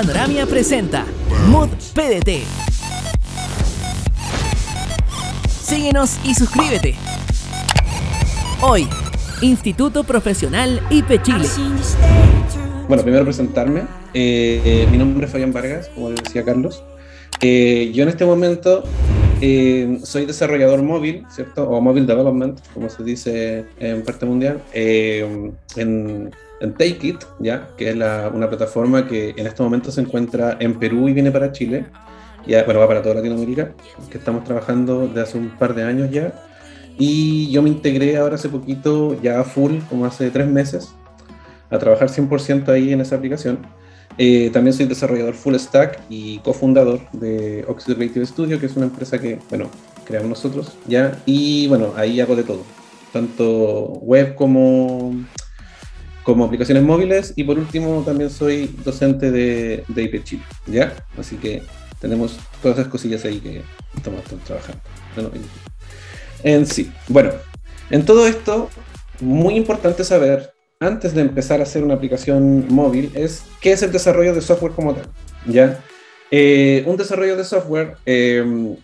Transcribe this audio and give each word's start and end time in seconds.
Panoramia 0.00 0.46
presenta 0.46 1.04
Mood 1.48 1.70
PDT. 1.92 2.44
Síguenos 5.60 6.20
y 6.22 6.34
suscríbete. 6.36 6.94
Hoy, 8.60 8.86
Instituto 9.40 10.04
Profesional 10.04 10.80
IP 10.90 11.20
Chile. 11.22 11.48
Bueno, 12.86 13.02
primero 13.02 13.24
presentarme. 13.24 13.80
Eh, 14.14 14.62
eh, 14.64 14.88
mi 14.88 14.98
nombre 14.98 15.26
es 15.26 15.32
Fabián 15.32 15.52
Vargas, 15.52 15.90
como 15.92 16.10
decía 16.10 16.44
Carlos. 16.44 16.84
Eh, 17.40 17.90
yo 17.92 18.04
en 18.04 18.08
este 18.10 18.24
momento 18.24 18.84
soy 20.04 20.26
desarrollador 20.26 20.80
móvil, 20.84 21.26
¿cierto? 21.28 21.68
O 21.68 21.80
mobile 21.80 22.06
development, 22.06 22.60
como 22.72 22.88
se 22.88 23.02
dice 23.02 23.64
en 23.80 24.04
parte 24.04 24.26
mundial, 24.26 24.62
en, 24.72 26.30
en, 26.60 26.72
Take 26.72 26.98
It, 27.02 27.24
¿ya? 27.38 27.68
Que 27.76 27.90
es 27.90 27.94
una 27.96 28.48
plataforma 28.48 29.06
que 29.06 29.34
en 29.36 29.46
este 29.46 29.62
momento 29.62 29.90
se 29.90 30.00
encuentra 30.00 30.56
en 30.60 30.78
Perú 30.78 31.08
y 31.08 31.12
viene 31.12 31.30
para 31.30 31.52
Chile. 31.52 31.86
Ya, 32.46 32.64
bueno, 32.64 32.80
va 32.80 32.88
para 32.88 33.02
toda 33.02 33.16
Latinoamérica, 33.16 33.72
que 34.10 34.18
estamos 34.18 34.44
trabajando 34.44 35.06
desde 35.06 35.20
hace 35.20 35.38
un 35.38 35.50
par 35.58 35.74
de 35.74 35.82
años 35.82 36.10
ya. 36.10 36.32
Y 36.98 37.50
yo 37.50 37.62
me 37.62 37.68
integré 37.68 38.16
ahora 38.16 38.36
hace 38.36 38.48
poquito, 38.48 39.20
ya 39.22 39.44
full, 39.44 39.78
como 39.88 40.06
hace 40.06 40.30
tres 40.30 40.48
meses, 40.48 40.88
a 41.70 41.78
trabajar 41.78 42.08
100% 42.08 42.68
ahí 42.68 42.92
en 42.92 43.00
esa 43.00 43.16
aplicación. 43.16 43.58
Eh, 44.18 44.50
también 44.52 44.74
soy 44.74 44.86
desarrollador 44.86 45.34
full 45.34 45.54
stack 45.54 46.00
y 46.10 46.38
cofundador 46.40 47.00
de 47.12 47.64
Oxygen 47.68 47.94
Creative 47.94 48.26
Studio, 48.26 48.58
que 48.58 48.66
es 48.66 48.76
una 48.76 48.86
empresa 48.86 49.20
que, 49.20 49.38
bueno, 49.48 49.70
creamos 50.04 50.30
nosotros, 50.30 50.72
¿ya? 50.88 51.16
Y 51.24 51.68
bueno, 51.68 51.92
ahí 51.96 52.20
hago 52.20 52.34
de 52.34 52.42
todo, 52.42 52.64
tanto 53.12 53.44
web 54.00 54.34
como, 54.34 55.14
como 56.28 56.44
aplicaciones 56.44 56.82
móviles. 56.82 57.32
Y 57.36 57.44
por 57.44 57.58
último, 57.58 58.02
también 58.04 58.28
soy 58.28 58.66
docente 58.84 59.30
de, 59.30 59.82
de 59.88 60.02
IP 60.02 60.24
Chile, 60.24 60.42
¿ya? 60.66 60.92
Así 61.16 61.36
que 61.36 61.62
tenemos 62.02 62.38
todas 62.60 62.76
esas 62.76 62.90
cosillas 62.90 63.24
ahí 63.24 63.40
que 63.40 63.62
estamos 63.96 64.22
trabajando. 64.44 64.82
en 66.42 66.66
sí, 66.66 66.92
bueno, 67.08 67.30
en 67.88 68.04
todo 68.04 68.26
esto, 68.26 68.68
muy 69.20 69.56
importante 69.56 70.04
saber 70.04 70.52
antes 70.80 71.14
de 71.14 71.22
empezar 71.22 71.60
a 71.60 71.62
hacer 71.62 71.82
una 71.82 71.94
aplicación 71.94 72.66
móvil 72.68 73.10
es 73.14 73.44
qué 73.62 73.72
es 73.72 73.82
el 73.82 73.90
desarrollo 73.90 74.34
de 74.34 74.42
software 74.42 74.72
como 74.72 74.94
tal. 74.94 75.06
¿ya? 75.46 75.82
Eh, 76.30 76.84
un 76.84 76.98
desarrollo 76.98 77.38
de 77.38 77.44
software 77.44 77.96
eh, 78.04 78.76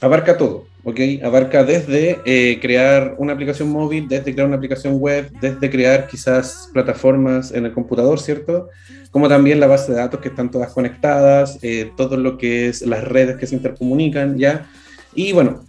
abarca 0.00 0.36
todo, 0.36 0.66
¿ok? 0.84 1.00
Abarca 1.22 1.64
desde 1.64 2.20
eh, 2.24 2.58
crear 2.60 3.14
una 3.18 3.32
aplicación 3.32 3.68
móvil, 3.70 4.08
desde 4.08 4.32
crear 4.32 4.46
una 4.46 4.56
aplicación 4.56 4.98
web, 4.98 5.30
desde 5.40 5.70
crear 5.70 6.06
quizás 6.06 6.70
plataformas 6.72 7.52
en 7.52 7.66
el 7.66 7.72
computador, 7.72 8.18
¿cierto? 8.18 8.68
Como 9.10 9.28
también 9.28 9.60
la 9.60 9.66
base 9.66 9.92
de 9.92 9.98
datos 9.98 10.20
que 10.20 10.28
están 10.28 10.50
todas 10.50 10.72
conectadas, 10.72 11.58
todo 11.96 12.16
lo 12.16 12.38
que 12.38 12.68
es 12.68 12.82
las 12.82 13.02
redes 13.04 13.36
que 13.36 13.46
se 13.46 13.56
intercomunican, 13.56 14.38
¿ya? 14.38 14.70
Y 15.14 15.32
bueno, 15.32 15.64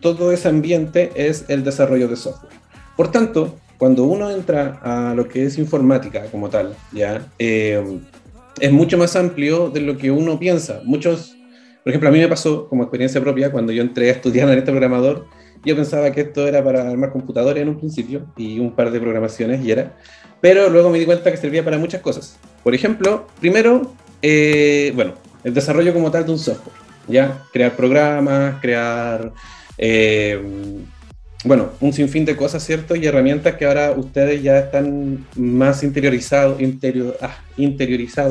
todo 0.00 0.32
ese 0.32 0.48
ambiente 0.48 1.10
es 1.14 1.44
el 1.48 1.64
desarrollo 1.64 2.08
de 2.08 2.16
software. 2.16 2.52
Por 2.96 3.10
tanto, 3.10 3.56
cuando 3.78 4.04
uno 4.04 4.30
entra 4.30 4.80
a 4.82 5.14
lo 5.14 5.28
que 5.28 5.44
es 5.44 5.58
informática 5.58 6.24
como 6.30 6.50
tal, 6.50 6.74
ya 6.92 7.26
eh, 7.38 8.00
es 8.60 8.72
mucho 8.72 8.98
más 8.98 9.14
amplio 9.14 9.70
de 9.70 9.80
lo 9.80 9.96
que 9.96 10.10
uno 10.10 10.38
piensa. 10.38 10.80
Muchos, 10.84 11.36
por 11.82 11.90
ejemplo, 11.90 12.08
a 12.08 12.12
mí 12.12 12.18
me 12.18 12.28
pasó 12.28 12.68
como 12.68 12.82
experiencia 12.82 13.20
propia 13.20 13.50
cuando 13.50 13.72
yo 13.72 13.82
entré 13.82 14.08
a 14.10 14.12
estudiar 14.12 14.48
en 14.50 14.58
este 14.58 14.70
programador, 14.70 15.26
yo 15.64 15.74
pensaba 15.74 16.10
que 16.12 16.22
esto 16.22 16.46
era 16.46 16.62
para 16.62 16.88
armar 16.88 17.10
computadores 17.12 17.62
en 17.62 17.68
un 17.68 17.78
principio 17.78 18.26
y 18.36 18.58
un 18.58 18.74
par 18.74 18.90
de 18.90 19.00
programaciones 19.00 19.64
y 19.64 19.70
era, 19.70 19.96
pero 20.40 20.68
luego 20.68 20.90
me 20.90 20.98
di 20.98 21.04
cuenta 21.04 21.30
que 21.30 21.36
servía 21.36 21.64
para 21.64 21.78
muchas 21.78 22.00
cosas. 22.00 22.38
Por 22.62 22.74
ejemplo, 22.74 23.26
primero, 23.40 23.92
eh, 24.22 24.92
bueno, 24.94 25.14
el 25.44 25.54
desarrollo 25.54 25.92
como 25.92 26.10
tal 26.10 26.26
de 26.26 26.32
un 26.32 26.38
software, 26.38 26.76
ya 27.08 27.42
crear 27.52 27.74
programas, 27.74 28.60
crear 28.60 29.32
eh, 29.78 30.40
bueno, 31.44 31.70
un 31.80 31.92
sinfín 31.92 32.24
de 32.24 32.36
cosas, 32.36 32.64
¿cierto? 32.64 32.96
Y 32.96 33.06
herramientas 33.06 33.54
que 33.56 33.64
ahora 33.64 33.92
ustedes 33.92 34.42
ya 34.42 34.58
están 34.58 35.26
más 35.36 35.82
interiorizados, 35.84 36.60
interior, 36.60 37.16
ah, 37.20 37.38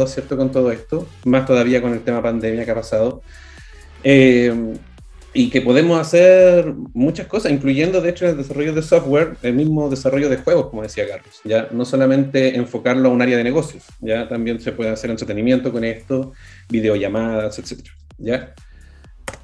¿cierto? 0.08 0.36
Con 0.36 0.52
todo 0.52 0.72
esto, 0.72 1.08
más 1.24 1.46
todavía 1.46 1.82
con 1.82 1.94
el 1.94 2.02
tema 2.02 2.22
pandemia 2.22 2.66
que 2.66 2.72
ha 2.72 2.76
pasado. 2.76 3.22
Eh, 4.04 4.54
y 5.34 5.50
que 5.52 5.62
podemos 5.62 6.00
hacer 6.00 6.74
muchas 6.94 7.28
cosas, 7.28 7.52
incluyendo 7.52 8.02
de 8.02 8.10
hecho 8.10 8.28
el 8.28 8.38
desarrollo 8.38 8.74
de 8.74 8.82
software, 8.82 9.38
el 9.44 9.54
mismo 9.54 9.88
desarrollo 9.88 10.30
de 10.30 10.38
juegos, 10.38 10.68
como 10.70 10.82
decía 10.82 11.08
Carlos. 11.08 11.42
Ya 11.44 11.68
no 11.72 11.86
solamente 11.86 12.56
enfocarlo 12.56 13.10
a 13.10 13.12
un 13.12 13.22
área 13.22 13.38
de 13.38 13.44
negocios, 13.44 13.84
ya 14.00 14.28
también 14.28 14.60
se 14.60 14.72
puede 14.72 14.90
hacer 14.90 15.12
entretenimiento 15.12 15.72
con 15.72 15.84
esto, 15.84 16.34
videollamadas, 16.70 17.60
etcétera. 17.60 17.92
Ya. 18.18 18.54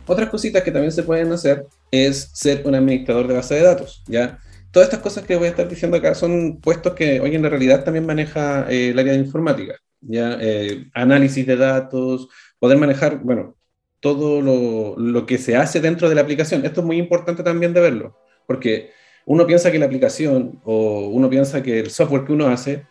Otras 0.08 0.30
cositas 0.30 0.64
que 0.64 0.72
también 0.72 0.92
se 0.92 1.04
pueden 1.04 1.32
hacer 1.32 1.68
es 1.94 2.32
ser 2.34 2.64
un 2.66 2.74
administrador 2.74 3.28
de 3.28 3.36
base 3.36 3.54
de 3.54 3.62
datos, 3.62 4.04
¿ya? 4.08 4.40
Todas 4.72 4.88
estas 4.88 5.02
cosas 5.02 5.26
que 5.26 5.36
voy 5.36 5.46
a 5.46 5.52
estar 5.52 5.70
diciendo 5.70 5.96
acá 5.96 6.16
son 6.16 6.60
puestos 6.60 6.94
que 6.94 7.20
hoy 7.20 7.36
en 7.36 7.44
la 7.44 7.50
realidad 7.50 7.84
también 7.84 8.08
maneja 8.08 8.66
eh, 8.68 8.90
el 8.90 8.98
área 8.98 9.14
de 9.14 9.20
informática, 9.20 9.76
¿ya? 10.02 10.40
Eh, 10.42 10.88
análisis 10.96 11.46
de 11.46 11.56
datos, 11.56 12.30
poder 12.58 12.80
manejar, 12.80 13.20
bueno, 13.20 13.56
todo 14.00 14.42
lo, 14.42 14.96
lo, 14.98 15.28
que 15.28 15.38
se 15.38 15.56
hace 15.56 15.80
dentro 15.82 16.10
de 16.10 16.16
la 16.16 16.22
aplicación. 16.22 16.66
Esto 16.66 16.82
es 16.82 16.88
muy 16.88 16.98
importante 16.98 17.44
también 17.44 17.74
de 17.76 17.82
verlo, 17.82 18.18
porque 18.48 18.90
uno 19.28 19.46
piensa 19.46 19.72
que 19.72 19.78
la 19.78 19.86
aplicación 19.86 20.60
o 20.64 21.10
uno 21.10 21.30
piensa 21.30 21.62
que 21.62 21.80
el 21.80 21.92
software 21.92 22.26
que 22.26 22.34
uno 22.34 22.48
hace 22.48 22.86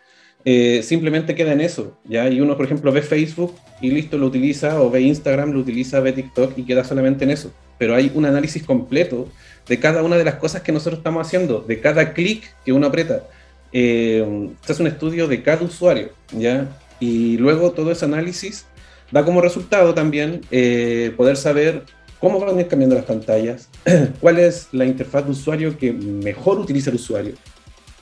eh, 0.45 0.81
simplemente 0.85 1.35
queda 1.35 1.53
en 1.53 1.61
eso, 1.61 1.99
¿ya? 2.05 2.29
Y 2.29 2.41
uno, 2.41 2.57
por 2.57 2.67
ejemplo, 2.67 2.93
ve 2.93 3.03
Facebook 3.03 3.57
y 3.81 3.91
listo, 3.91 4.17
lo 4.17 4.27
utiliza, 4.27 4.81
o 4.81 4.91
ve 4.91 5.01
Instagram, 5.01 5.51
lo 5.51 5.59
utiliza, 5.59 5.99
ve 5.99 6.13
TikTok 6.13 6.57
y 6.57 6.65
queda 6.65 6.85
solamente 6.85 7.25
en 7.25 7.33
eso. 7.33 7.53
Pero 7.83 7.97
hay 7.97 8.13
un 8.15 8.25
análisis 8.25 8.63
completo 8.63 9.27
de 9.67 9.81
cada 9.81 10.05
una 10.05 10.17
de 10.17 10.23
las 10.23 10.37
cosas 10.37 10.63
que 10.63 10.71
nosotros 10.71 10.99
estamos 10.99 11.27
haciendo, 11.27 11.63
de 11.67 11.81
cada 11.81 12.13
clic 12.13 12.45
que 12.65 12.73
uno 12.73 12.87
aprieta. 12.87 13.25
Eh, 13.73 14.51
se 14.65 14.81
un 14.81 14.87
estudio 14.87 15.27
de 15.27 15.43
cada 15.43 15.63
usuario, 15.63 16.11
¿ya? 16.31 16.69
Y 17.01 17.39
luego 17.39 17.73
todo 17.73 17.91
ese 17.91 18.05
análisis 18.05 18.67
da 19.11 19.25
como 19.25 19.41
resultado 19.41 19.95
también 19.95 20.43
eh, 20.53 21.13
poder 21.17 21.37
saber 21.37 21.83
cómo 22.21 22.39
van 22.39 22.63
cambiando 22.67 22.95
las 22.95 23.05
pantallas, 23.05 23.69
cuál 24.21 24.39
es 24.39 24.69
la 24.71 24.85
interfaz 24.85 25.25
de 25.25 25.33
usuario 25.33 25.77
que 25.77 25.93
mejor 25.93 26.61
utiliza 26.61 26.91
el 26.91 26.95
usuario, 26.95 27.35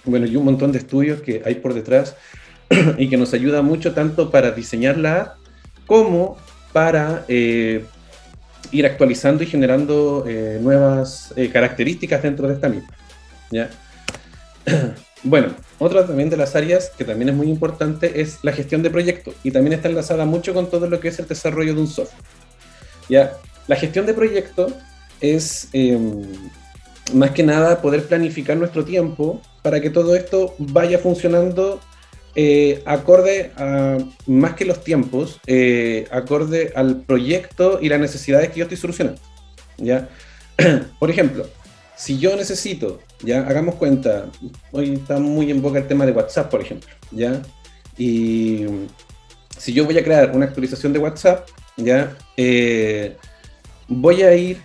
bueno, 0.04 0.26
y 0.26 0.36
un 0.36 0.44
montón 0.44 0.72
de 0.72 0.78
estudios 0.78 1.22
que 1.22 1.41
hay 1.47 1.54
por 1.54 1.72
detrás 1.72 2.16
y 2.98 3.08
que 3.08 3.16
nos 3.16 3.32
ayuda 3.32 3.62
mucho 3.62 3.94
tanto 3.94 4.30
para 4.30 4.50
diseñar 4.50 4.98
la 4.98 5.20
app 5.22 5.36
como 5.86 6.36
para 6.74 7.24
eh, 7.28 7.82
ir 8.72 8.87
actualizando 8.87 9.43
y 9.43 9.47
generando 9.47 10.25
eh, 10.26 10.59
nuevas 10.60 11.32
eh, 11.37 11.50
características 11.50 12.22
dentro 12.22 12.48
de 12.48 12.54
esta 12.54 12.69
misma. 12.69 12.91
¿ya? 13.50 13.71
bueno, 15.22 15.48
otra 15.78 16.06
también 16.06 16.31
de 16.31 16.37
las 16.37 16.54
áreas 16.54 16.93
que 16.97 17.04
también 17.04 17.31
es 17.31 17.34
muy 17.34 17.48
importante 17.48 18.21
es 18.21 18.38
la 18.43 18.53
gestión 18.53 18.82
de 18.82 18.91
proyectos 18.91 19.34
y 19.43 19.50
también 19.50 19.75
está 19.75 19.88
enlazada 19.88 20.25
mucho 20.25 20.54
con 20.54 20.71
todo 20.71 20.88
lo 20.88 21.00
que 21.00 21.09
es 21.09 21.19
el 21.19 21.26
desarrollo 21.26 21.75
de 21.75 21.81
un 21.81 21.88
software. 21.88 22.22
¿ya? 23.09 23.32
La 23.66 23.76
gestión 23.76 24.06
de 24.06 24.15
proyectos 24.15 24.72
es 25.21 25.69
em, 25.72 26.22
más 27.12 27.31
que 27.32 27.42
nada 27.42 27.81
poder 27.81 28.04
planificar 28.04 28.56
nuestro 28.56 28.84
tiempo 28.84 29.41
para 29.62 29.81
que 29.81 29.91
todo 29.91 30.15
esto 30.16 30.54
vaya 30.59 30.98
funcionando 30.98 31.81
eh, 32.34 32.82
acorde 32.86 33.52
a, 33.56 33.98
más 34.26 34.54
que 34.54 34.64
los 34.64 34.82
tiempos, 34.84 35.41
eh, 35.46 36.06
acorde 36.10 36.72
al 36.76 37.02
proyecto 37.02 37.78
y 37.80 37.88
las 37.88 38.00
necesidades 38.00 38.50
que 38.50 38.60
yo 38.60 38.64
estoy 38.64 38.78
solucionando. 38.78 39.20
¿ya? 39.78 40.08
Por 40.98 41.10
ejemplo, 41.10 41.46
si 42.00 42.18
yo 42.18 42.34
necesito, 42.36 43.00
ya 43.22 43.41
hagamos 43.41 43.74
cuenta, 43.74 44.26
hoy 44.72 44.94
está 44.94 45.18
muy 45.18 45.50
en 45.50 45.60
boca 45.60 45.78
el 45.78 45.86
tema 45.86 46.06
de 46.06 46.12
WhatsApp, 46.12 46.50
por 46.50 46.62
ejemplo, 46.62 46.88
¿ya? 47.10 47.42
Y 47.98 48.64
si 49.58 49.74
yo 49.74 49.84
voy 49.84 49.98
a 49.98 50.03
crear 50.03 50.34
una 50.34 50.47
actualización 50.47 50.94
de 50.94 50.98
WhatsApp, 50.98 51.47
¿ya? 51.77 52.16
Eh, 52.38 53.18
voy 53.86 54.22
a 54.22 54.34
ir 54.34 54.62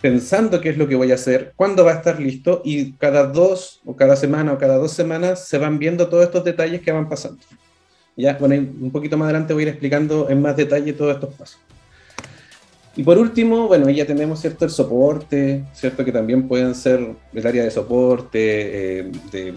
pensando 0.00 0.60
qué 0.60 0.70
es 0.70 0.78
lo 0.78 0.88
que 0.88 0.94
voy 0.94 1.12
a 1.12 1.14
hacer, 1.14 1.52
cuándo 1.56 1.84
va 1.84 1.92
a 1.92 1.96
estar 1.96 2.18
listo 2.20 2.62
y 2.64 2.92
cada 2.92 3.26
dos 3.26 3.80
o 3.84 3.94
cada 3.94 4.16
semana 4.16 4.52
o 4.52 4.58
cada 4.58 4.76
dos 4.76 4.92
semanas 4.92 5.46
se 5.46 5.58
van 5.58 5.78
viendo 5.78 6.08
todos 6.08 6.24
estos 6.24 6.44
detalles 6.44 6.80
que 6.80 6.92
van 6.92 7.08
pasando. 7.08 7.40
Ya, 8.16 8.36
bueno, 8.38 8.54
un 8.56 8.90
poquito 8.90 9.16
más 9.16 9.26
adelante 9.26 9.54
voy 9.54 9.62
a 9.62 9.66
ir 9.66 9.68
explicando 9.68 10.28
en 10.28 10.42
más 10.42 10.56
detalle 10.56 10.92
todos 10.92 11.14
estos 11.14 11.34
pasos. 11.34 11.58
Y 12.96 13.02
por 13.02 13.18
último, 13.18 13.68
bueno, 13.68 13.88
ya 13.88 14.04
tenemos 14.04 14.40
cierto 14.40 14.64
el 14.64 14.70
soporte, 14.70 15.64
cierto 15.72 16.04
que 16.04 16.12
también 16.12 16.48
pueden 16.48 16.74
ser 16.74 17.14
el 17.32 17.46
área 17.46 17.62
de 17.62 17.70
soporte, 17.70 18.98
eh, 19.00 19.12
de 19.30 19.54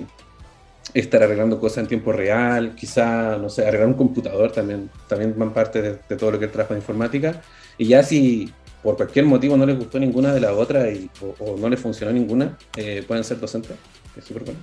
estar 0.93 1.23
arreglando 1.23 1.59
cosas 1.59 1.79
en 1.79 1.87
tiempo 1.87 2.11
real, 2.11 2.75
quizá, 2.75 3.37
no 3.37 3.49
sé, 3.49 3.65
arreglar 3.65 3.87
un 3.87 3.95
computador 3.95 4.51
también, 4.51 4.89
también 5.07 5.33
van 5.37 5.51
parte 5.51 5.81
de, 5.81 6.15
todo 6.15 6.31
lo 6.31 6.39
que 6.39 6.45
es 6.45 6.49
el 6.49 6.53
trabajo 6.53 6.73
de 6.73 6.79
informática. 6.79 7.41
Y 7.77 7.87
ya 7.87 8.03
si 8.03 8.51
por 8.83 8.97
cualquier 8.97 9.25
motivo 9.25 9.56
no 9.56 9.65
les 9.65 9.77
gustó 9.77 9.97
ninguna 9.97 10.33
de 10.33 10.41
las 10.41 10.51
otras 10.51 10.94
y, 10.94 11.09
o, 11.39 11.56
no 11.57 11.69
les 11.69 11.80
funcionó 11.80 12.12
ninguna, 12.12 12.57
eh, 12.75 13.03
pueden 13.07 13.24
ser 13.24 13.39
docentes, 13.39 13.77
es 14.18 14.25
súper 14.25 14.44
bueno. 14.44 14.59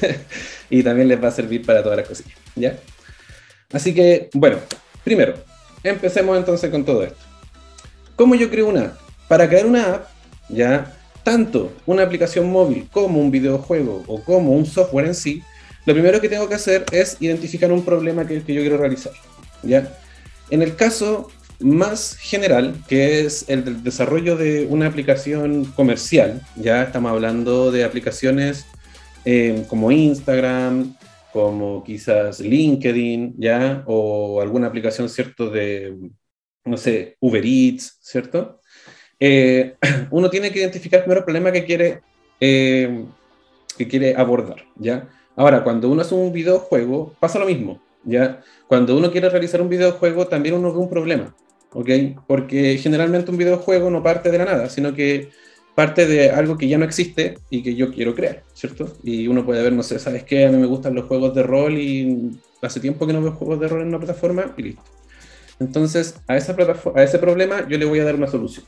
y 0.70 0.82
también 0.82 1.06
les 1.06 1.22
va 1.22 1.28
a 1.28 1.32
servir 1.32 1.64
para 1.64 1.82
todas 1.82 1.98
las 1.98 2.08
cosillas, 2.08 2.38
¿ya? 2.56 2.78
Así 3.70 3.94
que, 3.94 4.30
bueno, 4.32 4.56
primero, 5.04 5.34
empecemos 5.84 6.36
entonces 6.36 6.70
con 6.70 6.84
todo 6.84 7.04
esto. 7.04 7.20
¿Cómo 8.16 8.34
yo 8.34 8.50
creo 8.50 8.68
una 8.68 8.82
app? 8.82 8.96
Para 9.28 9.48
crear 9.48 9.66
una 9.66 9.94
app, 9.94 10.08
ya, 10.48 10.96
tanto 11.22 11.72
una 11.86 12.02
aplicación 12.02 12.50
móvil 12.50 12.88
como 12.90 13.20
un 13.20 13.30
videojuego 13.30 14.02
o 14.06 14.22
como 14.22 14.52
un 14.52 14.64
software 14.66 15.06
en 15.06 15.14
sí, 15.14 15.42
lo 15.84 15.92
primero 15.92 16.20
que 16.20 16.28
tengo 16.28 16.48
que 16.48 16.54
hacer 16.54 16.84
es 16.90 17.16
identificar 17.20 17.70
un 17.70 17.84
problema 17.84 18.26
que, 18.26 18.42
que 18.42 18.54
yo 18.54 18.62
quiero 18.62 18.78
realizar. 18.78 19.12
¿ya? 19.62 19.92
En 20.50 20.62
el 20.62 20.76
caso 20.76 21.30
más 21.62 22.16
general, 22.16 22.74
que 22.88 23.20
es 23.20 23.48
el 23.48 23.82
desarrollo 23.82 24.36
de 24.36 24.66
una 24.68 24.86
aplicación 24.86 25.64
comercial, 25.64 26.40
ya 26.56 26.82
estamos 26.82 27.12
hablando 27.12 27.70
de 27.70 27.84
aplicaciones 27.84 28.66
eh, 29.24 29.64
como 29.68 29.90
Instagram, 29.90 30.94
como 31.32 31.82
quizás 31.82 32.40
LinkedIn, 32.40 33.34
ya, 33.38 33.82
o 33.86 34.40
alguna 34.40 34.66
aplicación, 34.66 35.08
¿cierto?, 35.08 35.50
de, 35.50 35.96
no 36.64 36.76
sé, 36.76 37.16
Uber 37.20 37.44
Eats, 37.44 37.98
¿cierto? 38.00 38.60
Eh, 39.18 39.76
uno 40.10 40.28
tiene 40.28 40.50
que 40.50 40.58
identificar 40.58 41.00
primero 41.00 41.20
el 41.20 41.24
problema 41.24 41.52
que 41.52 41.64
quiere, 41.64 42.02
eh, 42.40 43.04
que 43.78 43.88
quiere 43.88 44.14
abordar, 44.16 44.64
¿ya? 44.76 45.08
Ahora, 45.36 45.64
cuando 45.64 45.88
uno 45.88 46.02
hace 46.02 46.14
un 46.14 46.32
videojuego, 46.32 47.14
pasa 47.18 47.38
lo 47.38 47.46
mismo, 47.46 47.80
¿ya? 48.04 48.42
Cuando 48.66 48.96
uno 48.96 49.10
quiere 49.10 49.30
realizar 49.30 49.62
un 49.62 49.68
videojuego, 49.68 50.26
también 50.26 50.54
uno 50.54 50.72
ve 50.72 50.78
un 50.78 50.90
problema, 50.90 51.34
¿ok? 51.72 51.88
Porque 52.26 52.78
generalmente 52.78 53.30
un 53.30 53.38
videojuego 53.38 53.90
no 53.90 54.02
parte 54.02 54.30
de 54.30 54.38
la 54.38 54.44
nada, 54.44 54.68
sino 54.68 54.94
que 54.94 55.30
parte 55.74 56.06
de 56.06 56.30
algo 56.30 56.58
que 56.58 56.68
ya 56.68 56.78
no 56.78 56.84
existe 56.84 57.38
y 57.50 57.62
que 57.62 57.74
yo 57.74 57.92
quiero 57.92 58.14
crear, 58.14 58.42
¿cierto? 58.52 58.94
Y 59.02 59.26
uno 59.28 59.44
puede 59.44 59.62
ver, 59.62 59.72
no 59.72 59.82
sé, 59.82 59.98
¿sabes 59.98 60.24
qué? 60.24 60.46
A 60.46 60.50
mí 60.50 60.58
me 60.58 60.66
gustan 60.66 60.94
los 60.94 61.06
juegos 61.06 61.34
de 61.34 61.42
rol 61.42 61.78
y 61.78 62.38
hace 62.60 62.80
tiempo 62.80 63.06
que 63.06 63.12
no 63.12 63.22
veo 63.22 63.32
juegos 63.32 63.60
de 63.60 63.68
rol 63.68 63.82
en 63.82 63.88
una 63.88 63.98
plataforma 63.98 64.54
y 64.56 64.62
listo. 64.62 64.82
Entonces, 65.60 66.16
a, 66.26 66.36
esa 66.36 66.54
a 66.94 67.02
ese 67.02 67.18
problema 67.18 67.66
yo 67.68 67.78
le 67.78 67.84
voy 67.84 68.00
a 68.00 68.04
dar 68.04 68.14
una 68.14 68.26
solución, 68.26 68.66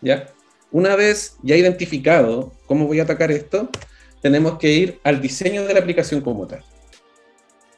¿ya? 0.00 0.28
Una 0.72 0.96
vez 0.96 1.36
ya 1.42 1.56
identificado 1.56 2.52
cómo 2.66 2.86
voy 2.86 2.98
a 2.98 3.04
atacar 3.04 3.30
esto, 3.30 3.68
tenemos 4.20 4.58
que 4.58 4.72
ir 4.72 5.00
al 5.04 5.20
diseño 5.20 5.64
de 5.66 5.74
la 5.74 5.80
aplicación 5.80 6.20
como 6.20 6.46
tal. 6.46 6.64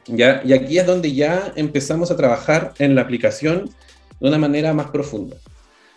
¿Ya? 0.07 0.41
Y 0.45 0.53
aquí 0.53 0.79
es 0.79 0.87
donde 0.87 1.13
ya 1.13 1.53
empezamos 1.57 2.11
a 2.11 2.17
trabajar 2.17 2.73
en 2.79 2.95
la 2.95 3.03
aplicación 3.03 3.69
de 4.21 4.29
una 4.29 4.39
manera 4.39 4.73
más 4.73 4.91
profunda. 4.91 5.37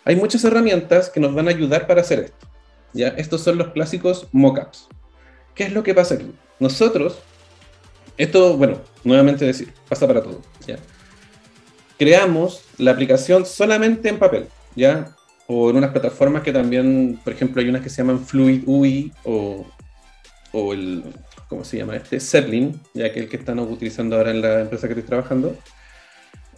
Hay 0.05 0.15
muchas 0.15 0.43
herramientas 0.43 1.09
que 1.09 1.19
nos 1.19 1.33
van 1.33 1.47
a 1.47 1.51
ayudar 1.51 1.87
para 1.87 2.01
hacer 2.01 2.19
esto. 2.19 2.47
¿ya? 2.93 3.09
Estos 3.09 3.41
son 3.41 3.57
los 3.57 3.69
clásicos 3.69 4.27
mockups. 4.31 4.87
¿Qué 5.53 5.65
es 5.65 5.73
lo 5.73 5.83
que 5.83 5.93
pasa 5.93 6.15
aquí? 6.15 6.33
Nosotros, 6.59 7.19
esto, 8.17 8.57
bueno, 8.57 8.79
nuevamente 9.03 9.45
decir, 9.45 9.73
pasa 9.87 10.07
para 10.07 10.23
todo. 10.23 10.41
¿ya? 10.65 10.77
Creamos 11.97 12.63
la 12.77 12.91
aplicación 12.91 13.45
solamente 13.45 14.09
en 14.09 14.19
papel, 14.19 14.47
¿ya? 14.75 15.15
O 15.47 15.69
en 15.69 15.77
unas 15.77 15.91
plataformas 15.91 16.43
que 16.43 16.53
también, 16.53 17.19
por 17.23 17.33
ejemplo, 17.33 17.61
hay 17.61 17.69
unas 17.69 17.81
que 17.81 17.89
se 17.89 17.97
llaman 17.97 18.25
Fluid 18.25 18.63
UI 18.65 19.11
o, 19.25 19.65
o 20.53 20.73
el, 20.73 21.03
¿cómo 21.49 21.63
se 21.63 21.77
llama 21.77 21.95
este? 21.97 22.19
Zeppelin, 22.19 22.79
ya 22.93 23.11
que 23.11 23.19
el 23.21 23.29
que 23.29 23.37
están 23.37 23.59
utilizando 23.59 24.15
ahora 24.15 24.31
en 24.31 24.41
la 24.41 24.61
empresa 24.61 24.87
que 24.87 24.93
estoy 24.93 25.07
trabajando. 25.07 25.57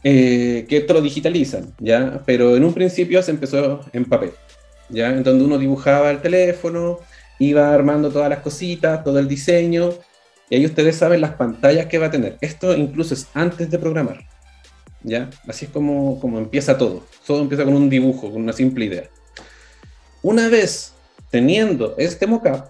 Eh, 0.04 0.66
que 0.68 0.78
esto 0.78 0.94
lo 0.94 1.02
digitalizan, 1.02 1.74
¿ya? 1.80 2.24
Pero 2.26 2.58
en 2.58 2.64
un 2.64 2.74
principio 2.74 3.22
se 3.22 3.32
empezó 3.32 3.82
en 3.94 4.06
papel, 4.06 4.32
¿ya? 4.90 5.10
En 5.10 5.22
donde 5.22 5.46
uno 5.46 5.60
dibujaba 5.60 6.10
el 6.10 6.22
teléfono, 6.22 7.00
iba 7.38 7.72
armando 7.72 8.10
todas 8.10 8.30
las 8.30 8.40
cositas, 8.40 9.04
todo 9.04 9.20
el 9.20 9.28
diseño, 9.28 9.94
y 10.50 10.56
ahí 10.56 10.66
ustedes 10.66 10.96
saben 10.96 11.22
las 11.22 11.34
pantallas 11.34 11.86
que 11.86 12.00
va 12.00 12.08
a 12.08 12.12
tener. 12.12 12.38
Esto 12.42 12.76
incluso 12.76 13.14
es 13.14 13.28
antes 13.36 13.70
de 13.70 13.78
programar, 13.78 14.26
¿ya? 15.04 15.30
Así 15.48 15.66
es 15.66 15.72
como, 15.72 16.20
como 16.20 16.40
empieza 16.40 16.78
todo. 16.78 17.04
Todo 17.28 17.42
empieza 17.44 17.64
con 17.64 17.76
un 17.76 17.90
dibujo, 17.90 18.32
con 18.32 18.42
una 18.42 18.54
simple 18.54 18.86
idea. 18.86 19.10
Una 20.24 20.50
vez 20.50 20.94
teniendo 21.30 21.96
este 21.98 22.26
mockup, 22.26 22.66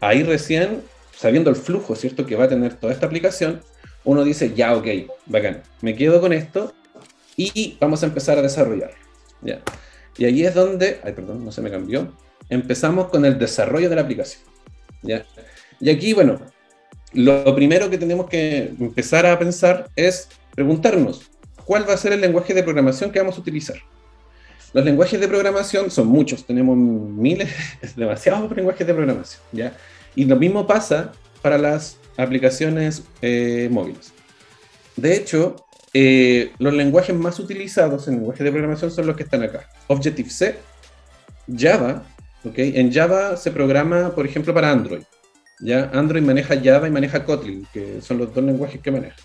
ahí 0.00 0.22
recién, 0.22 0.82
sabiendo 1.14 1.50
el 1.50 1.56
flujo, 1.56 1.94
¿cierto?, 1.94 2.24
que 2.24 2.36
va 2.36 2.44
a 2.44 2.48
tener 2.48 2.74
toda 2.74 2.92
esta 2.92 3.06
aplicación, 3.06 3.60
uno 4.04 4.24
dice, 4.24 4.54
ya, 4.54 4.74
ok, 4.76 4.86
bacán, 5.26 5.62
me 5.82 5.94
quedo 5.94 6.20
con 6.20 6.32
esto 6.32 6.72
y 7.36 7.76
vamos 7.80 8.02
a 8.02 8.06
empezar 8.06 8.38
a 8.38 8.42
desarrollar. 8.42 8.92
¿ya? 9.42 9.60
Y 10.16 10.24
ahí 10.24 10.44
es 10.44 10.54
donde, 10.54 11.00
ay, 11.04 11.12
perdón, 11.12 11.44
no 11.44 11.52
se 11.52 11.62
me 11.62 11.70
cambió, 11.70 12.12
empezamos 12.48 13.08
con 13.08 13.24
el 13.24 13.38
desarrollo 13.38 13.88
de 13.88 13.96
la 13.96 14.02
aplicación. 14.02 14.42
¿ya? 15.02 15.24
Y 15.80 15.90
aquí, 15.90 16.12
bueno, 16.12 16.40
lo 17.12 17.54
primero 17.54 17.90
que 17.90 17.98
tenemos 17.98 18.28
que 18.28 18.72
empezar 18.78 19.26
a 19.26 19.38
pensar 19.38 19.90
es 19.96 20.28
preguntarnos, 20.54 21.30
¿cuál 21.64 21.88
va 21.88 21.94
a 21.94 21.98
ser 21.98 22.12
el 22.12 22.20
lenguaje 22.20 22.54
de 22.54 22.62
programación 22.62 23.10
que 23.10 23.18
vamos 23.18 23.36
a 23.36 23.40
utilizar? 23.40 23.76
Los 24.72 24.84
lenguajes 24.84 25.20
de 25.20 25.26
programación 25.26 25.90
son 25.90 26.06
muchos, 26.06 26.46
tenemos 26.46 26.76
miles, 26.76 27.50
demasiados 27.96 28.54
lenguajes 28.54 28.86
de 28.86 28.94
programación, 28.94 29.42
¿ya? 29.52 29.76
Y 30.14 30.24
lo 30.24 30.36
mismo 30.36 30.66
pasa 30.66 31.12
para 31.42 31.58
las 31.58 31.99
aplicaciones 32.16 33.04
eh, 33.22 33.68
móviles. 33.70 34.12
De 34.96 35.16
hecho, 35.16 35.56
eh, 35.92 36.52
los 36.58 36.72
lenguajes 36.72 37.14
más 37.16 37.38
utilizados 37.38 38.06
en 38.06 38.16
lenguaje 38.16 38.44
de 38.44 38.50
programación 38.50 38.90
son 38.90 39.06
los 39.06 39.16
que 39.16 39.24
están 39.24 39.42
acá. 39.42 39.68
Objective-C, 39.88 40.56
Java, 41.56 42.04
¿ok? 42.44 42.54
En 42.56 42.92
Java 42.92 43.36
se 43.36 43.50
programa, 43.50 44.14
por 44.14 44.26
ejemplo, 44.26 44.54
para 44.54 44.70
Android. 44.70 45.02
¿ya? 45.60 45.90
Android 45.92 46.22
maneja 46.22 46.60
Java 46.62 46.86
y 46.86 46.90
maneja 46.90 47.24
Kotlin, 47.24 47.66
que 47.72 48.00
son 48.00 48.18
los 48.18 48.32
dos 48.32 48.44
lenguajes 48.44 48.80
que 48.80 48.90
maneja. 48.90 49.16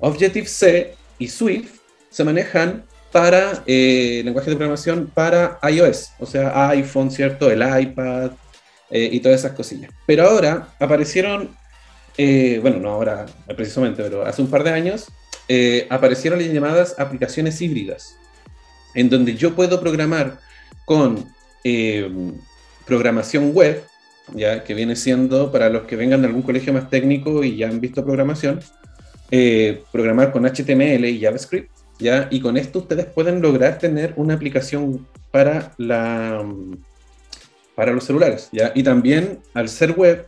Objective-C 0.00 0.94
y 1.18 1.28
Swift 1.28 1.78
se 2.10 2.24
manejan 2.24 2.84
para 3.12 3.62
eh, 3.66 4.20
lenguaje 4.24 4.50
de 4.50 4.56
programación 4.56 5.10
para 5.14 5.58
iOS, 5.70 6.10
o 6.18 6.26
sea, 6.26 6.68
iPhone, 6.68 7.10
¿cierto? 7.10 7.50
El 7.50 7.62
iPad 7.62 8.32
y 8.88 9.18
todas 9.18 9.40
esas 9.40 9.52
cosillas. 9.52 9.90
Pero 10.06 10.28
ahora 10.28 10.68
aparecieron 10.78 11.56
eh, 12.16 12.58
bueno, 12.62 12.78
no 12.78 12.90
ahora 12.90 13.26
precisamente, 13.56 14.02
pero 14.02 14.24
hace 14.24 14.42
un 14.42 14.48
par 14.48 14.64
de 14.64 14.70
años, 14.70 15.08
eh, 15.48 15.86
aparecieron 15.90 16.38
las 16.38 16.48
llamadas 16.48 16.98
aplicaciones 16.98 17.60
híbridas, 17.60 18.16
en 18.94 19.10
donde 19.10 19.34
yo 19.34 19.54
puedo 19.54 19.80
programar 19.80 20.38
con 20.84 21.26
eh, 21.64 22.10
programación 22.86 23.52
web, 23.52 23.84
ya 24.34 24.64
que 24.64 24.74
viene 24.74 24.96
siendo 24.96 25.52
para 25.52 25.68
los 25.68 25.82
que 25.82 25.96
vengan 25.96 26.22
de 26.22 26.28
algún 26.28 26.42
colegio 26.42 26.72
más 26.72 26.90
técnico 26.90 27.44
y 27.44 27.56
ya 27.56 27.68
han 27.68 27.80
visto 27.80 28.04
programación, 28.04 28.60
programar 29.92 30.32
con 30.32 30.44
HTML 30.44 31.04
y 31.04 31.20
JavaScript, 31.20 31.70
ya, 31.98 32.28
y 32.30 32.40
con 32.40 32.56
esto 32.56 32.80
ustedes 32.80 33.06
pueden 33.06 33.40
lograr 33.40 33.78
tener 33.78 34.12
una 34.16 34.34
aplicación 34.34 35.06
para 35.30 35.72
la 35.78 36.44
para 37.74 37.92
los 37.92 38.04
celulares, 38.04 38.48
ya, 38.52 38.72
y 38.74 38.82
también 38.82 39.40
al 39.52 39.68
ser 39.68 39.92
web 39.92 40.26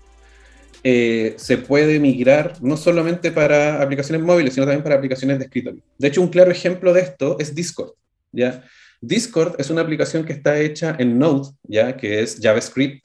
eh, 0.85 1.35
se 1.37 1.59
puede 1.59 1.99
migrar 1.99 2.55
no 2.63 2.77
solamente 2.77 3.31
para 3.33 3.83
aplicaciones 3.83 4.25
móviles, 4.25 4.55
sino 4.55 4.67
también 4.67 4.83
para 4.83 4.97
aplicaciones 4.97 5.39
de 5.39 5.45
escritorio. 5.45 5.83
De 5.99 6.09
hecho, 6.09 6.23
un 6.23 6.29
claro 6.29 6.51
ejemplo 6.51 6.93
de 6.93 7.01
esto 7.01 7.37
es 7.39 7.55
Discord. 7.55 7.93
¿ya? 8.33 8.65
Discord 9.01 9.57
es 9.59 9.71
una 9.71 9.83
aplicación 9.83 10.25
que 10.25 10.33
está 10.33 10.59
hecha 10.59 10.97
en 10.99 11.19
Node, 11.19 11.51
¿ya? 11.65 11.97
que 11.97 12.23
es 12.23 12.39
JavaScript, 12.41 13.05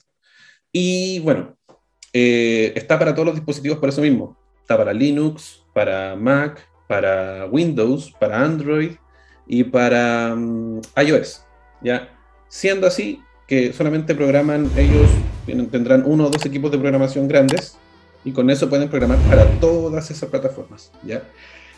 y 0.76 1.20
bueno, 1.20 1.56
eh, 2.12 2.72
está 2.74 2.98
para 2.98 3.14
todos 3.14 3.26
los 3.26 3.34
dispositivos 3.36 3.78
por 3.78 3.88
eso 3.88 4.00
mismo. 4.00 4.36
Está 4.60 4.76
para 4.76 4.92
Linux, 4.92 5.64
para 5.72 6.16
Mac, 6.16 6.68
para 6.88 7.46
Windows, 7.46 8.12
para 8.18 8.40
Android 8.40 8.96
y 9.46 9.62
para 9.62 10.34
mm, 10.34 10.80
iOS. 11.06 11.44
¿ya? 11.80 12.08
Siendo 12.48 12.88
así 12.88 13.20
que 13.46 13.72
solamente 13.72 14.14
programan 14.14 14.70
ellos 14.76 15.08
tendrán 15.70 16.04
uno 16.06 16.26
o 16.26 16.30
dos 16.30 16.44
equipos 16.46 16.70
de 16.70 16.78
programación 16.78 17.28
grandes 17.28 17.76
y 18.24 18.32
con 18.32 18.48
eso 18.48 18.68
pueden 18.68 18.88
programar 18.88 19.18
para 19.28 19.44
todas 19.60 20.10
esas 20.10 20.30
plataformas, 20.30 20.90
¿ya? 21.02 21.22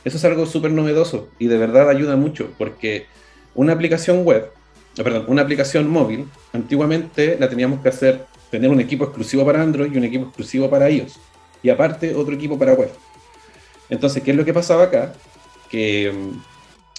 Eso 0.04 0.16
es 0.16 0.24
algo 0.24 0.46
súper 0.46 0.70
novedoso 0.70 1.28
y 1.38 1.48
de 1.48 1.58
verdad 1.58 1.90
ayuda 1.90 2.14
mucho 2.16 2.50
porque 2.56 3.06
una 3.54 3.72
aplicación 3.72 4.24
web, 4.24 4.50
perdón, 4.94 5.24
una 5.26 5.42
aplicación 5.42 5.88
móvil, 5.90 6.28
antiguamente 6.52 7.36
la 7.40 7.48
teníamos 7.48 7.80
que 7.80 7.88
hacer, 7.88 8.24
tener 8.50 8.70
un 8.70 8.80
equipo 8.80 9.04
exclusivo 9.04 9.44
para 9.44 9.60
Android 9.60 9.92
y 9.92 9.98
un 9.98 10.04
equipo 10.04 10.26
exclusivo 10.26 10.70
para 10.70 10.88
iOS 10.88 11.18
y 11.62 11.70
aparte 11.70 12.14
otro 12.14 12.34
equipo 12.34 12.56
para 12.56 12.74
web. 12.74 12.90
Entonces, 13.88 14.22
¿qué 14.22 14.30
es 14.30 14.36
lo 14.36 14.44
que 14.44 14.54
pasaba 14.54 14.84
acá? 14.84 15.12
Que, 15.68 16.12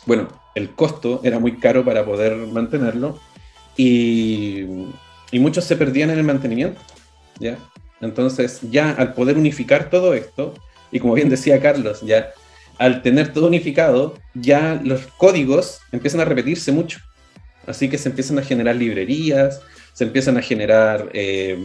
bueno, 0.05 0.27
el 0.55 0.71
costo 0.71 1.21
era 1.24 1.39
muy 1.39 1.57
caro 1.57 1.86
para 1.86 2.03
poder 2.03 2.36
mantenerlo 2.47 3.19
y 3.77 4.65
muchos 5.34 5.63
se 5.65 5.75
perdían 5.75 6.10
en 6.10 6.17
el 6.17 6.24
mantenimiento. 6.24 6.81
¿ya? 7.39 7.57
Entonces, 8.01 8.60
ya 8.69 8.91
al 8.91 9.13
poder 9.13 9.38
unificar 9.38 9.89
todo 9.89 10.13
esto, 10.13 10.53
y 10.91 11.00
como 11.00 11.13
bien 11.13 11.29
decía 11.29 11.62
Carlos, 11.62 12.01
ya 12.01 12.31
al 12.77 13.01
tener 13.01 13.34
todo 13.34 13.48
unificado, 13.48 14.15
ya 14.34 14.79
los 14.84 15.01
códigos 15.17 15.79
empiezan 15.91 16.22
a 16.22 16.25
repetirse 16.25 16.72
mucho. 16.72 17.00
Así 17.65 17.89
que 17.89 17.98
se 17.98 18.10
empiezan 18.10 18.39
a 18.39 18.43
generar 18.43 18.75
librerías, 18.75 19.62
se 19.93 20.03
empiezan 20.03 20.38
a 20.38 20.41
generar, 20.41 21.10
eh, 21.13 21.57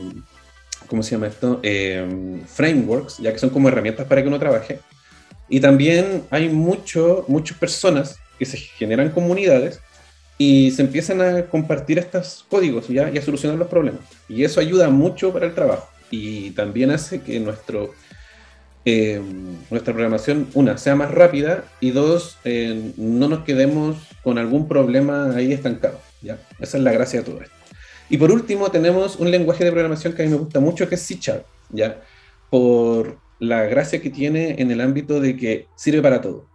¿cómo 0.89 1.03
se 1.03 1.13
llama 1.13 1.29
esto? 1.29 1.61
Eh, 1.63 2.41
frameworks, 2.47 3.19
ya 3.19 3.33
que 3.33 3.39
son 3.39 3.51
como 3.51 3.69
herramientas 3.69 4.07
para 4.07 4.23
que 4.23 4.29
uno 4.29 4.39
trabaje. 4.39 4.81
Y 5.49 5.61
también 5.61 6.25
hay 6.31 6.49
mucho, 6.49 7.25
muchas 7.29 7.59
personas 7.59 8.19
que 8.39 8.47
se 8.47 8.57
generan 8.57 9.11
comunidades 9.11 9.81
y 10.39 10.71
se 10.73 10.83
empiezan 10.83 11.21
a 11.21 11.47
compartir 11.47 11.99
estos 11.99 12.45
códigos 12.49 12.89
¿ya? 12.89 13.11
y 13.11 13.19
a 13.19 13.23
solucionar 13.23 13.59
los 13.59 13.69
problemas. 13.69 14.01
Y 14.29 14.45
eso 14.45 14.61
ayuda 14.61 14.89
mucho 14.89 15.33
para 15.33 15.47
el 15.47 15.55
trabajo 15.55 15.89
y 16.11 16.51
también 16.51 16.91
hace 16.91 17.23
que 17.23 17.41
nuestro, 17.41 17.93
eh, 18.85 19.21
nuestra 19.71 19.93
programación, 19.93 20.49
una, 20.55 20.79
sea 20.79 20.95
más 20.95 21.11
rápida 21.11 21.65
y 21.81 21.91
dos, 21.91 22.39
eh, 22.45 22.93
no 22.97 23.29
nos 23.29 23.45
quedemos 23.45 23.97
con 24.23 24.39
algún 24.39 24.69
problema 24.69 25.35
ahí 25.35 25.53
estancado. 25.53 25.99
¿ya? 26.21 26.39
Esa 26.61 26.77
es 26.77 26.83
la 26.85 26.93
gracia 26.93 27.21
de 27.21 27.27
todo 27.27 27.41
esto. 27.41 27.57
Y 28.11 28.19
por 28.19 28.31
último, 28.31 28.71
tenemos 28.71 29.17
un 29.17 29.31
lenguaje 29.31 29.65
de 29.65 29.73
programación 29.73 30.13
que 30.13 30.23
a 30.23 30.27
mí 30.27 30.31
me 30.31 30.37
gusta 30.37 30.61
mucho, 30.61 30.87
que 30.87 30.97
es 30.97 31.01
C 31.03 31.19
¿ya? 31.71 32.03
Por 32.51 33.17
la 33.39 33.63
gracia 33.63 34.03
que 34.03 34.11
tiene 34.11 34.57
en 34.61 34.71
el 34.71 34.83
ámbito 34.83 35.19
de 35.19 35.35
que 35.35 35.67
sirve 35.77 36.03
para 36.03 36.21
todo, 36.21 36.47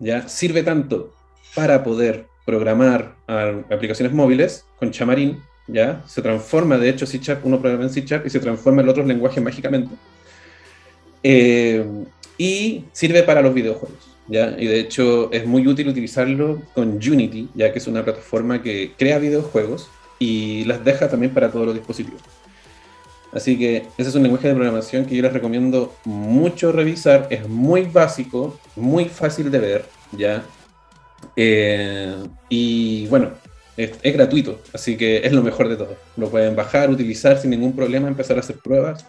¿ya? 0.00 0.28
Sirve 0.28 0.64
tanto 0.64 1.14
para 1.54 1.84
poder 1.84 2.26
programar 2.46 3.16
aplicaciones 3.26 4.14
móviles 4.14 4.64
con 4.78 4.92
Xamarin, 4.92 5.38
¿ya? 5.66 6.02
Se 6.06 6.22
transforma, 6.22 6.78
de 6.78 6.88
hecho, 6.88 7.04
C 7.04 7.20
uno 7.42 7.60
programa 7.60 7.84
en 7.84 7.90
C 7.90 8.04
y 8.24 8.30
se 8.30 8.40
transforma 8.40 8.80
en 8.80 8.88
otros 8.88 9.06
lenguajes 9.06 9.42
mágicamente. 9.42 9.94
Eh, 11.22 11.84
y 12.38 12.84
sirve 12.92 13.22
para 13.24 13.42
los 13.42 13.52
videojuegos, 13.52 13.98
¿ya? 14.28 14.54
Y 14.58 14.66
de 14.66 14.78
hecho 14.78 15.30
es 15.32 15.44
muy 15.44 15.66
útil 15.66 15.88
utilizarlo 15.88 16.62
con 16.74 16.94
Unity, 16.94 17.50
ya 17.54 17.72
que 17.72 17.78
es 17.80 17.86
una 17.86 18.04
plataforma 18.04 18.62
que 18.62 18.92
crea 18.96 19.18
videojuegos 19.18 19.90
y 20.18 20.64
las 20.64 20.84
deja 20.84 21.08
también 21.08 21.34
para 21.34 21.50
todos 21.50 21.66
los 21.66 21.74
dispositivos. 21.74 22.22
Así 23.32 23.58
que 23.58 23.86
ese 23.98 24.08
es 24.08 24.14
un 24.14 24.22
lenguaje 24.22 24.48
de 24.48 24.54
programación 24.54 25.04
que 25.04 25.16
yo 25.16 25.22
les 25.22 25.32
recomiendo 25.32 25.94
mucho 26.04 26.72
revisar. 26.72 27.26
Es 27.28 27.48
muy 27.48 27.82
básico, 27.82 28.58
muy 28.76 29.06
fácil 29.06 29.50
de 29.50 29.58
ver, 29.58 29.84
¿ya? 30.12 30.44
Eh, 31.36 32.14
y 32.48 33.06
bueno, 33.08 33.32
es, 33.76 34.00
gratuito, 34.02 34.62
así 34.72 34.96
que 34.96 35.18
es 35.18 35.32
lo 35.32 35.42
mejor 35.42 35.68
de 35.68 35.76
todo. 35.76 35.96
Lo 36.16 36.30
pueden 36.30 36.56
bajar, 36.56 36.90
utilizar 36.90 37.38
sin 37.38 37.50
ningún 37.50 37.74
problema, 37.74 38.08
empezar 38.08 38.36
a 38.36 38.40
hacer 38.40 38.56
pruebas 38.56 39.04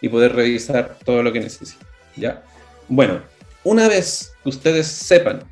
y 0.00 0.08
poder 0.08 0.34
revisar 0.34 0.98
todo 1.04 1.22
lo 1.22 1.32
que 1.32 1.40
necesiten. 1.40 1.86
¿ya? 2.16 2.42
Bueno, 2.88 3.22
una 3.64 3.88
vez 3.88 4.32
que 4.42 4.50
ustedes 4.50 4.86
sepan 4.86 5.44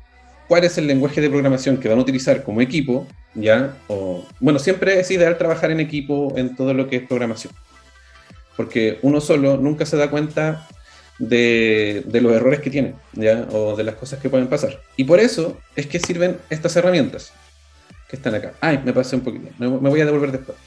cuál 0.47 0.63
es 0.63 0.77
el 0.77 0.87
lenguaje 0.87 1.21
de 1.21 1.29
programación 1.29 1.77
que 1.77 1.87
van 1.87 1.97
a 1.97 2.01
utilizar 2.01 2.43
como 2.43 2.61
equipo, 2.61 3.07
¿ya? 3.33 3.77
O, 3.87 4.25
bueno, 4.39 4.59
siempre 4.59 4.99
es 4.99 5.09
ideal 5.09 5.37
trabajar 5.37 5.71
en 5.71 5.79
equipo 5.79 6.33
en 6.35 6.55
todo 6.55 6.73
lo 6.73 6.87
que 6.87 6.97
es 6.97 7.07
programación, 7.07 7.53
porque 8.57 8.99
uno 9.01 9.21
solo 9.21 9.57
nunca 9.57 9.85
se 9.85 9.95
da 9.95 10.09
cuenta 10.09 10.67
de, 11.21 12.19
los 12.21 12.33
errores 12.33 12.59
que 12.59 12.69
tiene, 12.69 12.95
¿ya? 13.13 13.47
O 13.51 13.75
de 13.75 13.83
las 13.83 13.95
cosas 13.95 14.19
que 14.19 14.29
pueden 14.29 14.47
pasar. 14.47 14.79
Y 14.97 15.03
por 15.03 15.19
eso 15.19 15.59
es 15.75 15.85
que 15.85 15.99
sirven 15.99 16.37
estas 16.49 16.75
herramientas 16.75 17.31
que 18.09 18.15
están 18.15 18.35
acá. 18.35 18.53
Ay, 18.59 18.81
me 18.83 18.91
pasé 18.91 19.15
un 19.15 19.21
poquito, 19.21 19.47
me, 19.57 19.67
voy 19.67 20.01
a 20.01 20.05
devolver 20.05 20.31
después. 20.31 20.57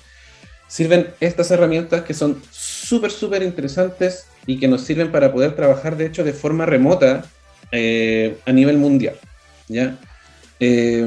Sirven 0.69 1.09
estas 1.21 1.51
herramientas 1.51 2.03
que 2.03 2.15
son 2.15 2.41
súper, 2.51 3.11
súper 3.11 3.43
interesantes 3.43 4.27
y 4.47 4.59
que 4.59 4.69
nos 4.69 4.83
sirven 4.83 5.11
para 5.11 5.33
poder 5.33 5.55
trabajar, 5.55 5.97
de 5.97 6.07
hecho, 6.07 6.25
de 6.25 6.33
forma 6.33 6.67
remota 6.67 7.25
eh, 7.73 8.39
a 8.47 8.53
nivel 8.53 8.79
mundial, 8.79 9.17
¿ya? 9.69 9.99
Eh, 10.61 11.07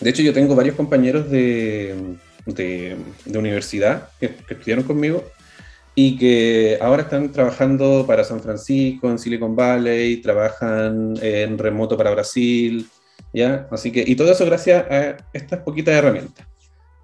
de 0.00 0.10
hecho, 0.10 0.22
yo 0.22 0.32
tengo 0.32 0.54
varios 0.54 0.74
compañeros 0.74 1.30
de, 1.30 2.16
de, 2.46 2.96
universidad 3.26 4.08
que, 4.18 4.34
que, 4.34 4.54
estudiaron 4.54 4.84
conmigo 4.84 5.24
y 5.94 6.16
que 6.16 6.78
ahora 6.80 7.02
están 7.02 7.32
trabajando 7.32 8.04
para 8.06 8.24
San 8.24 8.40
Francisco, 8.40 9.10
en 9.10 9.18
Silicon 9.18 9.56
Valley, 9.56 10.18
trabajan 10.18 11.14
en 11.20 11.58
remoto 11.58 11.96
para 11.96 12.10
Brasil, 12.10 12.88
¿ya? 13.32 13.68
Así 13.70 13.90
que, 13.90 14.04
y 14.06 14.14
todo 14.14 14.30
eso 14.32 14.46
gracias 14.46 14.84
a 14.90 15.16
estas 15.32 15.60
poquitas 15.60 15.94
herramientas. 15.94 16.46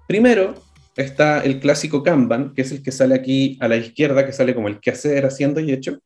Primero 0.07 0.55
está 0.95 1.41
el 1.41 1.59
clásico 1.59 2.01
Kanban, 2.01 2.53
que 2.53 2.61
es 2.61 2.71
el 2.71 2.81
que 2.81 2.91
sale 2.91 3.15
aquí 3.15 3.57
a 3.61 3.67
la 3.67 3.75
izquierda, 3.75 4.25
que 4.25 4.33
sale 4.33 4.55
como 4.55 4.67
el 4.67 4.79
que 4.79 4.91
hacer, 4.91 5.25
haciendo 5.25 5.59
y 5.59 5.71
hecho, 5.71 5.99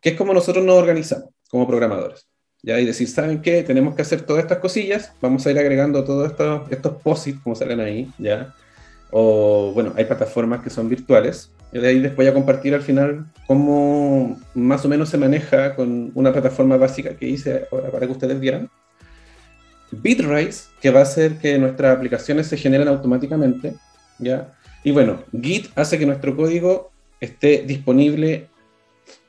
que 0.00 0.10
es 0.10 0.16
como 0.16 0.32
nosotros 0.32 0.64
nos 0.64 0.76
organizamos 0.76 1.30
como 1.48 1.66
programadores. 1.66 2.28
¿ya? 2.62 2.80
Y 2.80 2.84
decir, 2.84 3.08
¿saben 3.08 3.42
qué? 3.42 3.62
Tenemos 3.62 3.94
que 3.94 4.02
hacer 4.02 4.22
todas 4.22 4.42
estas 4.42 4.58
cosillas, 4.58 5.12
vamos 5.20 5.46
a 5.46 5.50
ir 5.50 5.58
agregando 5.58 6.04
todos 6.04 6.30
estos, 6.30 6.70
estos 6.70 7.02
posits, 7.02 7.40
como 7.40 7.54
salen 7.54 7.80
ahí, 7.80 8.08
¿ya? 8.18 8.54
O, 9.18 9.72
bueno, 9.72 9.94
hay 9.96 10.04
plataformas 10.04 10.62
que 10.62 10.68
son 10.68 10.90
virtuales, 10.90 11.50
de 11.72 11.88
ahí 11.88 12.00
les 12.00 12.14
voy 12.14 12.26
a 12.26 12.34
compartir 12.34 12.74
al 12.74 12.82
final 12.82 13.24
cómo 13.46 14.38
más 14.54 14.84
o 14.84 14.88
menos 14.90 15.08
se 15.08 15.16
maneja 15.16 15.74
con 15.74 16.10
una 16.14 16.32
plataforma 16.32 16.76
básica 16.76 17.16
que 17.16 17.26
hice 17.26 17.64
ahora 17.72 17.90
para 17.90 18.04
que 18.04 18.12
ustedes 18.12 18.38
vieran. 18.38 18.68
Bitrise, 19.90 20.68
que 20.82 20.90
va 20.90 21.00
a 21.00 21.04
hacer 21.04 21.38
que 21.38 21.58
nuestras 21.58 21.96
aplicaciones 21.96 22.46
se 22.48 22.58
generen 22.58 22.88
automáticamente, 22.88 23.74
¿ya? 24.18 24.52
Y 24.84 24.90
bueno, 24.90 25.22
Git 25.32 25.68
hace 25.76 25.98
que 25.98 26.04
nuestro 26.04 26.36
código 26.36 26.90
esté 27.18 27.64
disponible 27.66 28.50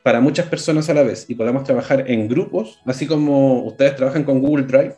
para 0.02 0.20
muchas 0.20 0.48
personas 0.48 0.90
a 0.90 0.94
la 0.94 1.02
vez 1.02 1.24
y 1.30 1.34
podamos 1.34 1.64
trabajar 1.64 2.10
en 2.10 2.28
grupos, 2.28 2.78
así 2.84 3.06
como 3.06 3.64
ustedes 3.64 3.96
trabajan 3.96 4.24
con 4.24 4.40
Google 4.40 4.66
Drive, 4.66 4.96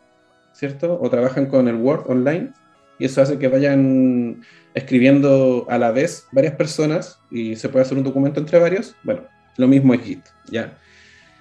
¿cierto? 0.52 0.98
O 1.00 1.08
trabajan 1.08 1.46
con 1.46 1.68
el 1.68 1.76
Word 1.76 2.10
Online, 2.10 2.52
y 3.00 3.06
eso 3.06 3.22
hace 3.22 3.38
que 3.38 3.48
vayan 3.48 4.42
escribiendo 4.74 5.66
a 5.70 5.78
la 5.78 5.90
vez 5.90 6.28
varias 6.32 6.54
personas 6.54 7.18
y 7.30 7.56
se 7.56 7.70
puede 7.70 7.84
hacer 7.84 7.96
un 7.96 8.04
documento 8.04 8.38
entre 8.38 8.58
varios. 8.58 8.94
Bueno, 9.02 9.22
lo 9.56 9.66
mismo 9.66 9.94
es 9.94 10.02
Git, 10.02 10.20
¿ya? 10.50 10.78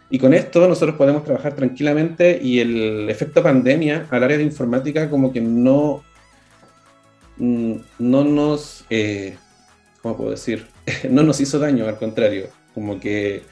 Y 0.09 0.17
con 0.17 0.33
esto 0.33 0.67
nosotros 0.67 0.95
podemos 0.95 1.25
trabajar 1.25 1.53
tranquilamente 1.53 2.39
y 2.41 2.61
el 2.61 3.09
efecto 3.09 3.43
pandemia 3.43 4.07
al 4.09 4.23
área 4.23 4.37
de 4.37 4.43
informática 4.43 5.09
como 5.09 5.33
que 5.33 5.41
no, 5.41 6.01
mm, 7.37 7.73
no 7.99 8.23
nos, 8.23 8.85
eh, 8.89 9.35
¿cómo 10.01 10.15
puedo 10.15 10.31
decir? 10.31 10.65
no 11.09 11.23
nos 11.23 11.41
hizo 11.41 11.59
daño, 11.59 11.87
al 11.87 11.97
contrario, 11.97 12.47
como 12.73 13.01
que 13.01 13.43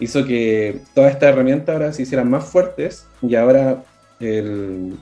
hizo 0.00 0.26
que 0.26 0.82
todas 0.94 1.12
estas 1.12 1.30
herramientas 1.30 1.72
ahora 1.72 1.92
se 1.94 2.02
hicieran 2.02 2.28
más 2.28 2.44
fuertes 2.44 3.06
y 3.22 3.34
ahora 3.34 3.82
el, 4.20 4.98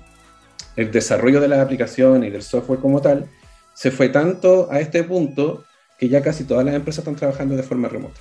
el 0.76 0.90
desarrollo 0.90 1.40
de 1.40 1.48
las 1.48 1.60
aplicaciones 1.60 2.28
y 2.28 2.32
del 2.32 2.42
software 2.42 2.80
como 2.80 3.00
tal 3.00 3.26
se 3.74 3.90
fue 3.90 4.08
tanto 4.08 4.68
a 4.70 4.80
este 4.80 5.02
punto 5.04 5.64
que 5.98 6.08
ya 6.08 6.22
casi 6.22 6.44
todas 6.44 6.64
las 6.64 6.74
empresas 6.74 7.00
están 7.00 7.16
trabajando 7.16 7.56
de 7.56 7.62
forma 7.62 7.88
remota. 7.88 8.20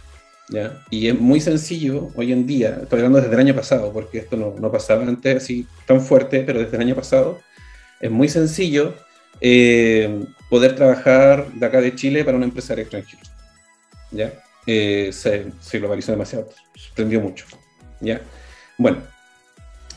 ¿ya? 0.49 0.83
Y 0.89 1.07
es 1.07 1.19
muy 1.19 1.41
sencillo 1.41 2.09
hoy 2.15 2.31
en 2.31 2.45
día, 2.45 2.79
estoy 2.83 2.99
hablando 2.99 3.21
desde 3.21 3.33
el 3.33 3.39
año 3.39 3.55
pasado, 3.55 3.91
porque 3.91 4.19
esto 4.19 4.37
no, 4.37 4.55
no 4.59 4.71
pasaba 4.71 5.03
antes 5.03 5.37
así 5.37 5.67
tan 5.85 6.01
fuerte, 6.01 6.43
pero 6.43 6.59
desde 6.59 6.75
el 6.75 6.83
año 6.83 6.95
pasado 6.95 7.39
es 7.99 8.11
muy 8.11 8.29
sencillo 8.29 8.93
eh, 9.39 10.23
poder 10.49 10.75
trabajar 10.75 11.51
de 11.53 11.65
acá 11.65 11.81
de 11.81 11.95
Chile 11.95 12.23
para 12.23 12.37
una 12.37 12.45
empresa 12.45 12.73
extranjera. 12.73 13.23
¿ya? 14.11 14.33
Eh, 14.67 15.09
se, 15.11 15.79
globalizó 15.79 16.11
demasiado, 16.11 16.49
sorprendió 16.75 17.21
mucho. 17.21 17.45
¿ya? 17.99 18.21
Bueno, 18.77 18.97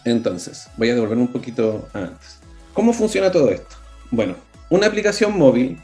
entonces, 0.05 0.69
voy 0.77 0.91
a 0.91 0.95
devolver 0.95 1.19
un 1.19 1.33
poquito 1.33 1.89
antes. 1.93 2.39
¿Cómo 2.75 2.93
funciona 2.93 3.31
todo 3.31 3.51
esto? 3.51 3.77
Bueno, 4.11 4.35
una 4.69 4.89
aplicación 4.89 5.39
móvil 5.39 5.79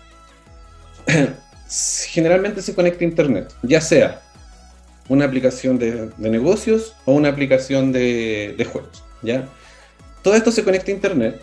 generalmente 2.09 2.61
se 2.61 2.75
conecta 2.75 3.05
a 3.05 3.09
Internet, 3.09 3.55
ya 3.63 3.81
sea 3.81 4.23
una 5.09 5.25
aplicación 5.25 5.79
de, 5.79 6.11
negocios 6.19 6.95
o 7.05 7.13
una 7.13 7.29
aplicación 7.29 7.93
de, 7.93 8.67
juegos. 8.71 9.05
¿ya? 9.23 9.49
Todo 10.23 10.35
esto 10.35 10.51
se 10.51 10.65
conecta 10.65 10.91
a 10.91 10.95
Internet 10.95 11.41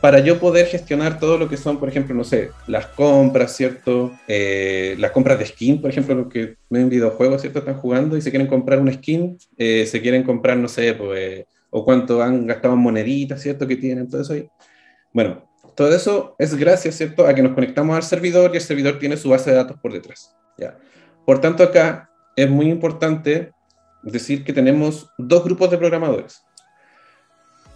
para 0.00 0.20
yo 0.20 0.38
poder 0.38 0.66
gestionar 0.66 1.18
todo 1.18 1.38
lo 1.38 1.48
que 1.48 1.56
son, 1.56 1.78
por 1.78 1.88
ejemplo, 1.88 2.14
no 2.14 2.24
sé, 2.24 2.50
las 2.66 2.86
compras, 2.86 3.56
¿cierto? 3.56 4.12
Eh, 4.28 4.94
las 4.98 5.10
compras 5.10 5.38
de 5.38 5.46
skin, 5.46 5.80
por 5.80 5.90
ejemplo, 5.90 6.14
los 6.14 6.28
que 6.28 6.56
ven 6.70 6.88
videojuegos, 6.88 7.40
¿cierto? 7.40 7.60
Están 7.60 7.78
jugando 7.78 8.16
y 8.16 8.22
se 8.22 8.30
quieren 8.30 8.46
comprar 8.46 8.78
una 8.78 8.92
skin, 8.92 9.38
eh, 9.56 9.86
se 9.86 10.00
quieren 10.02 10.22
comprar, 10.22 10.58
no 10.58 10.68
sé, 10.68 10.94
pues, 10.94 11.44
o 11.78 11.84
cuánto 11.84 12.22
han 12.22 12.46
gastado 12.46 12.72
en 12.72 12.80
moneditas, 12.80 13.42
¿cierto? 13.42 13.66
Que 13.66 13.76
tienen, 13.76 14.08
todo 14.08 14.22
eso 14.22 14.32
ahí. 14.32 14.48
Bueno, 15.12 15.46
todo 15.74 15.94
eso 15.94 16.34
es 16.38 16.54
gracias, 16.54 16.94
¿cierto?, 16.94 17.26
a 17.26 17.34
que 17.34 17.42
nos 17.42 17.52
conectamos 17.52 17.94
al 17.94 18.02
servidor 18.02 18.50
y 18.54 18.56
el 18.56 18.62
servidor 18.62 18.98
tiene 18.98 19.18
su 19.18 19.28
base 19.28 19.50
de 19.50 19.56
datos 19.56 19.76
por 19.78 19.92
detrás. 19.92 20.34
¿ya? 20.56 20.78
Por 21.26 21.38
tanto, 21.38 21.62
acá 21.62 22.08
es 22.34 22.48
muy 22.48 22.70
importante 22.70 23.52
decir 24.02 24.42
que 24.42 24.54
tenemos 24.54 25.10
dos 25.18 25.44
grupos 25.44 25.70
de 25.70 25.76
programadores. 25.76 26.40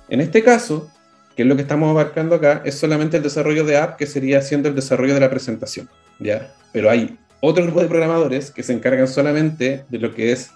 En 0.08 0.22
este 0.22 0.42
caso, 0.42 0.90
que 1.36 1.42
es 1.42 1.48
lo 1.48 1.54
que 1.54 1.62
estamos 1.62 1.90
abarcando 1.90 2.36
acá, 2.36 2.62
es 2.64 2.76
solamente 2.76 3.18
el 3.18 3.22
desarrollo 3.22 3.64
de 3.64 3.76
app, 3.76 3.98
que 3.98 4.06
sería 4.06 4.38
haciendo 4.38 4.70
el 4.70 4.74
desarrollo 4.74 5.12
de 5.12 5.20
la 5.20 5.28
presentación. 5.28 5.90
¿ya? 6.18 6.54
Pero 6.72 6.88
hay 6.88 7.18
otro 7.42 7.64
grupo 7.64 7.82
de 7.82 7.88
programadores 7.88 8.50
que 8.50 8.62
se 8.62 8.72
encargan 8.72 9.08
solamente 9.08 9.84
de 9.90 9.98
lo 9.98 10.14
que 10.14 10.32
es, 10.32 10.52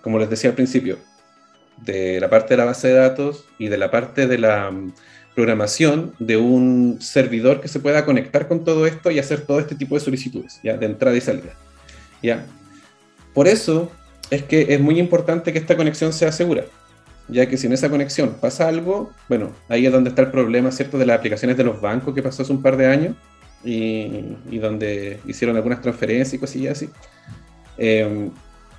como 0.00 0.20
les 0.20 0.30
decía 0.30 0.50
al 0.50 0.54
principio, 0.54 0.98
de 1.82 2.20
la 2.20 2.30
parte 2.30 2.54
de 2.54 2.58
la 2.58 2.64
base 2.64 2.88
de 2.88 2.94
datos 2.94 3.44
y 3.58 3.68
de 3.68 3.78
la 3.78 3.90
parte 3.90 4.26
de 4.26 4.38
la 4.38 4.72
programación 5.34 6.14
de 6.18 6.36
un 6.36 6.98
servidor 7.00 7.60
que 7.60 7.68
se 7.68 7.80
pueda 7.80 8.04
conectar 8.04 8.46
con 8.46 8.64
todo 8.64 8.86
esto 8.86 9.10
y 9.10 9.18
hacer 9.18 9.40
todo 9.42 9.58
este 9.58 9.74
tipo 9.74 9.96
de 9.96 10.00
solicitudes, 10.00 10.60
¿ya? 10.62 10.76
de 10.76 10.86
entrada 10.86 11.16
y 11.16 11.20
salida. 11.20 11.54
¿ya? 12.22 12.46
Por 13.34 13.48
eso 13.48 13.90
es 14.30 14.44
que 14.44 14.74
es 14.74 14.80
muy 14.80 14.98
importante 14.98 15.52
que 15.52 15.58
esta 15.58 15.76
conexión 15.76 16.12
sea 16.12 16.32
segura. 16.32 16.64
ya 17.26 17.46
que 17.48 17.56
si 17.56 17.66
en 17.66 17.72
esa 17.72 17.88
conexión 17.88 18.36
pasa 18.40 18.68
algo, 18.68 19.10
bueno, 19.28 19.50
ahí 19.68 19.86
es 19.86 19.92
donde 19.92 20.10
está 20.10 20.22
el 20.22 20.30
problema, 20.30 20.70
¿cierto?, 20.70 20.98
de 20.98 21.06
las 21.06 21.18
aplicaciones 21.18 21.56
de 21.56 21.64
los 21.64 21.80
bancos 21.80 22.14
que 22.14 22.22
pasó 22.22 22.42
hace 22.42 22.52
un 22.52 22.62
par 22.62 22.76
de 22.76 22.86
años 22.86 23.16
y, 23.64 24.58
donde 24.58 25.20
hicieron 25.26 25.56
algunas 25.56 25.80
transferencias 25.80 26.34
y 26.34 26.38
cosillas 26.38 26.76
así. 26.76 26.90
Em, 27.78 28.30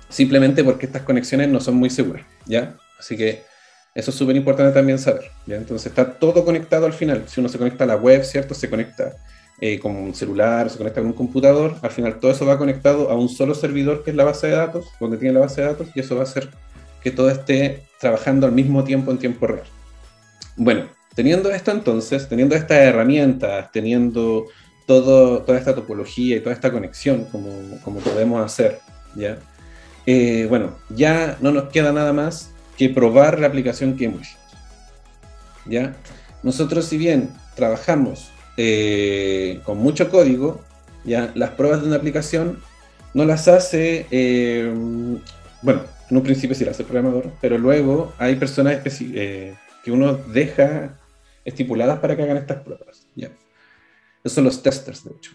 simplemente 0.08 0.62
porque 0.62 0.86
estas 0.86 1.02
conexiones 1.02 1.48
no 1.48 1.60
son 1.60 1.74
muy 1.74 1.90
seguras, 1.90 2.24
¿ya? 2.46 2.76
Así 2.98 3.16
que 3.16 3.44
eso 3.94 4.10
es 4.10 4.16
súper 4.16 4.36
importante 4.36 4.72
también 4.72 4.98
saber, 4.98 5.30
¿ya? 5.46 5.56
Entonces 5.56 5.86
está 5.86 6.18
todo 6.18 6.44
conectado 6.44 6.84
al 6.84 6.92
final. 6.92 7.24
Si 7.26 7.40
uno 7.40 7.48
se 7.48 7.58
conecta 7.58 7.84
a 7.84 7.86
la 7.86 7.96
web, 7.96 8.24
¿cierto? 8.24 8.54
Se 8.54 8.68
conecta 8.68 9.16
eh, 9.58 9.78
con 9.78 9.96
un 9.96 10.14
celular, 10.14 10.68
se 10.68 10.76
conecta 10.76 11.00
con 11.00 11.08
un 11.08 11.16
computador, 11.16 11.76
al 11.80 11.90
final 11.90 12.20
todo 12.20 12.30
eso 12.30 12.44
va 12.44 12.58
conectado 12.58 13.08
a 13.08 13.14
un 13.14 13.30
solo 13.30 13.54
servidor 13.54 14.04
que 14.04 14.10
es 14.10 14.16
la 14.16 14.24
base 14.24 14.48
de 14.48 14.52
datos, 14.54 14.86
donde 15.00 15.16
tiene 15.16 15.32
la 15.32 15.40
base 15.40 15.62
de 15.62 15.68
datos, 15.68 15.88
y 15.94 16.00
eso 16.00 16.14
va 16.14 16.20
a 16.20 16.24
hacer 16.24 16.50
que 17.02 17.10
todo 17.10 17.30
esté 17.30 17.84
trabajando 17.98 18.46
al 18.46 18.52
mismo 18.52 18.84
tiempo 18.84 19.10
en 19.10 19.16
tiempo 19.16 19.46
real. 19.46 19.64
Bueno, 20.56 20.90
teniendo 21.14 21.50
esto 21.50 21.70
entonces, 21.70 22.28
teniendo 22.28 22.54
estas 22.54 22.78
herramientas, 22.78 23.72
teniendo 23.72 24.44
todo, 24.86 25.40
toda 25.40 25.58
esta 25.58 25.74
topología 25.74 26.36
y 26.36 26.40
toda 26.40 26.54
esta 26.54 26.70
conexión 26.70 27.24
como, 27.32 27.50
como 27.82 28.00
podemos 28.00 28.44
hacer, 28.44 28.78
¿ya? 29.14 29.38
Eh, 30.04 30.46
bueno, 30.50 30.76
ya 30.90 31.38
no 31.40 31.50
nos 31.50 31.70
queda 31.70 31.92
nada 31.92 32.12
más 32.12 32.50
que 32.76 32.88
probar 32.88 33.38
la 33.38 33.46
aplicación 33.46 33.96
que 33.96 34.06
hemos 34.06 34.36
¿ya? 35.68 35.94
Nosotros 36.42 36.86
si 36.86 36.96
bien 36.96 37.30
trabajamos 37.54 38.30
eh, 38.56 39.60
con 39.64 39.78
mucho 39.78 40.10
código, 40.10 40.62
ya 41.04 41.32
las 41.34 41.50
pruebas 41.50 41.82
de 41.82 41.88
una 41.88 41.96
aplicación 41.96 42.60
no 43.14 43.24
las 43.24 43.48
hace, 43.48 44.06
eh, 44.10 44.72
bueno, 45.62 45.82
en 46.10 46.16
un 46.16 46.22
principio 46.22 46.54
sí 46.54 46.64
las 46.64 46.74
hace 46.74 46.82
el 46.82 46.88
programador, 46.88 47.32
pero 47.40 47.58
luego 47.58 48.12
hay 48.18 48.36
personas 48.36 48.78
que 48.82 49.56
uno 49.92 50.14
deja 50.14 50.98
estipuladas 51.44 51.98
para 51.98 52.16
que 52.16 52.22
hagan 52.22 52.36
estas 52.36 52.62
pruebas, 52.62 53.06
¿ya? 53.14 53.30
Esos 54.22 54.34
son 54.34 54.44
los 54.44 54.62
testers, 54.62 55.04
de 55.04 55.12
hecho. 55.12 55.32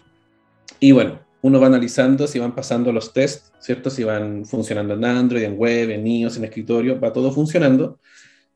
Y 0.78 0.92
bueno, 0.92 1.20
uno 1.42 1.60
va 1.60 1.66
analizando 1.66 2.26
si 2.26 2.38
van 2.38 2.54
pasando 2.54 2.92
los 2.92 3.12
tests, 3.12 3.52
¿cierto? 3.58 3.90
Si 3.90 4.04
van 4.04 4.46
funcionando 4.46 4.94
en 4.94 5.04
Android, 5.04 5.42
en 5.42 5.58
web, 5.58 5.90
en 5.90 6.06
iOS, 6.06 6.36
en 6.36 6.44
escritorio, 6.44 6.98
va 7.00 7.12
todo 7.12 7.32
funcionando. 7.32 7.98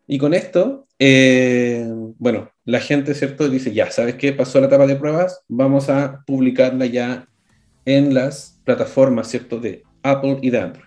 Y 0.06 0.18
con 0.18 0.34
esto, 0.34 0.86
eh, 1.00 1.84
bueno, 2.18 2.52
la 2.64 2.78
gente, 2.78 3.14
¿cierto? 3.14 3.48
Dice, 3.48 3.72
ya, 3.72 3.90
¿sabes 3.90 4.14
qué? 4.14 4.32
Pasó 4.32 4.60
la 4.60 4.68
etapa 4.68 4.86
de 4.86 4.94
pruebas, 4.94 5.42
vamos 5.48 5.90
a 5.90 6.22
publicarla 6.26 6.86
ya 6.86 7.28
en 7.84 8.14
las 8.14 8.60
plataformas, 8.64 9.28
¿cierto? 9.28 9.58
De 9.58 9.82
Apple 10.04 10.38
y 10.40 10.50
de 10.50 10.60
Android. 10.60 10.86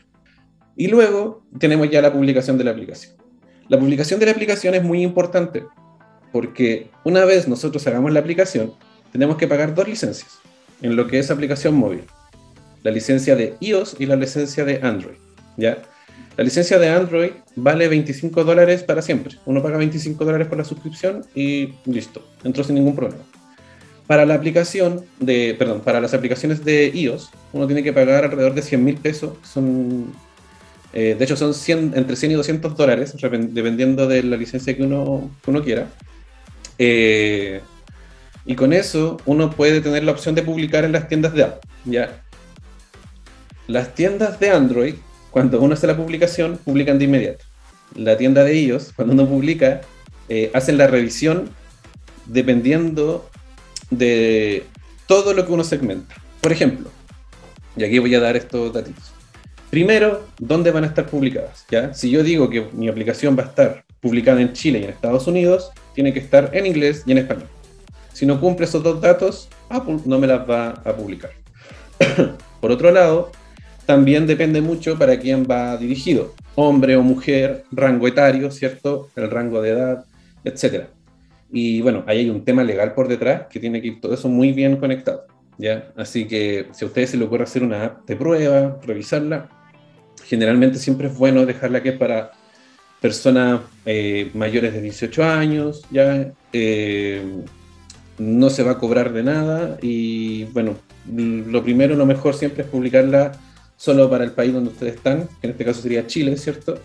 Y 0.77 0.87
luego 0.87 1.43
tenemos 1.59 1.89
ya 1.89 2.01
la 2.01 2.13
publicación 2.13 2.57
de 2.57 2.63
la 2.63 2.71
aplicación. 2.71 3.15
La 3.67 3.77
publicación 3.77 4.21
de 4.21 4.25
la 4.25 4.31
aplicación 4.31 4.73
es 4.73 4.83
muy 4.83 5.03
importante 5.03 5.65
porque 6.31 6.89
una 7.03 7.25
vez 7.25 7.47
nosotros 7.47 7.85
hagamos 7.87 8.13
la 8.13 8.21
aplicación, 8.21 8.73
tenemos 9.11 9.35
que 9.35 9.47
pagar 9.47 9.75
dos 9.75 9.87
licencias 9.87 10.39
en 10.81 10.95
lo 10.95 11.07
que 11.07 11.19
es 11.19 11.31
aplicación 11.31 11.75
móvil. 11.75 12.01
La 12.83 12.91
licencia 12.91 13.35
de 13.35 13.55
iOS 13.59 13.95
y 13.99 14.05
la 14.05 14.15
licencia 14.15 14.63
de 14.65 14.79
Android. 14.81 15.17
¿ya? 15.57 15.77
La 16.37 16.43
licencia 16.43 16.79
de 16.79 16.87
Android 16.87 17.31
vale 17.55 17.87
25 17.87 18.43
dólares 18.43 18.83
para 18.83 19.01
siempre. 19.01 19.35
Uno 19.45 19.61
paga 19.61 19.77
25 19.77 20.23
dólares 20.23 20.47
por 20.47 20.57
la 20.57 20.63
suscripción 20.63 21.25
y 21.35 21.73
listo, 21.85 22.25
entró 22.43 22.63
sin 22.63 22.75
ningún 22.75 22.95
problema. 22.95 23.23
Para 24.07 24.25
la 24.25 24.35
aplicación 24.35 25.05
de, 25.19 25.55
perdón, 25.59 25.81
para 25.81 25.99
las 26.01 26.13
aplicaciones 26.13 26.63
de 26.63 26.87
iOS, 26.93 27.29
uno 27.53 27.67
tiene 27.67 27.83
que 27.83 27.93
pagar 27.93 28.23
alrededor 28.23 28.53
de 28.53 28.61
100 28.61 28.83
mil 28.83 28.95
pesos. 28.95 29.33
Son, 29.43 30.13
eh, 30.93 31.15
de 31.19 31.25
hecho, 31.25 31.35
son 31.35 31.53
100, 31.53 31.93
entre 31.95 32.15
100 32.15 32.31
y 32.31 32.35
200 32.35 32.75
dólares, 32.75 33.13
dependiendo 33.19 34.07
de 34.07 34.23
la 34.23 34.37
licencia 34.37 34.75
que 34.75 34.81
uno, 34.81 35.29
que 35.43 35.51
uno 35.51 35.61
quiera. 35.61 35.89
Eh, 36.77 37.61
y 38.45 38.55
con 38.55 38.73
eso 38.73 39.17
uno 39.25 39.49
puede 39.49 39.81
tener 39.81 40.03
la 40.03 40.11
opción 40.11 40.35
de 40.35 40.41
publicar 40.41 40.85
en 40.85 40.91
las 40.91 41.07
tiendas 41.07 41.33
de 41.33 41.43
Apple. 41.43 41.69
¿ya? 41.85 42.23
Las 43.67 43.93
tiendas 43.93 44.39
de 44.39 44.49
Android, 44.49 44.95
cuando 45.31 45.61
uno 45.61 45.73
hace 45.73 45.87
la 45.87 45.97
publicación, 45.97 46.57
publican 46.63 46.97
de 46.97 47.05
inmediato. 47.05 47.45
La 47.95 48.17
tienda 48.17 48.43
de 48.43 48.53
ellos, 48.53 48.91
cuando 48.95 49.13
uno 49.13 49.27
publica, 49.27 49.81
eh, 50.27 50.51
hacen 50.53 50.77
la 50.77 50.87
revisión 50.87 51.49
dependiendo 52.25 53.29
de 53.89 54.63
todo 55.07 55.33
lo 55.33 55.45
que 55.45 55.51
uno 55.51 55.63
segmenta. 55.63 56.15
Por 56.41 56.51
ejemplo, 56.51 56.89
y 57.75 57.83
aquí 57.83 57.99
voy 57.99 58.13
a 58.15 58.19
dar 58.19 58.35
estos 58.37 58.73
datos. 58.73 58.93
Primero, 59.69 60.27
¿dónde 60.39 60.71
van 60.71 60.83
a 60.83 60.87
estar 60.87 61.05
publicadas? 61.05 61.65
¿Ya? 61.69 61.93
Si 61.93 62.09
yo 62.09 62.23
digo 62.23 62.49
que 62.49 62.67
mi 62.73 62.87
aplicación 62.87 63.37
va 63.37 63.43
a 63.43 63.47
estar 63.47 63.85
publicada 64.01 64.41
en 64.41 64.53
Chile 64.53 64.79
y 64.79 64.83
en 64.83 64.89
Estados 64.89 65.27
Unidos, 65.27 65.71
tiene 65.93 66.11
que 66.13 66.19
estar 66.19 66.49
en 66.53 66.65
inglés 66.65 67.03
y 67.05 67.11
en 67.11 67.19
español. 67.19 67.47
Si 68.19 68.25
no 68.25 68.37
cumple 68.37 68.65
esos 68.65 68.83
dos 68.83 68.99
datos, 68.99 69.47
Apple 69.69 69.99
no 70.03 70.19
me 70.19 70.27
las 70.27 70.41
va 70.41 70.71
a 70.83 70.93
publicar. 70.93 71.31
Por 72.59 72.69
otro 72.69 72.91
lado, 72.91 73.31
también 73.85 74.27
depende 74.27 74.59
mucho 74.59 74.99
para 74.99 75.17
quién 75.17 75.47
va 75.49 75.77
dirigido, 75.77 76.35
hombre 76.55 76.97
o 76.97 77.01
mujer, 77.01 77.63
rango 77.71 78.09
etario, 78.09 78.51
¿cierto? 78.51 79.07
El 79.15 79.31
rango 79.31 79.61
de 79.61 79.69
edad, 79.69 80.05
etc. 80.43 80.87
Y 81.49 81.79
bueno, 81.79 82.03
ahí 82.07 82.17
hay 82.17 82.29
un 82.29 82.43
tema 82.43 82.61
legal 82.61 82.93
por 82.93 83.07
detrás 83.07 83.43
que 83.49 83.57
tiene 83.57 83.81
que 83.81 83.87
ir 83.87 84.01
todo 84.01 84.13
eso 84.13 84.27
muy 84.27 84.51
bien 84.51 84.75
conectado, 84.75 85.25
¿ya? 85.57 85.93
Así 85.95 86.27
que 86.27 86.67
si 86.73 86.83
a 86.83 86.89
ustedes 86.89 87.11
se 87.11 87.17
les 87.17 87.25
ocurre 87.25 87.45
hacer 87.45 87.63
una 87.63 87.85
app 87.85 88.05
de 88.05 88.17
prueba, 88.17 88.81
revisarla, 88.83 89.47
generalmente 90.25 90.77
siempre 90.77 91.07
es 91.07 91.17
bueno 91.17 91.45
dejarla 91.45 91.81
que 91.81 91.89
es 91.91 91.97
para 91.97 92.31
personas 92.99 93.61
eh, 93.85 94.29
mayores 94.33 94.73
de 94.73 94.81
18 94.81 95.23
años, 95.23 95.85
¿ya? 95.89 96.33
Eh, 96.51 97.23
no 98.19 98.49
se 98.49 98.63
va 98.63 98.71
a 98.71 98.77
cobrar 98.77 99.13
de 99.13 99.23
nada 99.23 99.77
y 99.81 100.43
bueno, 100.45 100.75
lo 101.07 101.63
primero, 101.63 101.95
lo 101.95 102.05
mejor 102.05 102.35
siempre 102.35 102.63
es 102.63 102.69
publicarla 102.69 103.31
solo 103.77 104.09
para 104.09 104.25
el 104.25 104.31
país 104.31 104.53
donde 104.53 104.71
ustedes 104.71 104.95
están, 104.95 105.27
que 105.39 105.47
en 105.47 105.51
este 105.51 105.65
caso 105.65 105.81
sería 105.81 106.05
Chile, 106.05 106.35
¿cierto? 106.37 106.77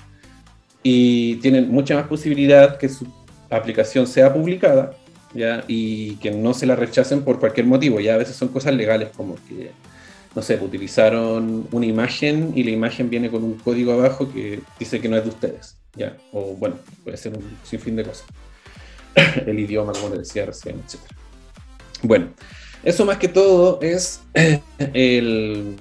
Y 0.82 1.36
tienen 1.36 1.70
mucha 1.70 1.96
más 1.96 2.06
posibilidad 2.06 2.78
que 2.78 2.88
su 2.88 3.06
aplicación 3.50 4.06
sea 4.06 4.32
publicada, 4.32 4.94
¿ya? 5.34 5.64
Y 5.66 6.16
que 6.16 6.30
no 6.30 6.54
se 6.54 6.66
la 6.66 6.76
rechacen 6.76 7.22
por 7.22 7.40
cualquier 7.40 7.66
motivo, 7.66 7.98
ya 7.98 8.14
a 8.14 8.18
veces 8.18 8.36
son 8.36 8.48
cosas 8.48 8.74
legales 8.74 9.08
como 9.16 9.34
que, 9.48 9.72
no 10.36 10.42
sé, 10.42 10.58
utilizaron 10.62 11.66
una 11.72 11.86
imagen 11.86 12.52
y 12.54 12.62
la 12.62 12.70
imagen 12.70 13.10
viene 13.10 13.28
con 13.28 13.42
un 13.42 13.54
código 13.54 13.92
abajo 13.92 14.32
que 14.32 14.60
dice 14.78 15.00
que 15.00 15.08
no 15.08 15.16
es 15.16 15.24
de 15.24 15.30
ustedes, 15.30 15.76
¿ya? 15.96 16.16
O 16.32 16.54
bueno, 16.54 16.76
puede 17.02 17.16
ser 17.16 17.36
un 17.36 17.42
sinfín 17.64 17.96
de 17.96 18.04
cosas. 18.04 18.24
el 19.46 19.58
idioma, 19.58 19.92
como 19.92 20.10
les 20.10 20.20
decía 20.20 20.46
recién, 20.46 20.80
etcétera. 20.84 21.23
Bueno, 22.04 22.28
eso 22.84 23.06
más 23.06 23.16
que 23.16 23.28
todo 23.28 23.80
es 23.80 24.20
el, 24.92 25.74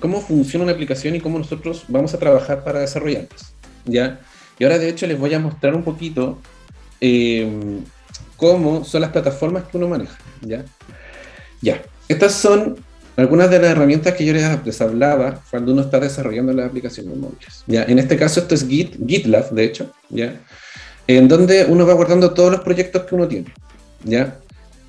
cómo 0.00 0.22
funciona 0.22 0.64
una 0.64 0.72
aplicación 0.72 1.14
y 1.14 1.20
cómo 1.20 1.38
nosotros 1.38 1.84
vamos 1.86 2.14
a 2.14 2.18
trabajar 2.18 2.64
para 2.64 2.80
desarrollarlas. 2.80 3.52
¿ya? 3.84 4.20
Y 4.58 4.64
ahora 4.64 4.78
de 4.78 4.88
hecho 4.88 5.06
les 5.06 5.18
voy 5.18 5.34
a 5.34 5.38
mostrar 5.38 5.74
un 5.74 5.84
poquito 5.84 6.38
em, 7.00 7.84
cómo 8.38 8.86
son 8.86 9.02
las 9.02 9.10
plataformas 9.10 9.64
que 9.64 9.76
uno 9.76 9.86
maneja. 9.86 10.16
¿ya? 10.40 10.64
ya, 11.60 11.82
estas 12.08 12.32
son 12.32 12.76
algunas 13.16 13.50
de 13.50 13.58
las 13.58 13.70
herramientas 13.72 14.14
que 14.14 14.24
yo 14.24 14.32
les, 14.32 14.80
hablaba 14.80 15.42
cuando 15.50 15.72
uno 15.72 15.82
está 15.82 16.00
desarrollando 16.00 16.54
las 16.54 16.68
aplicaciones 16.68 17.18
móviles. 17.18 17.64
¿ya? 17.66 17.84
En 17.84 17.98
este 17.98 18.16
caso 18.16 18.40
esto 18.40 18.54
es 18.54 18.66
Git, 18.66 18.96
GitLab, 19.06 19.50
de 19.50 19.64
hecho, 19.64 19.92
¿ya? 20.08 20.40
en 21.06 21.28
donde 21.28 21.66
uno 21.66 21.86
va 21.86 21.92
guardando 21.92 22.32
todos 22.32 22.50
los 22.50 22.60
proyectos 22.62 23.02
que 23.02 23.14
uno 23.14 23.28
tiene. 23.28 23.52
¿ya? 24.04 24.38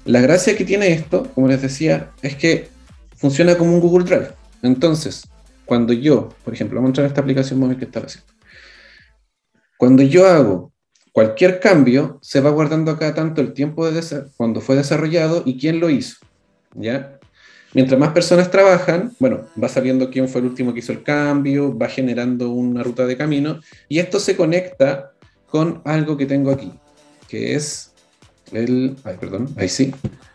La 0.05 0.21
gracia 0.21 0.55
que 0.55 0.65
tiene 0.65 0.93
esto, 0.93 1.31
como 1.33 1.47
les 1.47 1.61
decía, 1.61 2.11
es 2.21 2.35
que 2.35 2.69
funciona 3.15 3.57
como 3.57 3.73
un 3.73 3.79
Google 3.79 4.05
Drive. 4.05 4.29
Entonces, 4.61 5.27
cuando 5.65 5.93
yo, 5.93 6.29
por 6.43 6.53
ejemplo, 6.53 6.77
vamos 6.77 6.89
a 6.89 6.91
entrar 6.91 7.07
esta 7.07 7.21
aplicación 7.21 7.59
móvil 7.59 7.77
que 7.77 7.85
estaba 7.85 8.05
haciendo. 8.05 8.31
Cuando 9.77 10.03
yo 10.03 10.27
hago 10.27 10.71
cualquier 11.11 11.59
cambio, 11.59 12.19
se 12.21 12.39
va 12.39 12.51
guardando 12.51 12.91
acá 12.91 13.15
tanto 13.15 13.41
el 13.41 13.53
tiempo 13.53 13.89
de 13.89 14.01
cuando 14.37 14.61
fue 14.61 14.75
desarrollado 14.75 15.41
y 15.43 15.57
quién 15.57 15.79
lo 15.79 15.89
hizo. 15.89 16.17
¿Ya? 16.75 17.17
Mientras 17.73 17.99
más 17.99 18.11
personas 18.11 18.51
trabajan, 18.51 19.11
bueno, 19.19 19.47
va 19.61 19.67
sabiendo 19.67 20.11
quién 20.11 20.29
fue 20.29 20.39
el 20.41 20.47
último 20.47 20.73
que 20.73 20.79
hizo 20.79 20.91
el 20.91 21.03
cambio, 21.03 21.75
va 21.77 21.89
generando 21.89 22.51
una 22.51 22.83
ruta 22.83 23.05
de 23.05 23.17
camino 23.17 23.59
y 23.89 23.99
esto 23.99 24.19
se 24.19 24.37
conecta 24.37 25.13
con 25.49 25.81
algo 25.83 26.15
que 26.15 26.25
tengo 26.25 26.51
aquí, 26.51 26.71
que 27.27 27.55
es 27.55 27.94
el, 28.51 28.95
ay, 29.03 29.15
perdón, 29.19 29.49
ahí 29.57 29.69
sí, 29.69 29.93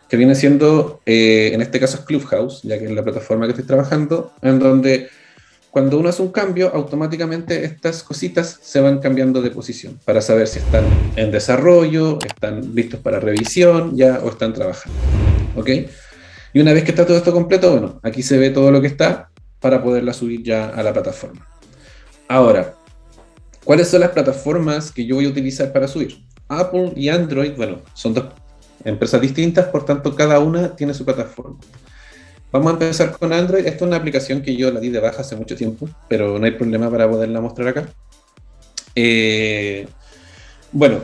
que 0.09 0.17
viene 0.17 0.35
siendo, 0.35 1.01
eh, 1.07 1.51
en 1.53 1.63
este 1.63 1.79
caso 1.79 1.99
es 1.99 2.05
Clubhouse, 2.05 2.63
ya 2.63 2.79
que 2.79 2.87
es 2.87 2.91
la 2.91 3.03
plataforma 3.03 3.47
que 3.47 3.53
estoy 3.53 3.67
trabajando, 3.67 4.33
en 4.43 4.59
donde 4.59 5.09
cuando 5.71 5.99
uno 5.99 6.09
hace 6.09 6.23
un 6.23 6.33
cambio, 6.33 6.71
automáticamente 6.75 7.65
estas 7.65 8.03
cositas 8.03 8.59
se 8.61 8.81
van 8.81 8.99
cambiando 8.99 9.41
de 9.41 9.51
posición 9.51 10.01
para 10.05 10.21
saber 10.21 10.49
si 10.49 10.59
están 10.59 10.85
en 11.15 11.31
desarrollo, 11.31 12.19
están 12.27 12.75
listos 12.75 12.99
para 13.01 13.21
revisión 13.21 13.97
ya 13.97 14.19
o 14.25 14.31
están 14.31 14.53
trabajando. 14.53 14.99
¿Ok? 15.55 15.69
Y 16.53 16.61
una 16.61 16.73
vez 16.73 16.83
que 16.83 16.91
está 16.91 17.07
todo 17.07 17.17
esto 17.17 17.33
completo, 17.33 17.71
bueno, 17.71 18.01
aquí 18.03 18.25
se 18.25 18.37
ve 18.37 18.51
todo 18.51 18.73
lo 18.73 18.81
que 18.81 18.89
está 18.89 19.31
para 19.61 19.81
poderla 19.81 20.13
subir 20.13 20.43
ya 20.43 20.71
a 20.71 20.83
la 20.83 20.93
plataforma. 20.93 21.47
Ahora, 22.27 22.75
¿Cuáles 23.65 23.89
son 23.89 24.01
las 24.01 24.11
plataformas 24.11 24.91
que 24.91 25.05
yo 25.05 25.17
voy 25.17 25.27
a 25.27 25.29
utilizar 25.29 25.73
para 25.73 25.87
subir? 25.87 26.19
Apple 26.51 26.93
y 26.97 27.09
Android, 27.09 27.53
bueno, 27.57 27.79
son 27.95 28.15
dos 28.15 28.27
empresas 28.85 29.21
distintas, 29.21 29.67
por 29.67 29.85
tanto 29.85 30.15
cada 30.15 30.39
una 30.41 30.75
tiene 30.77 30.93
su 30.93 31.05
plataforma. 31.05 31.59
Vamos 32.53 32.71
a 32.71 32.73
empezar 32.73 33.17
con 33.17 33.33
Android. 33.33 33.65
Esta 33.65 33.77
es 33.77 33.83
una 33.83 33.97
aplicación 33.97 34.43
que 34.43 34.57
yo 34.57 34.73
la 34.73 34.81
di 34.81 34.89
de 34.89 34.99
baja 34.99 35.21
hace 35.21 35.37
mucho 35.37 35.55
tiempo, 35.55 35.89
pero 36.09 36.39
no 36.39 36.45
hay 36.45 36.53
problema 36.53 36.91
para 36.91 37.09
poderla 37.09 37.41
mostrar 37.41 37.69
acá. 37.69 37.89
Eh, 38.97 39.87
bueno, 40.73 40.99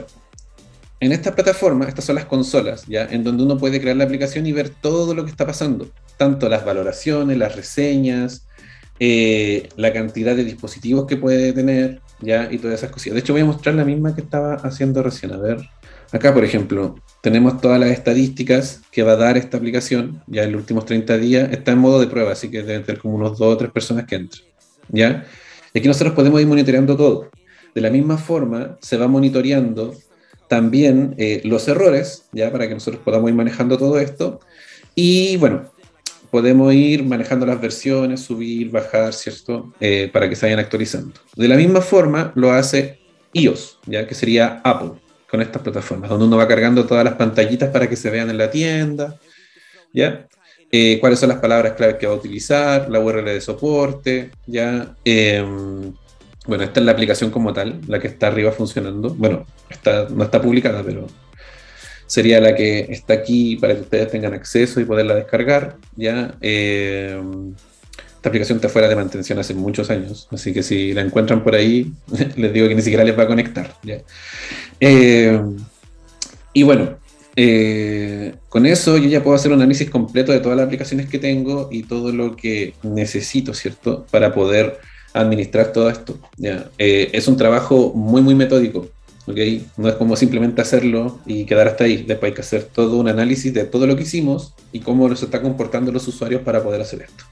en 0.99 1.13
esta 1.13 1.35
plataforma, 1.35 1.87
estas 1.87 2.05
son 2.05 2.17
las 2.17 2.25
consolas, 2.25 2.85
¿ya? 2.87 3.05
En 3.05 3.23
donde 3.23 3.45
uno 3.45 3.59
puede 3.59 3.81
crear 3.81 3.97
la 3.97 4.05
aplicación 4.05 4.47
y 4.47 4.53
ver 4.53 4.71
todo 4.71 5.15
lo 5.15 5.25
que 5.25 5.31
está 5.31 5.47
pasando, 5.47 5.89
tanto 6.17 6.49
las 6.49 6.65
valoraciones, 6.65 7.39
las 7.39 7.55
reseñas, 7.55 8.47
eh, 8.99 9.69
la 9.77 9.93
cantidad 9.93 10.35
de 10.35 10.45
dispositivos 10.45 11.07
que 11.07 11.17
puede 11.17 11.53
tener, 11.53 12.01
¿ya? 12.21 12.49
Y 12.51 12.59
todas 12.59 12.79
esas 12.79 12.91
cosillas. 12.91 13.15
De 13.15 13.21
hecho, 13.21 13.33
voy 13.33 13.43
a 13.43 13.47
mostrar 13.47 13.75
la 13.75 13.85
misma 13.85 14.15
que 14.15 14.21
estaba 14.21 14.55
haciendo 14.55 15.03
recién. 15.03 15.33
A 15.33 15.39
ver, 15.39 15.59
acá, 16.13 16.33
por 16.33 16.45
ejemplo, 16.45 16.97
tenemos 17.21 17.61
todas 17.61 17.81
las 17.81 17.91
estadísticas 17.91 18.83
que 18.91 19.03
va 19.03 19.13
a 19.13 19.17
dar 19.17 19.37
esta 19.37 19.57
aplicación, 19.57 20.23
ya 20.27 20.45
en 20.45 20.53
los 20.53 20.61
últimos 20.61 20.85
30 20.85 21.19
días, 21.19 21.53
está 21.53 21.73
en 21.73 21.79
modo 21.79 22.01
de 22.01 22.07
prueba, 22.07 22.33
así 22.33 22.51
que 22.51 22.63
deben 22.63 22.85
tener 22.85 23.01
como 23.01 23.17
unos 23.17 23.39
dos 23.39 23.55
o 23.55 23.57
tres 23.57 23.71
personas 23.71 24.07
que 24.07 24.17
entran, 24.17 24.45
¿ya? 24.89 25.25
Y 25.73 25.79
aquí 25.79 25.89
nosotros 25.89 26.15
podemos 26.15 26.41
ir 26.41 26.47
monitoreando 26.47 26.97
todo. 26.97 27.31
De 27.75 27.81
la 27.81 27.91
misma 27.91 28.17
forma, 28.17 28.79
se 28.81 28.97
va 28.97 29.09
monitoreando 29.09 29.95
también 30.49 31.15
eh, 31.19 31.43
los 31.45 31.69
errores, 31.69 32.27
ya 32.33 32.51
para 32.51 32.69
que 32.69 32.75
nosotros 32.75 33.03
podamos 33.05 33.29
ir 33.29 33.37
manejando 33.37 33.77
todo 33.77 33.99
esto. 33.99 34.41
Y 34.95 35.37
bueno, 35.37 35.65
podemos 36.37 36.75
ir 36.75 37.03
manejando 37.03 37.47
las 37.47 37.59
versiones, 37.59 38.21
subir, 38.21 38.71
bajar, 38.71 39.15
¿cierto? 39.15 39.73
Eh, 39.81 40.11
para 40.13 40.29
que 40.29 40.37
se 40.37 40.45
vayan 40.45 40.59
actualizando. 40.59 41.15
De 41.35 41.49
la 41.49 41.57
misma 41.57 41.81
forma 41.81 42.31
lo 42.35 42.53
hace 42.53 42.99
iOS, 43.33 43.79
ya 43.87 44.07
que 44.07 44.15
sería 44.15 44.61
Apple, 44.63 45.01
con 45.31 45.41
estas 45.41 45.63
plataformas, 45.63 46.11
donde 46.11 46.27
uno 46.27 46.37
va 46.37 46.47
cargando 46.47 46.85
todas 46.85 47.07
las 47.07 47.15
pantallitas 47.15 47.71
para 47.71 47.89
que 47.89 47.97
se 47.97 48.11
vean 48.11 48.29
en 48.29 48.37
la 48.37 48.51
tienda, 48.51 49.19
¿ya? 49.95 50.27
Eh, 50.71 50.99
cuáles 51.01 51.21
son 51.21 51.31
las 51.31 51.39
palabras 51.39 51.73
claves 51.73 51.97
que 51.97 52.07
va 52.07 52.13
a 52.13 52.17
utilizar, 52.17 52.91
la 52.91 53.01
URL 53.01 53.25
de 53.25 53.41
soporte, 53.41 54.31
¿ya? 54.47 54.95
Em, 55.07 55.91
bueno, 56.47 56.65
esta 56.65 56.81
es 56.81 56.85
la 56.85 56.93
aplicación 56.93 57.31
como 57.31 57.55
tal, 57.55 57.81
la 57.87 57.99
que 57.99 58.09
está 58.09 58.27
arriba 58.27 58.53
funcionando. 58.53 59.09
Bueno, 59.15 59.47
está, 59.71 60.07
no 60.11 60.23
está 60.23 60.43
publicada, 60.43 60.83
pero 60.83 61.07
sería 62.07 62.41
la 62.41 62.55
que 62.55 62.87
está 62.91 63.15
aquí 63.15 63.57
para 63.57 63.75
que 63.75 63.83
ustedes 63.83 64.11
tengan 64.11 64.35
acceso 64.35 64.81
y 64.81 64.85
poderla 64.85 65.15
descargar. 65.15 65.77
¿ya? 65.97 66.35
Eh, 66.41 67.21
esta 68.17 68.29
aplicación 68.29 68.57
está 68.57 68.69
fuera 68.69 68.89
de 68.89 68.97
mantención 68.97 69.39
hace 69.39 69.55
muchos 69.55 69.91
años, 69.91 70.29
así 70.33 70.53
que 70.53 70.63
si 70.63 70.93
la 70.93 71.03
encuentran 71.03 71.45
por 71.45 71.55
ahí, 71.55 71.93
les 72.37 72.53
digo 72.53 72.69
que 72.69 72.75
ni 72.75 72.83
siquiera 72.83 73.05
les 73.05 73.19
va 73.19 73.25
a 73.25 73.29
conectar. 73.29 73.75
Eh, 74.81 75.41
y 76.53 76.63
bueno, 76.63 76.97
eh, 77.37 78.35
con 78.49 78.67
eso 78.67 78.97
yo 78.97 79.09
ya 79.09 79.23
puedo 79.23 79.37
hacer 79.37 79.53
un 79.53 79.61
análisis 79.61 79.91
completo 79.91 80.33
de 80.33 80.41
todas 80.41 80.57
las 80.57 80.67
aplicaciones 80.67 81.09
que 81.09 81.19
tengo 81.19 81.69
y 81.71 81.83
todo 81.83 82.11
lo 82.13 82.35
que 82.35 82.75
necesito, 82.83 83.53
¿cierto? 83.53 84.07
Para 84.11 84.33
poder 84.33 84.79
administrar 85.13 85.73
todo 85.73 85.89
esto. 85.89 86.19
es 86.79 87.29
un 87.29 87.37
trabajo 87.37 87.93
muy, 87.95 88.23
muy 88.23 88.35
metódico. 88.35 88.89
No 89.27 89.89
es 89.89 89.95
como 89.97 90.15
simplemente 90.15 90.63
hacerlo 90.63 91.19
y 91.27 91.45
quedar 91.45 91.67
hasta 91.67 91.85
ahí. 91.85 92.05
Después 92.05 92.31
hay 92.31 92.35
que 92.35 92.43
hacer 92.43 92.63
todo 92.65 92.97
un 92.99 93.09
análisis 93.09 93.53
de 93.53 93.65
todo 93.65 93.87
lo 93.87 93.97
que 93.97 94.05
hicimos 94.05 94.55
y 94.73 94.81
cómo 94.81 95.15
se 95.17 95.25
está 95.25 95.43
comportando 95.43 95.91
los 95.91 96.07
usuarios 96.07 96.43
para 96.43 96.63
poder 96.63 96.81
hacer 96.81 97.03
esto. 97.03 97.25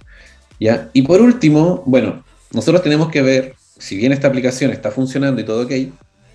Y 0.92 1.02
por 1.02 1.20
último, 1.20 1.82
bueno, 1.86 2.24
nosotros 2.52 2.82
tenemos 2.82 3.10
que 3.10 3.22
ver, 3.22 3.54
si 3.78 3.96
bien 3.96 4.12
esta 4.12 4.28
aplicación 4.28 4.70
está 4.70 4.90
funcionando 4.90 5.40
y 5.40 5.44
todo 5.44 5.62
ok, 5.62 5.72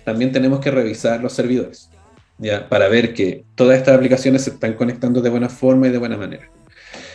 también 0.04 0.32
tenemos 0.32 0.60
que 0.60 0.70
revisar 0.70 1.22
los 1.22 1.32
servidores. 1.32 1.90
Para 2.70 2.88
ver 2.88 3.12
que 3.12 3.44
todas 3.54 3.76
estas 3.76 3.96
aplicaciones 3.96 4.42
se 4.42 4.50
están 4.50 4.74
conectando 4.74 5.20
de 5.20 5.28
buena 5.28 5.48
forma 5.48 5.88
y 5.88 5.90
de 5.90 5.98
buena 5.98 6.16
manera. 6.16 6.48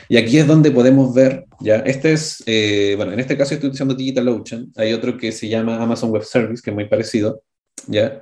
Y 0.08 0.18
aquí 0.18 0.38
es 0.38 0.46
donde 0.46 0.70
podemos 0.70 1.16
ver, 1.16 1.46
ya, 1.60 1.78
este 1.78 2.14
es, 2.14 2.44
eh, 2.46 2.94
bueno, 2.96 3.12
en 3.12 3.20
este 3.20 3.36
caso 3.36 3.56
estoy 3.56 3.70
utilizando 3.70 3.96
DigitalOcean, 3.96 4.72
hay 4.76 4.94
otro 4.94 5.18
que 5.18 5.32
se 5.32 5.50
llama 5.50 5.82
Amazon 5.82 6.12
Web 6.12 6.24
Service, 6.24 6.62
que 6.64 6.70
es 6.70 6.76
muy 6.76 6.88
parecido, 6.88 7.42
ya, 7.88 8.22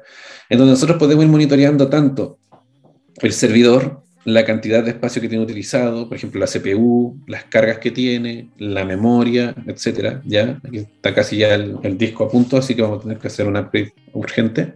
en 0.49 0.58
donde 0.58 0.73
nosotros 0.73 0.97
podemos 0.97 1.23
ir 1.23 1.32
monitoreando 1.32 1.88
tanto 1.89 2.39
el 3.21 3.34
servidor, 3.34 4.04
la 4.26 4.45
cantidad 4.45 4.84
de 4.84 4.91
espacio 4.91 5.21
que 5.21 5.28
tiene 5.28 5.43
utilizado, 5.43 6.08
por 6.08 6.17
ejemplo, 6.17 6.39
la 6.39 6.47
CPU, 6.47 7.21
las 7.28 7.43
cargas 7.45 7.80
que 7.80 7.91
tiene, 7.91 8.49
la 8.58 8.86
memoria, 8.86 9.54
etcétera, 9.67 10.21
ya, 10.26 10.60
aquí 10.65 10.78
está 10.78 11.13
casi 11.13 11.38
ya 11.38 11.54
el, 11.56 11.78
el 11.84 11.97
disco 11.97 12.23
a 12.23 12.30
punto, 12.30 12.58
así 12.58 12.73
que 12.73 12.82
vamos 12.82 12.99
a 12.99 13.02
tener 13.04 13.17
que 13.17 13.28
hacer 13.28 13.47
un 13.47 13.58
upgrade 13.58 13.93
urgente, 14.13 14.76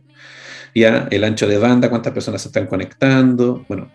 ya, 0.75 1.07
el 1.11 1.23
ancho 1.23 1.47
de 1.47 1.57
banda, 1.57 1.89
cuántas 1.89 2.13
personas 2.13 2.41
se 2.41 2.49
están 2.49 2.67
conectando, 2.67 3.65
bueno, 3.67 3.89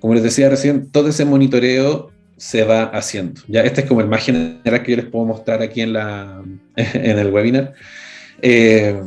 como 0.00 0.14
les 0.14 0.22
decía 0.22 0.48
recién, 0.48 0.90
todo 0.90 1.08
ese 1.08 1.24
monitoreo 1.24 2.10
se 2.36 2.64
va 2.64 2.84
haciendo. 2.84 3.40
Ya 3.48 3.62
este 3.62 3.82
es 3.82 3.86
como 3.86 4.00
el 4.00 4.08
más 4.08 4.24
general 4.24 4.82
que 4.82 4.92
yo 4.92 4.96
les 4.96 5.06
puedo 5.06 5.24
mostrar 5.24 5.62
aquí 5.62 5.80
en, 5.80 5.92
la, 5.92 6.42
en 6.76 7.18
el 7.18 7.32
webinar. 7.32 7.74
Eh, 8.42 9.00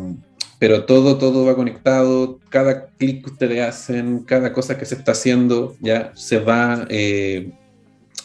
pero 0.60 0.84
todo, 0.84 1.18
todo 1.18 1.46
va 1.46 1.56
conectado, 1.56 2.40
cada 2.50 2.88
clic 2.90 3.24
que 3.24 3.32
ustedes 3.32 3.62
hacen, 3.62 4.20
cada 4.20 4.52
cosa 4.52 4.78
que 4.78 4.86
se 4.86 4.96
está 4.96 5.14
haciendo, 5.14 5.76
ya 5.80 6.12
se 6.16 6.40
va 6.40 6.86
eh, 6.90 7.52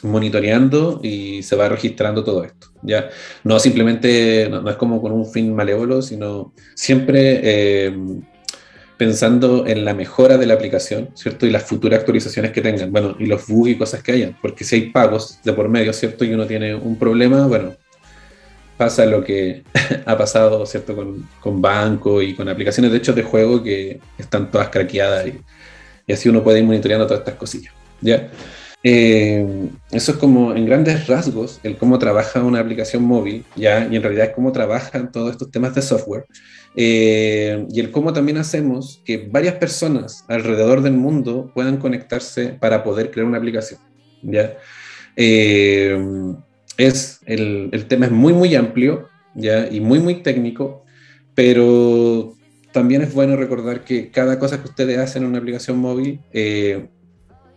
monitoreando 0.02 1.00
y 1.02 1.44
se 1.44 1.54
va 1.54 1.68
registrando 1.68 2.24
todo 2.24 2.44
esto. 2.44 2.68
Ya 2.82 3.08
no 3.44 3.58
simplemente, 3.60 4.48
no, 4.50 4.68
es 4.68 4.76
como 4.76 5.00
con 5.00 5.12
un 5.12 5.26
fin 5.26 5.54
malévolo, 5.54 6.02
sino 6.02 6.52
siempre 6.74 7.40
eh, 7.42 7.96
pensando 8.96 9.66
en 9.66 9.84
la 9.84 9.94
mejora 9.94 10.36
de 10.36 10.46
la 10.46 10.54
aplicación, 10.54 11.10
¿cierto? 11.14 11.46
Y 11.46 11.50
las 11.50 11.62
futuras 11.62 12.00
actualizaciones 12.00 12.50
que 12.50 12.60
tengan, 12.60 12.90
bueno, 12.90 13.16
y 13.18 13.26
los 13.26 13.46
bugs 13.46 13.70
y 13.70 13.78
cosas 13.78 14.02
que 14.02 14.12
hayan, 14.12 14.36
porque 14.42 14.64
si 14.64 14.74
hay 14.74 14.90
pagos 14.90 15.38
de 15.44 15.52
por 15.52 15.68
medio, 15.68 15.92
¿cierto? 15.92 16.24
Y 16.24 16.34
uno 16.34 16.46
tiene 16.46 16.74
un 16.74 16.98
problema, 16.98 17.46
bueno, 17.46 17.76
pasa 18.76 19.06
lo 19.06 19.22
que 19.22 19.64
ha 20.06 20.16
pasado, 20.16 20.64
¿cierto? 20.66 20.94
Con, 20.94 21.28
con 21.40 21.60
banco 21.60 22.22
y 22.22 22.34
con 22.34 22.48
aplicaciones 22.48 22.92
de 22.92 22.98
hecho 22.98 23.12
de 23.12 23.22
juego 23.22 23.62
que 23.62 24.00
están 24.18 24.50
todas 24.50 24.68
craqueadas 24.68 25.26
y, 25.26 25.40
y 26.06 26.12
así 26.12 26.28
uno 26.28 26.42
puede 26.42 26.58
ir 26.58 26.64
monitoreando 26.64 27.06
todas 27.06 27.20
estas 27.20 27.34
cosillas, 27.34 27.72
¿ya? 28.00 28.30
Eh, 28.86 29.70
eso 29.92 30.12
es 30.12 30.18
como 30.18 30.54
en 30.54 30.66
grandes 30.66 31.06
rasgos 31.06 31.58
el 31.62 31.78
cómo 31.78 31.98
trabaja 31.98 32.42
una 32.42 32.60
aplicación 32.60 33.02
móvil, 33.02 33.44
¿ya? 33.56 33.88
Y 33.90 33.96
en 33.96 34.02
realidad 34.02 34.26
es 34.26 34.34
cómo 34.34 34.52
trabajan 34.52 35.10
todos 35.10 35.30
estos 35.30 35.50
temas 35.50 35.74
de 35.74 35.80
software. 35.80 36.26
Eh, 36.76 37.66
y 37.70 37.80
el 37.80 37.90
cómo 37.90 38.12
también 38.12 38.36
hacemos 38.36 39.00
que 39.04 39.28
varias 39.30 39.54
personas 39.54 40.24
alrededor 40.28 40.82
del 40.82 40.92
mundo 40.92 41.50
puedan 41.54 41.78
conectarse 41.78 42.48
para 42.48 42.84
poder 42.84 43.10
crear 43.10 43.26
una 43.26 43.38
aplicación. 43.38 43.80
¿ya? 44.22 44.54
Eh, 45.16 45.96
es, 46.76 47.20
el, 47.26 47.70
el, 47.72 47.86
tema 47.86 48.06
es 48.06 48.12
muy, 48.12 48.32
muy 48.32 48.54
amplio 48.54 49.08
¿ya? 49.34 49.68
y 49.70 49.80
muy, 49.80 50.00
muy 50.00 50.22
técnico, 50.22 50.84
pero 51.34 52.34
también 52.72 53.02
es 53.02 53.14
bueno 53.14 53.36
recordar 53.36 53.84
que 53.84 54.10
cada 54.10 54.38
cosa 54.38 54.60
que 54.60 54.68
ustedes 54.68 54.98
hacen 54.98 55.22
en 55.22 55.28
una 55.28 55.38
aplicación 55.38 55.78
móvil 55.78 56.20
eh, 56.32 56.88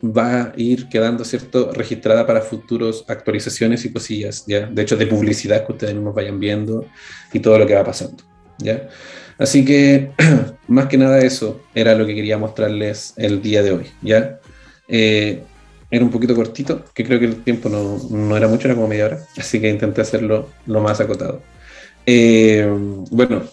va 0.03 0.43
a 0.43 0.53
ir 0.57 0.89
quedando, 0.89 1.25
¿cierto?, 1.25 1.71
registrada 1.73 2.27
para 2.27 2.41
futuros 2.41 3.03
actualizaciones 3.07 3.83
y 3.85 3.91
cosillas, 3.91 4.45
¿ya? 4.45 4.67
De 4.67 4.81
hecho, 4.83 4.95
de 4.95 5.07
publicidad 5.07 5.65
que 5.65 5.71
ustedes 5.71 5.95
mismos 5.95 6.13
vayan 6.13 6.39
viendo 6.39 6.85
y 7.33 7.39
todo 7.39 7.57
lo 7.57 7.65
que 7.65 7.73
va 7.73 7.83
pasando. 7.83 8.23
¿ya? 8.59 8.89
Así 9.37 9.65
que, 9.65 10.11
más 10.67 10.87
que 10.87 10.97
nada 10.97 11.19
eso 11.19 11.61
era 11.73 11.95
lo 11.95 12.05
que 12.05 12.15
quería 12.15 12.37
mostrarles 12.37 13.13
el 13.17 13.41
día 13.41 13.63
de 13.63 13.71
hoy, 13.71 13.85
¿ya? 14.01 14.39
Eh, 14.87 15.43
era 15.89 16.03
un 16.03 16.11
poquito 16.11 16.35
cortito, 16.35 16.83
que 16.93 17.05
creo 17.05 17.19
que 17.19 17.25
el 17.25 17.43
tiempo 17.43 17.69
no, 17.69 17.97
no, 18.09 18.35
era 18.37 18.47
mucho, 18.47 18.67
era 18.67 18.75
como 18.75 18.87
media 18.87 19.05
hora, 19.05 19.19
así 19.37 19.59
que 19.61 19.69
intenté 19.69 20.01
hacerlo 20.01 20.49
lo 20.65 20.81
más 20.81 20.99
acotado. 20.99 21.41
Eh, 22.05 22.67
bueno, 23.11 23.43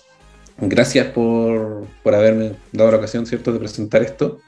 gracias 0.59 1.07
por, 1.09 1.87
por, 2.03 2.15
haberme 2.15 2.53
dado 2.73 2.91
la 2.91 2.99
ocasión, 2.99 3.27
¿cierto?, 3.27 3.53
de 3.53 3.59
presentar 3.59 4.03
esto. 4.03 4.41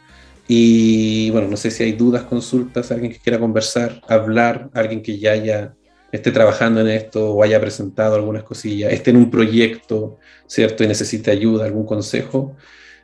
Y 0.48 1.30
bueno, 1.30 1.48
no 1.48 1.56
sé 1.56 1.70
si 1.70 1.82
hay 1.82 1.92
dudas, 1.92 2.22
consultas, 2.22 2.92
alguien 2.92 3.12
que 3.12 3.18
quiera 3.18 3.38
conversar, 3.38 4.00
hablar, 4.08 4.70
alguien 4.74 5.02
que 5.02 5.18
ya 5.18 5.32
haya 5.32 5.74
esté 6.12 6.30
trabajando 6.30 6.80
en 6.80 6.88
esto 6.88 7.32
o 7.32 7.42
haya 7.42 7.60
presentado 7.60 8.14
algunas 8.14 8.44
cosillas, 8.44 8.92
esté 8.92 9.10
en 9.10 9.16
un 9.16 9.30
proyecto, 9.30 10.18
¿cierto? 10.46 10.84
Y 10.84 10.88
necesite 10.88 11.30
ayuda, 11.30 11.64
algún 11.64 11.84
consejo, 11.84 12.56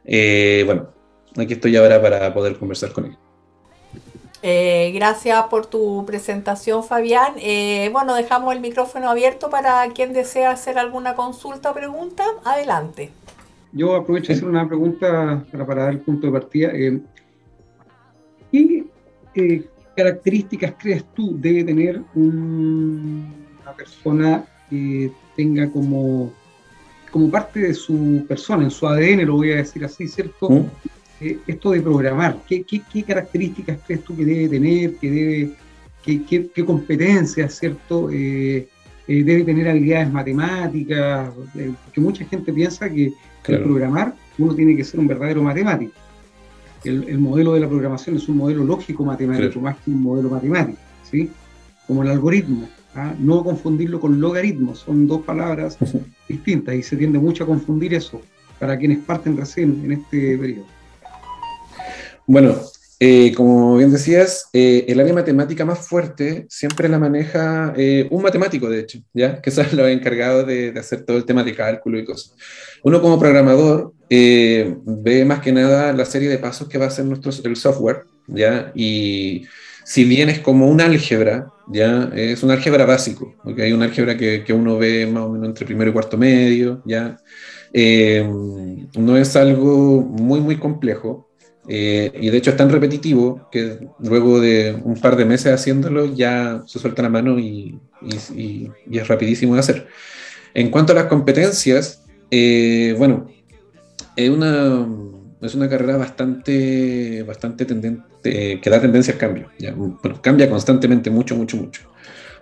eh, 0.04 0.62
bueno, 0.66 0.90
aquí 1.36 1.54
estoy 1.54 1.76
ahora 1.76 2.00
para 2.00 2.32
poder 2.32 2.56
conversar 2.56 2.92
con 2.92 3.06
él. 3.06 3.16
Eh, 4.42 4.90
gracias 4.94 5.44
por 5.44 5.66
tu 5.66 6.04
presentación, 6.04 6.82
Fabián. 6.82 7.34
Eh, 7.38 7.88
bueno, 7.92 8.14
dejamos 8.14 8.54
el 8.54 8.60
micrófono 8.60 9.08
abierto 9.08 9.50
para 9.50 9.88
quien 9.94 10.12
desea 10.12 10.50
hacer 10.50 10.78
alguna 10.78 11.14
consulta 11.14 11.70
o 11.70 11.74
pregunta. 11.74 12.24
Adelante. 12.44 13.10
Yo 13.72 13.94
aprovecho 13.94 14.28
de 14.28 14.34
hacer 14.34 14.48
una 14.48 14.66
pregunta 14.66 15.44
para, 15.50 15.66
para 15.66 15.82
dar 15.84 15.92
el 15.92 16.00
punto 16.00 16.26
de 16.26 16.32
partida. 16.32 16.72
¿Qué 18.50 19.64
características 19.96 20.74
crees 20.78 21.04
tú 21.14 21.36
debe 21.38 21.64
tener 21.64 22.02
un, 22.14 23.32
una 23.62 23.72
persona 23.72 24.44
que 24.68 25.12
tenga 25.36 25.70
como 25.70 26.32
como 27.12 27.30
parte 27.30 27.60
de 27.60 27.74
su 27.74 28.24
persona, 28.26 28.64
en 28.64 28.70
su 28.70 28.88
ADN, 28.88 29.26
lo 29.26 29.34
voy 29.34 29.52
a 29.52 29.56
decir 29.56 29.84
así, 29.84 30.08
¿cierto? 30.08 30.48
¿Mm? 30.48 30.64
Eh, 31.22 31.38
esto 31.46 31.70
de 31.70 31.80
programar, 31.80 32.38
¿qué, 32.48 32.64
características 33.06 33.78
crees 33.86 34.02
tú 34.02 34.16
que 34.16 34.24
debe 34.24 34.48
tener, 34.48 34.96
que 34.96 35.08
debe, 35.08 35.50
qué, 36.04 36.64
competencias, 36.64 37.54
¿cierto? 37.60 38.10
Eh, 38.10 38.66
eh, 39.06 39.22
debe 39.22 39.44
tener 39.44 39.68
habilidades 39.68 40.10
matemáticas, 40.10 41.32
porque 41.84 42.00
mucha 42.00 42.24
gente 42.24 42.52
piensa 42.52 42.90
que 42.90 43.12
el 43.46 43.62
programar 43.62 44.14
uno 44.36 44.52
tiene 44.52 44.74
que 44.76 44.82
ser 44.82 44.98
un 44.98 45.06
verdadero 45.06 45.44
matemático. 45.44 45.92
El, 46.82 47.18
modelo 47.18 47.54
de 47.54 47.60
la 47.60 47.68
programación 47.68 48.16
es 48.16 48.28
un 48.28 48.38
modelo 48.38 48.64
lógico 48.64 49.04
matemático, 49.04 49.60
más 49.60 49.76
que 49.76 49.92
un 49.92 50.02
modelo 50.02 50.28
matemático, 50.28 50.78
¿sí? 51.08 51.30
Como 51.86 52.02
el 52.02 52.10
algoritmo. 52.10 52.68
¿ah? 52.96 53.14
No 53.20 53.44
confundirlo 53.44 54.00
con 54.00 54.20
logaritmos, 54.20 54.80
son 54.80 55.06
dos 55.06 55.22
palabras 55.22 55.78
distintas 56.28 56.74
y 56.74 56.82
se 56.82 56.96
tiende 56.96 57.20
mucho 57.20 57.44
a 57.44 57.46
confundir 57.46 57.94
eso 57.94 58.20
para 58.58 58.76
quienes 58.76 58.98
parten 58.98 59.36
recién 59.36 59.80
en 59.84 59.92
este 59.92 60.36
periodo. 60.36 60.81
Bueno, 62.32 62.56
eh, 62.98 63.34
como 63.34 63.76
bien 63.76 63.92
decías, 63.92 64.48
eh, 64.54 64.86
el 64.88 64.98
área 65.00 65.12
matemática 65.12 65.66
más 65.66 65.86
fuerte 65.86 66.46
siempre 66.48 66.88
la 66.88 66.98
maneja 66.98 67.74
eh, 67.76 68.08
un 68.10 68.22
matemático, 68.22 68.70
de 68.70 68.80
hecho, 68.80 69.00
¿ya? 69.12 69.42
que 69.42 69.50
es 69.50 69.72
lo 69.74 69.86
encargado 69.86 70.42
de, 70.42 70.72
hacer 70.78 71.04
todo 71.04 71.18
el 71.18 71.26
tema 71.26 71.44
de 71.44 71.54
cálculo 71.54 71.98
y 71.98 72.06
cosas. 72.06 72.34
Uno 72.84 73.02
como 73.02 73.18
programador 73.18 73.92
ve 74.08 75.24
más 75.26 75.40
que 75.40 75.52
nada 75.52 75.92
la 75.92 76.06
serie 76.06 76.30
de 76.30 76.38
pasos 76.38 76.68
que 76.68 76.78
va 76.78 76.86
a 76.86 76.88
hacer 76.88 77.04
nuestro, 77.04 77.30
el 77.44 77.56
software, 77.56 78.04
¿ya? 78.28 78.72
y 78.74 79.44
si 79.84 80.04
bien 80.04 80.30
es 80.30 80.38
como 80.38 80.70
un 80.70 80.80
álgebra, 80.80 81.48
¿ya? 81.70 82.10
es 82.14 82.42
un 82.42 82.50
álgebra 82.50 82.86
básico, 82.86 83.36
hay 83.58 83.74
un 83.74 83.82
álgebra 83.82 84.16
que, 84.16 84.42
que, 84.42 84.54
uno 84.54 84.78
ve 84.78 85.06
más 85.06 85.24
o 85.24 85.28
menos 85.28 85.48
entre 85.48 85.66
primero 85.66 85.90
y 85.90 85.92
cuarto 85.92 86.16
medio, 86.16 86.80
¿ya? 86.86 87.18
no 87.74 89.18
es 89.18 89.36
algo 89.36 90.00
muy, 90.00 90.40
muy 90.40 90.56
complejo, 90.56 91.28
eh, 91.68 92.10
y 92.20 92.30
de 92.30 92.36
hecho 92.38 92.50
es 92.50 92.56
tan 92.56 92.70
repetitivo 92.70 93.48
que 93.50 93.78
luego 94.00 94.40
de 94.40 94.76
un 94.82 95.00
par 95.00 95.16
de 95.16 95.24
meses 95.24 95.52
haciéndolo 95.52 96.12
ya 96.12 96.62
se 96.66 96.78
suelta 96.78 97.02
la 97.02 97.08
mano 97.08 97.38
y, 97.38 97.78
y, 98.34 98.70
es 98.90 99.08
rapidísimo 99.08 99.54
de 99.54 99.60
hacer. 99.60 99.86
En 100.54 100.70
cuanto 100.70 100.92
a 100.92 100.96
las 100.96 101.06
competencias, 101.06 102.02
eh, 102.30 102.94
bueno, 102.98 103.28
es 104.16 104.28
una, 104.28 104.86
es 105.40 105.54
una 105.54 105.68
carrera 105.68 105.96
bastante, 105.96 107.22
bastante 107.22 107.64
tendente, 107.64 108.60
que 108.60 108.70
da 108.70 108.80
tendencia 108.80 109.14
al 109.14 109.20
cambio. 109.20 109.50
¿ya? 109.58 109.72
Bueno, 109.72 109.98
cambia 110.20 110.50
constantemente 110.50 111.10
mucho, 111.10 111.36
mucho, 111.36 111.56
mucho. 111.56 111.82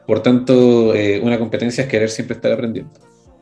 Por 0.06 0.22
tanto, 0.22 0.94
eh, 0.94 1.20
una 1.22 1.38
competencia 1.38 1.84
es 1.84 1.90
querer 1.90 2.08
siempre 2.08 2.36
estar 2.36 2.52
aprendiendo. 2.52 2.92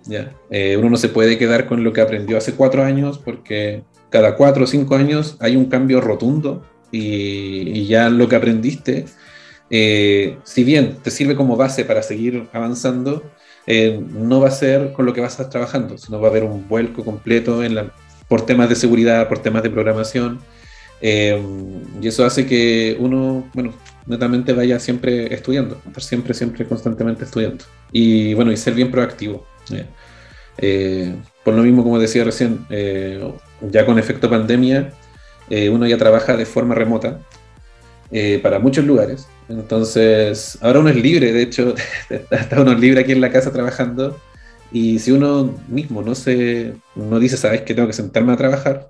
¿ya? 0.07 0.33
uno 0.79 0.91
no 0.91 0.97
se 0.97 1.09
puede 1.09 1.39
quedar 1.39 1.67
con 1.67 1.85
lo 1.85 1.93
que 1.93 2.01
aprendió 2.01 2.39
hace 2.39 2.55
cuatro 2.55 2.83
años 2.83 3.19
porque 3.19 3.83
cada 4.11 4.37
cuatro 4.37 4.65
o 4.65 4.67
cinco 4.67 4.95
años 4.95 5.37
hay 5.41 5.57
un 5.57 5.67
cambio 5.67 6.01
rotundo 6.01 6.65
y, 6.91 7.87
ya 7.87 8.09
lo 8.09 8.29
que 8.29 8.37
aprendiste, 8.37 9.07
eh, 9.71 10.39
si 10.45 10.65
bien 10.65 10.97
te 11.03 11.11
sirve 11.11 11.37
como 11.37 11.57
base 11.57 11.85
para 11.85 12.03
seguir 12.03 12.49
avanzando, 12.53 13.23
eh, 13.67 14.03
no 14.11 14.41
va 14.41 14.49
a 14.49 14.53
ser 14.53 14.93
con 14.93 15.05
lo 15.05 15.13
que 15.13 15.21
vas 15.21 15.33
a 15.33 15.43
estar 15.43 15.51
trabajando, 15.51 15.99
sino 15.99 16.21
va 16.21 16.29
a 16.29 16.31
haber 16.31 16.45
un 16.45 16.67
vuelco 16.69 17.05
completo 17.05 17.63
en 17.63 17.75
la, 17.75 17.93
por 18.29 18.47
temas 18.47 18.69
de 18.71 18.77
seguridad, 18.77 19.29
por 19.29 19.41
temas 19.41 19.63
de 19.63 19.71
programación. 19.71 20.39
Eh, 21.01 21.41
y 22.01 22.09
eso 22.09 22.25
hace 22.25 22.47
que 22.47 22.97
uno, 22.99 23.49
bueno, 23.55 23.75
netamente 24.07 24.53
vaya 24.53 24.81
siempre 24.81 25.33
estudiando, 25.33 25.81
siempre, 25.99 26.33
siempre, 26.33 26.67
constantemente 26.67 27.25
estudiando. 27.25 27.65
Y 27.93 28.33
bueno, 28.35 28.51
y 28.51 28.57
ser 28.57 28.73
bien 28.75 28.91
proactivo. 28.91 29.47
por 31.45 31.55
lo 31.55 31.63
mismo, 31.63 31.83
como 31.83 31.99
decía 31.99 32.25
recién, 32.25 32.67
ya 33.61 33.85
con 33.85 33.99
efecto 33.99 34.31
pandemia, 34.31 34.93
eh, 35.51 35.71
uno 35.71 35.87
ya 35.87 35.97
trabaja 35.97 36.37
de 36.37 36.47
forma 36.47 36.75
remota 36.75 37.21
eh, 38.11 38.39
para 38.43 38.59
muchos 38.59 38.85
lugares. 38.85 39.29
Entonces, 39.49 40.59
ahora 40.61 40.81
uno 40.81 40.91
es 40.91 40.97
libre, 40.97 41.33
de 41.33 41.43
hecho, 41.43 41.75
está 42.31 42.61
uno 42.61 42.75
libre 42.75 43.01
aquí 43.01 43.13
en 43.13 43.21
la 43.21 43.33
casa 43.33 43.53
trabajando. 43.53 44.19
Y 44.71 44.99
si 44.99 45.13
uno 45.13 45.59
mismo 45.69 46.03
no 46.03 46.15
se 46.15 46.75
no 46.95 47.19
dice, 47.19 47.39
sabes 47.39 47.63
que 47.63 47.75
tengo 47.75 47.89
que 47.89 47.95
sentarme 47.95 48.33
a 48.33 48.37
trabajar, 48.37 48.89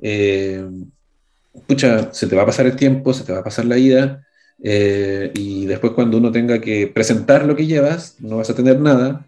eh, 0.00 0.64
se 2.10 2.26
te 2.26 2.34
va 2.34 2.42
a 2.42 2.46
pasar 2.46 2.66
el 2.66 2.74
tiempo, 2.74 3.14
se 3.14 3.22
te 3.24 3.32
va 3.32 3.38
a 3.38 3.44
pasar 3.44 3.66
la 3.66 3.78
ida, 3.78 4.26
y 4.58 5.66
después 5.66 5.92
cuando 5.92 6.18
uno 6.18 6.32
tenga 6.32 6.60
que 6.60 6.88
presentar 6.88 7.44
lo 7.46 7.54
que 7.54 7.66
llevas, 7.66 8.16
no 8.20 8.38
vas 8.38 8.50
a 8.50 8.54
tener 8.54 8.80
nada. 8.80 9.26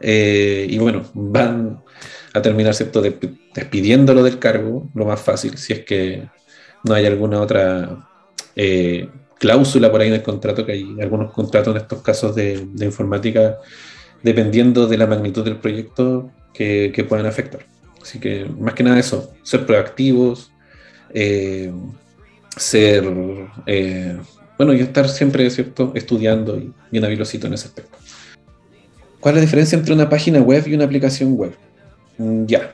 y 0.00 0.78
bueno, 0.78 1.02
van 1.14 1.80
a 2.36 2.42
terminar, 2.42 2.74
¿cierto?, 2.74 3.02
despidiéndolo 3.54 4.22
del 4.22 4.38
cargo, 4.38 4.88
lo 4.94 5.04
más 5.06 5.20
fácil, 5.20 5.56
si 5.58 5.72
es 5.72 5.84
que 5.84 6.28
no 6.84 6.94
hay 6.94 7.06
alguna 7.06 7.40
otra 7.40 8.08
eh, 8.54 9.08
cláusula 9.38 9.90
por 9.90 10.00
ahí 10.00 10.08
en 10.08 10.14
el 10.14 10.22
contrato, 10.22 10.64
que 10.64 10.72
hay 10.72 10.96
algunos 11.00 11.32
contratos 11.32 11.74
en 11.74 11.82
estos 11.82 12.02
casos 12.02 12.34
de, 12.34 12.66
informática, 12.80 13.58
dependiendo 14.22 14.86
de 14.86 14.98
la 14.98 15.06
magnitud 15.06 15.44
del 15.44 15.58
proyecto, 15.58 16.30
que, 16.52 16.92
que 16.94 17.04
puedan 17.04 17.26
afectar. 17.26 17.66
Así 18.00 18.18
que 18.18 18.46
más 18.58 18.74
que 18.74 18.82
nada 18.82 18.98
eso, 18.98 19.32
ser 19.42 19.66
proactivos, 19.66 20.52
eh, 21.12 21.72
ser, 22.56 23.04
eh, 23.66 24.16
bueno, 24.56 24.72
y 24.72 24.80
estar 24.80 25.08
siempre, 25.08 25.48
¿cierto?, 25.50 25.92
estudiando 25.94 26.56
y 26.56 26.72
bien 26.90 27.04
habilosito 27.04 27.46
en 27.46 27.54
ese 27.54 27.68
aspecto. 27.68 27.98
¿Cuál 29.20 29.34
es 29.34 29.40
la 29.40 29.44
diferencia 29.46 29.76
entre 29.76 29.92
una 29.92 30.08
página 30.08 30.40
web 30.40 30.64
y 30.66 30.74
una 30.74 30.84
aplicación 30.84 31.34
web? 31.34 31.52
Mm, 32.18 32.46
ya. 32.46 32.72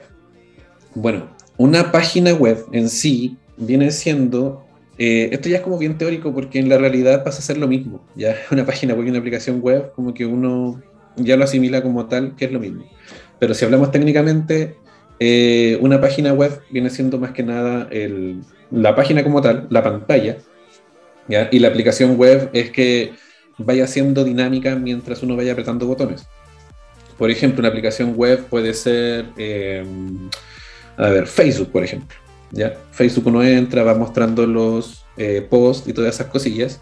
Bueno, 0.95 1.29
una 1.57 1.93
página 1.93 2.33
web 2.35 2.65
en 2.73 2.89
sí 2.89 3.37
viene 3.57 3.91
siendo. 3.91 4.65
Eh, 4.99 5.31
esto 5.33 5.49
ya 5.49 5.57
es 5.57 5.63
como 5.63 5.79
bien 5.79 5.97
teórico 5.99 6.35
porque 6.35 6.59
en 6.59 6.69
la 6.69 6.79
realidad 6.79 7.25
pasa 7.25 7.39
a 7.39 7.43
ser 7.43 7.59
lo 7.59 7.69
mismo. 7.69 8.05
Ya 8.15 8.37
una 8.51 8.67
página 8.67 8.95
web 8.95 9.07
y 9.07 9.11
una 9.11 9.19
aplicación 9.19 9.61
web, 9.61 9.93
como 9.95 10.15
que 10.15 10.27
uno 10.27 10.83
ya 11.17 11.37
lo 11.37 11.45
asimila 11.45 11.83
como 11.83 12.07
tal, 12.07 12.37
que 12.37 12.47
es 12.47 12.53
lo 12.53 12.61
mismo. 12.61 12.85
Pero 13.39 13.55
si 13.55 13.65
hablamos 13.65 13.91
técnicamente, 13.91 14.77
eh, 15.19 15.79
una 15.81 16.01
página 16.01 16.33
web 16.33 16.61
viene 16.71 16.91
siendo 16.91 17.19
más 17.19 17.33
que 17.33 17.43
nada 17.43 17.89
la 18.71 18.95
página 18.97 19.23
como 19.23 19.41
tal, 19.41 19.67
la 19.71 19.83
pantalla. 19.83 20.39
Y 21.51 21.59
la 21.59 21.69
aplicación 21.69 22.17
web 22.17 22.51
es 22.53 22.71
que 22.71 23.13
vaya 23.59 23.87
siendo 23.87 24.25
dinámica 24.25 24.75
mientras 24.77 25.23
uno 25.23 25.37
vaya 25.37 25.53
apretando 25.53 25.87
botones. 25.87 26.27
Por 27.19 27.31
ejemplo, 27.31 27.61
una 27.61 27.69
aplicación 27.69 28.15
web 28.15 28.47
puede 28.47 28.75
ser, 28.75 29.27
eh, 29.37 29.85
a 30.97 31.09
ver, 31.09 31.27
Facebook, 31.27 31.71
por 31.71 31.85
ejemplo. 31.85 32.17
¿ya? 32.51 32.75
Facebook 32.93 33.27
uno 33.27 33.43
entra, 33.43 33.83
va 33.83 33.95
mostrando 33.95 34.47
los 34.47 35.05
eh, 35.17 35.47
posts 35.49 35.89
y 35.89 35.93
todas 35.93 36.15
esas 36.15 36.29
cosillas, 36.29 36.81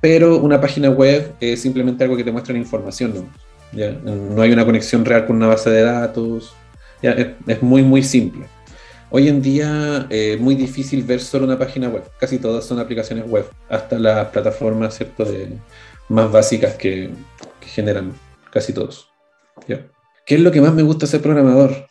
pero 0.00 0.38
una 0.38 0.60
página 0.60 0.90
web 0.90 1.32
es 1.40 1.62
simplemente 1.62 2.04
algo 2.04 2.16
que 2.16 2.24
te 2.24 2.32
muestra 2.32 2.52
la 2.52 2.58
información. 2.58 3.14
¿no? 3.14 3.24
¿Ya? 3.72 3.92
no 3.92 4.40
hay 4.42 4.52
una 4.52 4.64
conexión 4.64 5.04
real 5.04 5.26
con 5.26 5.36
una 5.36 5.48
base 5.48 5.70
de 5.70 5.82
datos. 5.82 6.54
¿ya? 7.02 7.16
Es, 7.46 7.62
muy, 7.62 7.82
muy 7.82 8.02
simple. 8.02 8.46
Hoy 9.10 9.28
en 9.28 9.40
día 9.40 10.06
es 10.10 10.40
muy 10.40 10.56
difícil 10.56 11.04
ver 11.04 11.20
solo 11.20 11.44
una 11.44 11.58
página 11.58 11.88
web. 11.88 12.02
Casi 12.18 12.38
todas 12.38 12.64
son 12.64 12.80
aplicaciones 12.80 13.26
web, 13.28 13.46
hasta 13.68 13.98
las 13.98 14.28
plataformas 14.28 14.96
¿cierto? 14.96 15.24
De, 15.24 15.56
más 16.08 16.30
básicas 16.30 16.74
que, 16.74 17.10
que 17.60 17.68
generan 17.68 18.12
casi 18.50 18.72
todos. 18.72 19.13
¿Qué 20.26 20.36
es 20.36 20.40
lo 20.40 20.50
que 20.50 20.60
más 20.60 20.74
me 20.74 20.82
gusta 20.82 21.06
ser 21.06 21.20
programador? 21.20 21.86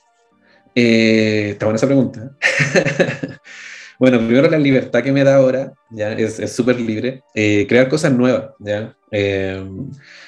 Eh, 0.75 1.49
está 1.51 1.65
buena 1.65 1.77
esa 1.77 1.85
pregunta. 1.85 2.35
bueno, 3.99 4.17
primero 4.17 4.49
la 4.49 4.57
libertad 4.57 5.03
que 5.03 5.11
me 5.11 5.23
da 5.23 5.35
ahora, 5.35 5.73
ya 5.91 6.13
es 6.13 6.51
súper 6.51 6.79
libre. 6.79 7.21
Eh, 7.35 7.67
crear 7.67 7.87
cosas 7.87 8.11
nuevas, 8.11 8.51
ya. 8.59 8.95
Eh, 9.11 9.63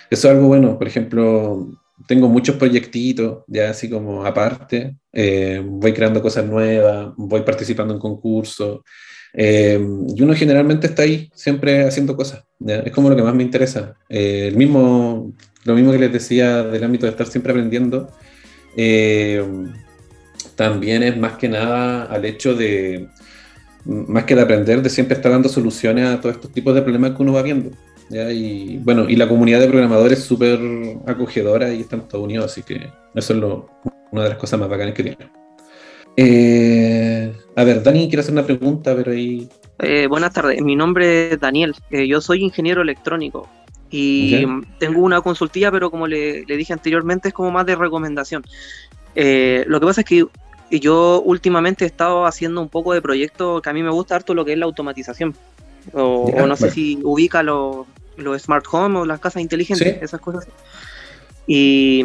eso 0.09 0.27
es 0.27 0.33
algo 0.33 0.47
bueno. 0.47 0.77
Por 0.77 0.87
ejemplo, 0.87 1.67
tengo 2.07 2.29
muchos 2.29 2.57
proyectitos, 2.57 3.43
ya 3.47 3.71
así 3.71 3.89
como 3.89 4.23
aparte. 4.23 4.95
voy 5.11 5.93
creando 5.93 6.21
cosas 6.21 6.45
nuevas, 6.45 7.11
voy 7.17 7.41
participando 7.41 7.95
en 7.95 7.99
concursos. 7.99 8.81
y 9.33 10.21
uno 10.21 10.35
generalmente 10.35 10.87
está 10.87 11.01
ahí, 11.03 11.29
siempre 11.33 11.85
haciendo 11.87 12.15
cosas. 12.15 12.43
Es 12.63 12.91
como 12.91 13.09
lo 13.09 13.15
que 13.15 13.23
más 13.23 13.33
me 13.33 13.43
interesa. 13.43 13.95
el 14.09 14.55
mismo 14.55 15.33
lo 15.65 15.73
mismo 15.73 15.91
que 15.91 15.97
les 15.97 16.13
decía 16.13 16.63
del 16.63 16.83
ámbito 16.83 17.05
de 17.05 17.11
estar 17.11 17.27
siempre 17.27 17.51
aprendiendo, 17.51 18.09
eh, 18.77 19.43
también 20.55 21.03
es 21.03 21.17
más 21.17 21.33
que 21.33 21.49
nada 21.49 22.03
al 22.03 22.23
hecho 22.23 22.53
de, 22.53 23.07
más 23.83 24.23
que 24.25 24.35
de 24.35 24.41
aprender, 24.41 24.81
de 24.81 24.89
siempre 24.89 25.15
estar 25.15 25.31
dando 25.31 25.49
soluciones 25.49 26.07
a 26.07 26.21
todos 26.21 26.35
estos 26.35 26.51
tipos 26.51 26.73
de 26.75 26.83
problemas 26.83 27.11
que 27.11 27.23
uno 27.23 27.33
va 27.33 27.41
viendo. 27.41 27.71
Y 28.09 28.77
bueno, 28.77 29.09
y 29.09 29.15
la 29.15 29.27
comunidad 29.27 29.59
de 29.59 29.67
programadores 29.67 30.19
es 30.19 30.25
súper 30.25 30.59
acogedora 31.07 31.73
y 31.73 31.81
están 31.81 32.07
todos 32.07 32.23
unidos, 32.23 32.45
así 32.45 32.61
que 32.61 32.91
eso 33.15 33.33
es 33.33 33.39
lo, 33.39 33.67
una 34.11 34.23
de 34.23 34.29
las 34.29 34.37
cosas 34.37 34.59
más 34.59 34.69
bacanas 34.69 34.93
que 34.93 35.03
tiene. 35.03 35.17
Eh, 36.15 37.33
a 37.55 37.63
ver, 37.63 37.81
Dani 37.81 38.07
quiere 38.07 38.21
hacer 38.21 38.33
una 38.33 38.45
pregunta, 38.45 38.95
pero 38.95 39.11
ahí... 39.11 39.49
Eh, 39.79 40.05
buenas 40.07 40.31
tardes, 40.31 40.61
mi 40.61 40.75
nombre 40.75 41.33
es 41.33 41.39
Daniel, 41.39 41.73
yo 41.89 42.21
soy 42.21 42.43
ingeniero 42.43 42.83
electrónico. 42.83 43.49
Y 43.89 44.45
tengo 44.79 45.01
una 45.01 45.21
consultilla, 45.21 45.71
pero 45.71 45.89
como 45.89 46.07
le, 46.07 46.43
dije 46.45 46.73
anteriormente, 46.73 47.29
es 47.29 47.33
como 47.33 47.51
más 47.51 47.65
de 47.65 47.75
recomendación. 47.75 48.43
Eh, 49.13 49.63
lo 49.67 49.79
que 49.79 49.85
pasa 49.85 50.01
es 50.01 50.07
que 50.07 50.25
yo 50.71 51.21
últimamente 51.21 51.85
he 51.85 51.87
estado 51.87 52.25
haciendo 52.25 52.61
un 52.61 52.69
poco 52.69 52.93
de 52.93 53.01
proyecto 53.01 53.61
que 53.61 53.69
a 53.69 53.73
mí 53.73 53.83
me 53.83 53.91
gusta 53.91 54.15
harto 54.15 54.33
lo 54.33 54.43
que 54.43 54.53
es 54.53 54.57
la 54.57 54.65
automatización. 54.65 55.35
O, 55.93 56.29
no 56.47 56.55
sé 56.55 56.71
si 56.71 56.99
ubica 57.03 57.43
los 57.43 57.85
smart 58.39 58.65
home 58.69 58.99
o 58.99 59.05
las 59.05 59.19
casas 59.19 59.41
inteligentes, 59.41 60.01
esas 60.01 60.19
cosas. 60.19 60.47
Y, 61.47 62.03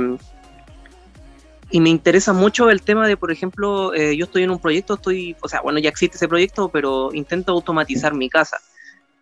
y 1.70 1.80
me 1.80 1.88
interesa 1.88 2.32
mucho 2.32 2.68
el 2.68 2.82
tema 2.82 3.06
de, 3.06 3.16
por 3.16 3.30
ejemplo, 3.30 3.94
eh, 3.94 4.16
yo 4.16 4.24
estoy 4.24 4.42
en 4.42 4.50
un 4.50 4.58
proyecto, 4.58 4.94
estoy, 4.94 5.36
o 5.40 5.48
sea, 5.48 5.60
bueno, 5.60 5.78
ya 5.78 5.88
existe 5.88 6.16
ese 6.16 6.28
proyecto, 6.28 6.68
pero 6.68 7.10
intento 7.14 7.52
automatizar 7.52 8.14
mi 8.14 8.28
casa. 8.28 8.58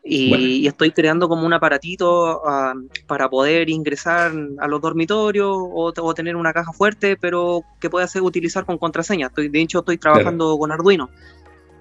Y, 0.05 0.67
estoy 0.67 0.91
creando 0.93 1.29
como 1.29 1.45
un 1.45 1.53
aparatito 1.53 2.43
ah, 2.47 2.73
para 3.07 3.29
poder 3.29 3.69
ingresar 3.69 4.33
a 4.59 4.67
los 4.67 4.81
dormitorios 4.81 5.51
o, 5.55 6.15
tener 6.15 6.37
una 6.37 6.53
caja 6.53 6.73
fuerte, 6.73 7.17
pero 7.17 7.63
que 7.79 7.91
pueda 7.91 8.07
ser 8.07 8.23
utilizar 8.23 8.65
con 8.65 8.79
contraseña. 8.79 9.27
Estoy, 9.27 9.49
de 9.49 9.61
hecho, 9.61 9.81
estoy 9.81 9.99
trabajando 9.99 10.57
con 10.59 10.73
Arduino. 10.73 11.11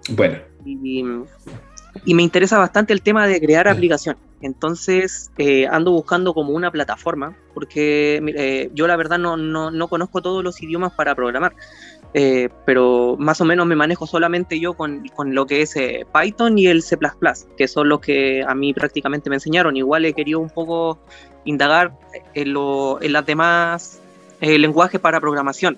Bueno. 0.10 0.40
Y, 0.66 1.04
me 2.14 2.24
interesa 2.24 2.58
bastante 2.58 2.94
el 2.94 3.02
tema 3.02 3.28
de 3.28 3.40
crear 3.40 3.68
aplicación. 3.68 4.18
Entonces 4.40 5.32
eh, 5.40 5.66
ando 5.66 5.92
buscando 5.92 6.34
como 6.34 6.52
una 6.52 6.70
plataforma, 6.70 7.36
porque 7.56 8.22
eh, 8.36 8.70
yo 8.74 8.86
la 8.86 8.96
verdad 8.96 9.18
no, 9.18 9.36
no, 9.36 9.72
no, 9.72 9.88
conozco 9.88 10.22
todos 10.22 10.44
los 10.44 10.62
idiomas 10.62 10.94
para 10.94 11.16
programar. 11.16 11.56
Eh, 12.14 12.50
pero 12.66 13.16
más 13.20 13.42
o 13.42 13.46
menos 13.46 13.68
me 13.68 13.76
manejo 13.76 14.08
solamente 14.08 14.60
yo 14.60 14.74
con, 14.74 15.08
con 15.10 15.36
lo 15.36 15.46
que 15.46 15.62
es 15.62 15.76
eh, 15.76 16.06
Python 16.14 16.58
y 16.58 16.68
el 16.68 16.82
C++, 16.82 16.98
que 17.58 17.68
son 17.68 17.90
los 17.90 18.00
que 18.00 18.44
a 18.48 18.56
mí 18.56 18.74
prácticamente 18.74 19.30
me 19.30 19.36
enseñaron. 19.36 19.76
Igual 19.76 20.06
he 20.06 20.14
querido 20.14 20.40
un 20.40 20.50
poco 20.50 21.00
indagar 21.46 21.94
en, 22.34 22.54
lo, 22.54 23.02
en 23.02 23.14
las 23.14 23.26
demás 23.26 24.00
eh, 24.42 24.58
lenguajes 24.58 25.00
para 25.00 25.20
programación, 25.20 25.78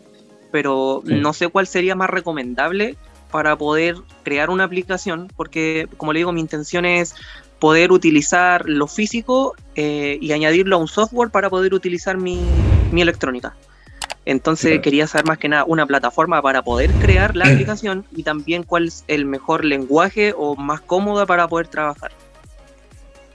pero 0.52 1.02
no 1.04 1.34
sé 1.34 1.48
cuál 1.48 1.68
sería 1.68 1.96
más 1.96 2.10
recomendable 2.10 2.96
para 3.32 3.56
poder 3.56 3.96
crear 4.24 4.50
una 4.50 4.64
aplicación, 4.64 5.28
porque 5.36 5.88
como 5.98 6.14
le 6.14 6.20
digo, 6.20 6.32
mi 6.32 6.42
intención 6.42 6.86
es 6.86 7.14
poder 7.60 7.92
utilizar 7.92 8.68
lo 8.68 8.88
físico 8.88 9.54
y 9.76 10.32
añadirlo 10.32 10.78
a 10.78 10.80
un 10.80 10.88
software 10.88 11.30
para 11.30 11.50
poder 11.50 11.74
utilizar 11.74 12.18
mi, 12.18 12.42
mi 12.92 13.02
electrónica. 13.02 13.56
Entonces 14.26 14.80
quería 14.82 15.08
saber 15.08 15.26
más 15.26 15.38
que 15.38 15.50
nada 15.50 15.64
una 15.66 15.86
plataforma 15.86 16.42
para 16.42 16.62
poder 16.62 16.92
crear 17.02 17.36
la 17.36 17.46
aplicación 17.52 18.06
y 18.16 18.24
también 18.24 18.64
cuál 18.64 18.88
es 18.88 19.04
el 19.08 19.26
mejor 19.26 19.66
lenguaje 19.66 20.34
o 20.38 20.56
más 20.56 20.82
cómoda 20.82 21.26
para 21.26 21.48
poder 21.48 21.68
trabajar. 21.68 22.12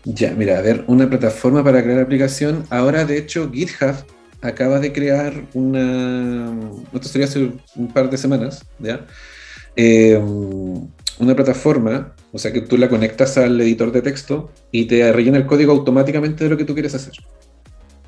Ya, 0.04 0.32
mira, 0.32 0.58
a 0.58 0.62
ver, 0.62 0.84
una 0.86 1.08
plataforma 1.08 1.64
para 1.64 1.82
crear 1.82 1.98
aplicación. 2.00 2.66
Ahora, 2.68 3.04
de 3.04 3.16
hecho, 3.16 3.50
GitHub 3.50 3.96
acaba 4.42 4.78
de 4.78 4.92
crear 4.92 5.32
una, 5.54 6.52
esto 6.92 7.08
sería 7.08 7.26
hace 7.26 7.52
un 7.74 7.88
par 7.92 8.10
de 8.10 8.18
semanas, 8.18 8.66
¿ya? 8.78 9.06
Eh, 9.76 10.20
una 11.18 11.34
plataforma, 11.34 12.14
o 12.32 12.38
sea 12.38 12.52
que 12.52 12.60
tú 12.60 12.76
la 12.76 12.88
conectas 12.88 13.38
al 13.38 13.60
editor 13.60 13.92
de 13.92 14.02
texto 14.02 14.50
y 14.70 14.84
te 14.84 15.12
rellena 15.12 15.38
el 15.38 15.46
código 15.46 15.72
automáticamente 15.72 16.44
de 16.44 16.50
lo 16.50 16.56
que 16.56 16.64
tú 16.64 16.74
quieres 16.74 16.94
hacer. 16.94 17.14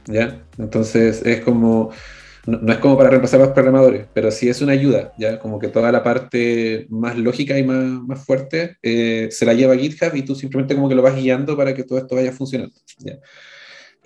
¿Ya? 0.07 0.41
Entonces 0.59 1.23
es 1.25 1.41
como, 1.41 1.91
no, 2.47 2.73
es 2.73 2.79
como 2.79 2.97
para 2.97 3.11
reemplazar 3.11 3.41
a 3.41 3.45
los 3.45 3.53
programadores, 3.53 4.07
pero 4.15 4.31
sí 4.31 4.49
es 4.49 4.61
una 4.63 4.73
ayuda, 4.73 5.13
ya 5.19 5.39
como 5.39 5.59
que 5.59 5.69
toda 5.69 5.91
la 5.91 6.03
parte 6.03 6.87
más 6.89 7.17
lógica 7.19 7.59
y 7.59 7.65
más, 7.65 7.85
más 7.85 8.25
fuerte 8.25 8.77
eh, 8.83 9.29
se 9.31 9.45
la 9.45 9.55
lleva 9.55 9.75
a 9.75 9.79
GitHub 9.79 10.15
y 10.15 10.23
tú 10.23 10.35
simplemente 10.35 10.75
como 10.75 10.89
que 10.89 10.95
lo 10.95 11.03
vas 11.03 11.17
guiando 11.17 11.57
para 11.57 11.75
que 11.75 11.83
todo 11.83 11.99
esto 11.99 12.15
vaya 12.15 12.33
funcionando. 12.33 12.75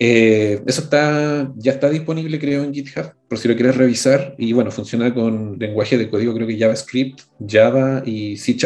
Eh, 0.03 0.63
eso 0.65 0.81
está, 0.81 1.51
ya 1.55 1.73
está 1.73 1.87
disponible, 1.87 2.39
creo, 2.39 2.63
en 2.63 2.73
GitHub, 2.73 3.13
por 3.27 3.37
si 3.37 3.47
lo 3.47 3.55
quieres 3.55 3.77
revisar. 3.77 4.33
Y 4.39 4.51
bueno, 4.51 4.71
funciona 4.71 5.13
con 5.13 5.59
lenguaje 5.59 5.95
de 5.95 6.09
código, 6.09 6.33
creo 6.33 6.47
que 6.47 6.57
JavaScript, 6.57 7.21
Java 7.47 8.01
y 8.03 8.35
C. 8.37 8.57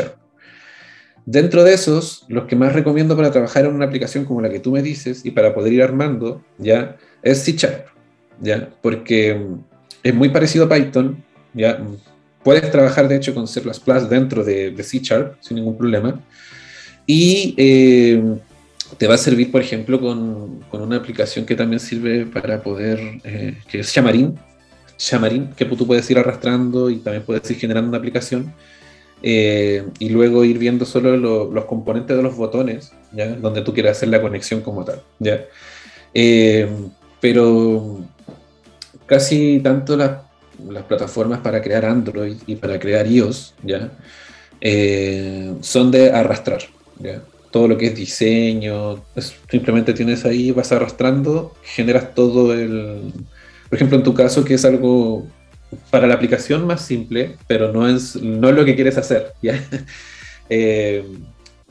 Dentro 1.25 1.65
de 1.65 1.73
esos, 1.73 2.25
los 2.29 2.45
que 2.45 2.55
más 2.55 2.71
recomiendo 2.71 3.17
para 3.17 3.31
trabajar 3.31 3.65
en 3.65 3.73
una 3.73 3.85
aplicación 3.85 4.23
como 4.23 4.39
la 4.39 4.49
que 4.49 4.61
tú 4.61 4.71
me 4.71 4.81
dices 4.81 5.25
y 5.25 5.31
para 5.31 5.53
poder 5.53 5.73
ir 5.73 5.83
armando, 5.83 6.41
ya, 6.57 6.95
es 7.21 7.39
C. 7.39 7.55
¿ya? 8.39 8.69
Porque 8.81 9.39
es 10.03 10.13
muy 10.13 10.29
parecido 10.29 10.65
a 10.65 10.69
Python, 10.69 11.23
¿ya? 11.53 11.79
Puedes 12.43 12.69
trabajar, 12.69 13.07
de 13.07 13.15
hecho, 13.15 13.33
con 13.33 13.47
C++ 13.47 13.59
dentro 14.07 14.43
de, 14.43 14.75
C 14.83 14.99
Sharp 14.99 15.37
sin 15.41 15.55
ningún 15.55 15.75
problema. 15.75 16.21
Y 17.07 17.55
eh, 17.57 18.21
te 18.99 19.07
va 19.07 19.15
a 19.15 19.17
servir, 19.17 19.51
por 19.51 19.61
ejemplo, 19.61 19.99
con, 19.99 20.59
con, 20.69 20.83
una 20.83 20.97
aplicación 20.97 21.43
que 21.45 21.55
también 21.55 21.79
sirve 21.79 22.27
para 22.27 22.61
poder, 22.61 22.99
eh, 23.23 23.57
que 23.67 23.79
es 23.79 23.91
Xamarin, 23.91 24.37
Xamarin, 24.95 25.53
que 25.57 25.65
tú 25.65 25.87
puedes 25.87 26.07
ir 26.11 26.19
arrastrando 26.19 26.91
y 26.91 26.97
también 26.97 27.23
puedes 27.23 27.49
ir 27.49 27.57
generando 27.57 27.89
una 27.89 27.97
aplicación. 27.97 28.53
Eh, 29.23 29.83
y 29.97 30.09
luego 30.09 30.45
ir 30.45 30.59
viendo 30.59 30.85
solo 30.85 31.17
los 31.17 31.65
componentes 31.65 32.15
de 32.15 32.21
los 32.21 32.35
botones, 32.35 32.91
¿ya? 33.11 33.29
donde 33.35 33.63
tú 33.63 33.73
quieras 33.73 33.97
hacer 33.97 34.09
la 34.09 34.21
conexión 34.21 34.61
como 34.61 34.85
tal. 34.85 35.01
¿ya? 35.17 35.45
pero 37.19 38.05
casi 39.05 39.59
tanto 39.59 39.97
las, 39.97 40.11
plataformas 40.87 41.39
para 41.39 41.61
crear 41.61 41.85
Android 41.85 42.37
y 42.47 42.55
para 42.55 42.79
crear 42.79 43.05
iOS, 43.05 43.53
¿ya? 43.63 43.91
Eh, 44.61 45.53
son 45.61 45.91
de 45.91 46.11
arrastrar, 46.11 46.61
Todo 47.51 47.67
lo 47.67 47.77
que 47.77 47.87
es 47.87 47.95
diseño, 47.95 49.03
simplemente 49.49 49.93
tienes 49.93 50.25
ahí, 50.25 50.51
vas 50.51 50.71
arrastrando, 50.71 51.53
generas 51.63 52.13
todo 52.13 52.53
el... 52.53 53.13
Por 53.69 53.75
ejemplo, 53.75 53.97
en 53.97 54.03
tu 54.03 54.13
caso, 54.13 54.45
que 54.45 54.53
es 54.53 54.65
algo 54.65 55.27
para 55.89 56.07
la 56.07 56.15
aplicación 56.15 56.65
más 56.65 56.81
simple, 56.81 57.37
pero 57.47 57.71
no 57.71 57.87
es, 57.87 58.15
no 58.15 58.51
lo 58.51 58.65
que 58.65 58.75
quieres 58.75 58.97
hacer. 58.97 59.33
Eh, 60.47 61.03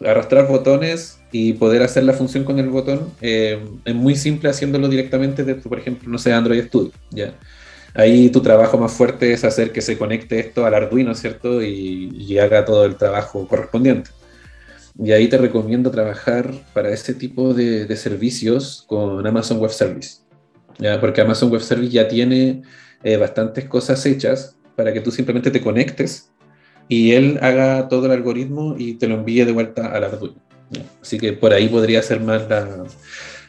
arrastrar 0.05 0.49
botones 0.49 1.21
y 1.37 1.55
poder 1.55 1.83
hacer 1.83 2.05
la 2.05 2.13
función 2.13 2.45
con 2.45 2.61
el 2.61 2.69
botón 2.69 3.11
eh, 3.21 3.59
es 3.85 3.93
muy 3.93 4.15
simple 4.15 4.49
haciéndolo 4.49 4.87
directamente 4.89 5.43
de, 5.43 5.57
por 5.57 5.77
ejemplo, 5.77 6.09
no 6.09 6.17
sé, 6.17 6.33
Android 6.33 6.63
Studio, 6.67 6.93
¿ya? 7.11 7.35
Ahí 7.93 8.29
tu 8.29 8.41
trabajo 8.41 8.79
más 8.79 8.93
fuerte 8.93 9.33
es 9.33 9.43
hacer 9.43 9.73
que 9.73 9.81
se 9.81 9.99
conecte 9.99 10.39
esto 10.39 10.65
al 10.65 10.75
Arduino, 10.75 11.13
¿cierto? 11.17 11.61
Y, 11.61 12.39
haga 12.39 12.65
todo 12.65 12.85
el 12.85 12.95
trabajo 12.95 13.49
correspondiente. 13.49 14.11
Y 14.97 15.11
ahí 15.11 15.27
te 15.27 15.37
recomiendo 15.37 15.91
trabajar 15.91 16.55
para 16.73 16.91
ese 16.91 17.15
tipo 17.15 17.53
de, 17.53 17.97
servicios 17.97 18.85
con 18.87 19.27
Amazon 19.27 19.59
Web 19.59 19.73
Service, 19.73 20.19
¿ya? 20.79 21.01
Porque 21.01 21.21
Amazon 21.21 21.51
Web 21.51 21.63
Service 21.63 21.91
ya 21.91 22.07
tiene 22.07 22.63
eh, 23.03 23.17
bastantes 23.17 23.65
cosas 23.65 24.07
hechas 24.07 24.57
para 24.77 24.93
que 24.93 25.01
tú 25.01 25.11
simplemente 25.11 25.51
te 25.51 25.61
conectes 25.61 26.31
y 26.87 27.11
él 27.11 27.41
haga 27.43 27.89
todo 27.89 28.07
el 28.07 28.13
algoritmo 28.13 28.77
y 28.79 28.95
te 28.95 29.09
lo 29.09 29.17
envíe 29.17 29.45
de 29.45 29.51
vuelta 29.51 29.89
al 29.89 30.05
Arduino. 30.05 30.45
Así 31.03 31.19
que 31.19 31.33
por 31.33 31.53
ahí 31.53 31.69
podría 31.69 32.03
ser 32.03 32.21
más 32.21 32.43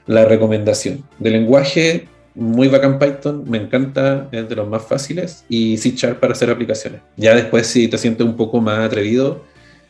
la, 0.08 0.26
recomendación. 0.26 1.04
De 1.20 1.30
lenguaje, 1.30 2.08
muy 2.36 2.68
bacán 2.68 3.00
Python, 3.00 3.44
me 3.48 3.58
encanta, 3.58 4.28
es 4.32 4.48
de 4.50 4.56
los 4.56 4.68
más 4.68 4.84
fáciles, 4.84 5.46
y 5.50 5.78
C 5.78 5.92
Sharp 5.92 6.20
para 6.20 6.34
hacer 6.34 6.50
aplicaciones. 6.50 7.02
Ya 7.18 7.36
después, 7.36 7.68
si 7.68 7.88
te 7.88 7.98
sientes 7.98 8.26
un 8.26 8.36
poco 8.36 8.62
más 8.62 8.80
atrevido, 8.80 9.44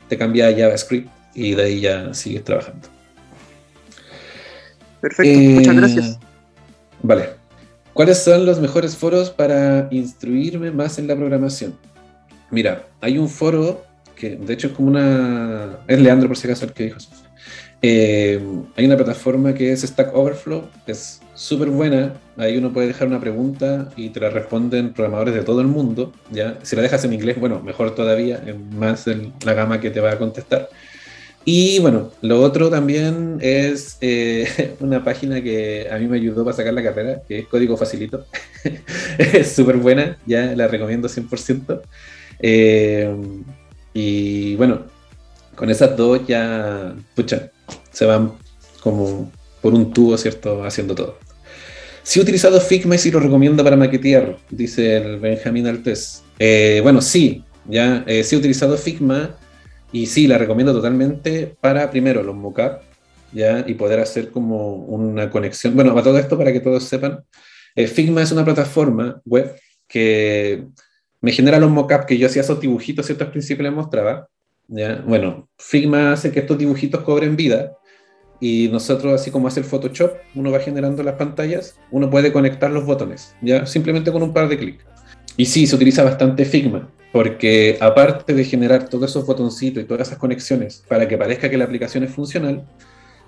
te 0.07 0.17
cambia 0.17 0.47
a 0.47 0.51
JavaScript 0.51 1.09
y 1.33 1.53
de 1.53 1.63
ahí 1.63 1.81
ya 1.81 2.13
sigues 2.13 2.43
trabajando. 2.43 2.87
Perfecto, 5.01 5.39
muchas 5.39 5.73
eh, 5.73 5.77
gracias. 5.77 6.19
Vale. 7.01 7.29
¿Cuáles 7.93 8.23
son 8.23 8.45
los 8.45 8.59
mejores 8.59 8.95
foros 8.97 9.29
para 9.29 9.87
instruirme 9.91 10.71
más 10.71 10.99
en 10.99 11.07
la 11.07 11.15
programación? 11.15 11.77
Mira, 12.51 12.87
hay 12.99 13.17
un 13.17 13.29
foro 13.29 13.85
que 14.15 14.35
de 14.35 14.53
hecho 14.53 14.67
es 14.67 14.73
como 14.73 14.89
una... 14.89 15.77
Es 15.87 15.99
Leandro 15.99 16.27
por 16.27 16.37
si 16.37 16.47
acaso 16.47 16.65
el 16.65 16.73
que 16.73 16.85
dijo 16.85 16.97
eso. 16.97 17.09
Eh, 17.81 18.41
hay 18.75 18.85
una 18.85 18.95
plataforma 18.95 19.53
que 19.53 19.71
es 19.71 19.81
Stack 19.81 20.15
Overflow, 20.15 20.63
es 20.87 21.21
súper 21.35 21.69
buena. 21.69 22.13
Ahí 22.37 22.57
uno 22.57 22.73
puede 22.73 22.87
dejar 22.87 23.07
una 23.07 23.19
pregunta 23.19 23.89
y 23.95 24.09
te 24.09 24.19
la 24.19 24.29
responden 24.29 24.93
programadores 24.93 25.35
de 25.35 25.43
todo 25.43 25.61
el 25.61 25.67
mundo. 25.67 26.13
¿ya? 26.31 26.57
Si 26.63 26.75
la 26.75 26.81
dejas 26.81 27.05
en 27.05 27.13
inglés, 27.13 27.39
bueno, 27.39 27.61
mejor 27.61 27.93
todavía, 27.93 28.41
es 28.45 28.57
más 28.57 29.05
la 29.07 29.53
gama 29.53 29.79
que 29.79 29.91
te 29.91 29.99
va 29.99 30.11
a 30.11 30.17
contestar. 30.17 30.69
Y 31.47 31.77
bueno, 31.77 32.11
lo 32.21 32.41
otro 32.41 32.71
también 32.71 33.37
es 33.39 33.99
eh, 34.01 34.75
una 34.79 35.03
página 35.03 35.41
que 35.43 35.87
a 35.91 35.97
mí 35.99 36.07
me 36.07 36.17
ayudó 36.17 36.43
para 36.43 36.57
sacar 36.57 36.73
la 36.73 36.81
carrera, 36.81 37.21
que 37.27 37.39
es 37.39 37.47
Código 37.47 37.77
Facilito. 37.77 38.25
es 39.19 39.51
súper 39.51 39.77
buena, 39.77 40.17
ya 40.25 40.55
la 40.55 40.67
recomiendo 40.67 41.07
100%. 41.07 41.81
Eh, 42.39 43.15
y 43.93 44.55
bueno, 44.55 44.85
con 45.55 45.69
esas 45.69 45.95
dos 45.95 46.25
ya, 46.27 46.95
pucha, 47.15 47.51
se 47.95 48.05
van 48.05 48.33
como 48.81 49.31
por 49.61 49.73
un 49.73 49.93
tubo, 49.93 50.17
¿cierto? 50.17 50.63
Haciendo 50.65 50.93
todo. 50.93 51.17
Sí 52.03 52.19
he 52.19 52.23
utilizado 52.23 52.59
Figma 52.59 52.95
y 52.95 52.97
sí 52.97 53.09
lo 53.09 53.21
recomiendo 53.21 53.63
para 53.63 53.77
maquetear, 53.77 54.37
dice 54.49 54.97
el 54.97 55.19
Benjamín 55.19 55.65
Altés. 55.65 56.21
Eh, 56.37 56.81
bueno, 56.83 57.01
sí, 57.01 57.43
ya 57.67 58.03
eh, 58.05 58.23
sí 58.23 58.35
he 58.35 58.39
utilizado 58.39 58.77
Figma 58.77 59.37
y 59.93 60.07
sí, 60.07 60.27
la 60.27 60.37
recomiendo 60.37 60.73
totalmente 60.73 61.55
para, 61.61 61.89
primero, 61.89 62.21
los 62.21 62.35
mockup, 62.35 62.81
¿ya? 63.31 63.63
Y 63.65 63.75
poder 63.75 64.01
hacer 64.01 64.29
como 64.29 64.75
una 64.75 65.29
conexión. 65.29 65.73
Bueno, 65.73 65.91
para 65.91 66.03
todo 66.03 66.19
esto, 66.19 66.37
para 66.37 66.51
que 66.51 66.59
todos 66.59 66.83
sepan, 66.83 67.23
eh, 67.75 67.87
Figma 67.87 68.21
es 68.21 68.31
una 68.33 68.43
plataforma 68.43 69.21
web 69.23 69.55
que 69.87 70.65
me 71.21 71.31
genera 71.31 71.59
los 71.59 71.71
mockups 71.71 72.05
que 72.05 72.17
yo 72.17 72.27
hacía 72.27 72.41
esos 72.41 72.59
dibujitos, 72.59 73.05
¿cierto? 73.05 73.23
Al 73.23 73.31
principio 73.31 73.63
les 73.63 73.73
mostraba. 73.73 74.27
¿ya? 74.67 75.01
Bueno, 75.07 75.47
Figma 75.57 76.11
hace 76.11 76.29
que 76.29 76.41
estos 76.41 76.57
dibujitos 76.57 77.01
cobren 77.03 77.37
vida 77.37 77.71
y 78.39 78.69
nosotros, 78.71 79.13
así 79.13 79.31
como 79.31 79.47
hace 79.47 79.61
el 79.61 79.65
Photoshop, 79.65 80.11
uno 80.35 80.51
va 80.51 80.59
generando 80.59 81.03
las 81.03 81.15
pantallas, 81.15 81.79
uno 81.91 82.09
puede 82.09 82.31
conectar 82.31 82.69
los 82.71 82.85
botones, 82.85 83.35
ya 83.41 83.65
simplemente 83.65 84.11
con 84.11 84.23
un 84.23 84.33
par 84.33 84.49
de 84.49 84.57
clics. 84.57 84.85
Y 85.37 85.45
sí, 85.45 85.67
se 85.67 85.75
utiliza 85.75 86.03
bastante 86.03 86.45
Figma, 86.45 86.89
porque 87.11 87.77
aparte 87.79 88.33
de 88.33 88.43
generar 88.43 88.89
todos 88.89 89.09
esos 89.11 89.25
botoncitos 89.25 89.83
y 89.83 89.85
todas 89.85 90.07
esas 90.07 90.19
conexiones 90.19 90.83
para 90.87 91.07
que 91.07 91.17
parezca 91.17 91.49
que 91.49 91.57
la 91.57 91.65
aplicación 91.65 92.03
es 92.03 92.11
funcional, 92.11 92.65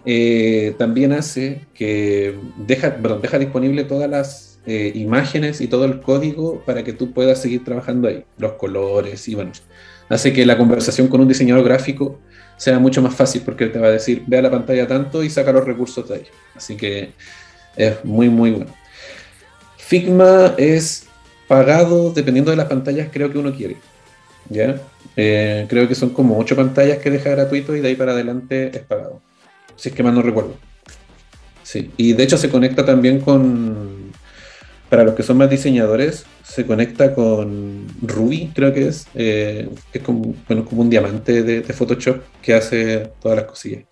eh, 0.06 0.74
también 0.78 1.12
hace 1.14 1.68
que 1.74 2.36
deja, 2.66 2.92
deja 3.22 3.40
disponible 3.40 3.84
todas 3.84 4.10
las 4.10 4.60
eh, 4.66 4.92
imágenes 4.96 5.62
y 5.62 5.68
todo 5.68 5.86
el 5.86 6.02
código 6.02 6.62
para 6.66 6.84
que 6.84 6.94
tú 6.94 7.14
puedas 7.14 7.42
seguir 7.42 7.64
trabajando 7.64 8.08
ahí, 8.08 8.26
los 8.38 8.54
colores 8.54 9.28
y 9.28 9.36
bueno, 9.36 9.52
hace 10.10 10.34
que 10.34 10.46
la 10.46 10.58
conversación 10.58 11.08
con 11.08 11.22
un 11.22 11.28
diseñador 11.28 11.64
gráfico 11.64 12.20
sea 12.58 12.80
mucho 12.80 13.02
más 13.02 13.16
fácil 13.16 13.44
porque 13.46 13.68
te 13.68 13.80
va 13.80 13.88
a 13.88 13.92
decir, 13.92 14.24
vea 14.28 14.42
la 14.42 14.52
pantalla 14.52 14.88
tanto 14.88 15.24
y 15.24 15.30
saca 15.30 15.52
los 15.52 15.64
recursos 15.64 16.10
de 16.10 16.16
ahí. 16.16 16.24
Así 16.56 16.76
que 16.76 17.12
es 17.76 18.04
muy, 18.04 18.30
muy 18.30 18.52
bueno. 18.52 18.72
Figma 19.78 20.54
es 20.58 21.08
pagado 21.48 22.12
dependiendo 22.12 22.52
de 22.52 22.58
las 22.58 22.68
pantallas 22.68 23.10
creo 23.12 23.32
que 23.32 23.38
uno 23.38 23.54
quiere. 23.54 23.78
¿ya? 24.50 24.82
Eh, 25.16 25.66
creo 25.70 25.88
que 25.88 25.96
son 25.96 26.10
como 26.10 26.38
ocho 26.38 26.56
pantallas 26.56 26.98
que 27.00 27.10
deja 27.10 27.30
gratuito 27.30 27.76
y 27.76 27.82
de 27.82 27.90
ahí 27.90 27.96
para 27.96 28.12
adelante 28.12 28.72
es 28.74 28.84
pagado. 28.84 29.22
Si 29.76 29.90
es 29.90 29.96
que 29.96 30.04
mal 30.04 30.16
no 30.16 30.22
recuerdo. 30.22 30.56
Sí, 31.64 31.92
y 31.98 32.14
de 32.14 32.24
hecho 32.24 32.38
se 32.38 32.50
conecta 32.50 32.86
también 32.86 33.20
con, 33.20 33.97
para 34.90 35.04
los 35.04 35.16
que 35.16 35.24
son 35.24 35.38
más 35.38 35.50
diseñadores, 35.50 36.26
se 36.44 36.66
conecta 36.66 37.14
con 37.14 37.88
Ruby, 38.02 38.52
creo 38.54 38.74
que 38.74 38.88
es, 38.88 39.08
eh, 39.16 39.70
que 39.92 40.00
es 40.00 40.04
como, 40.04 40.34
bueno, 40.48 40.66
como 40.66 40.82
un 40.82 40.90
diamante 40.90 41.44
de, 41.44 41.62
de, 41.62 41.74
Photoshop 41.74 42.22
que 42.42 42.54
hace 42.54 43.10
todas 43.22 43.38
las 43.38 43.48
cosillas. 43.48 43.84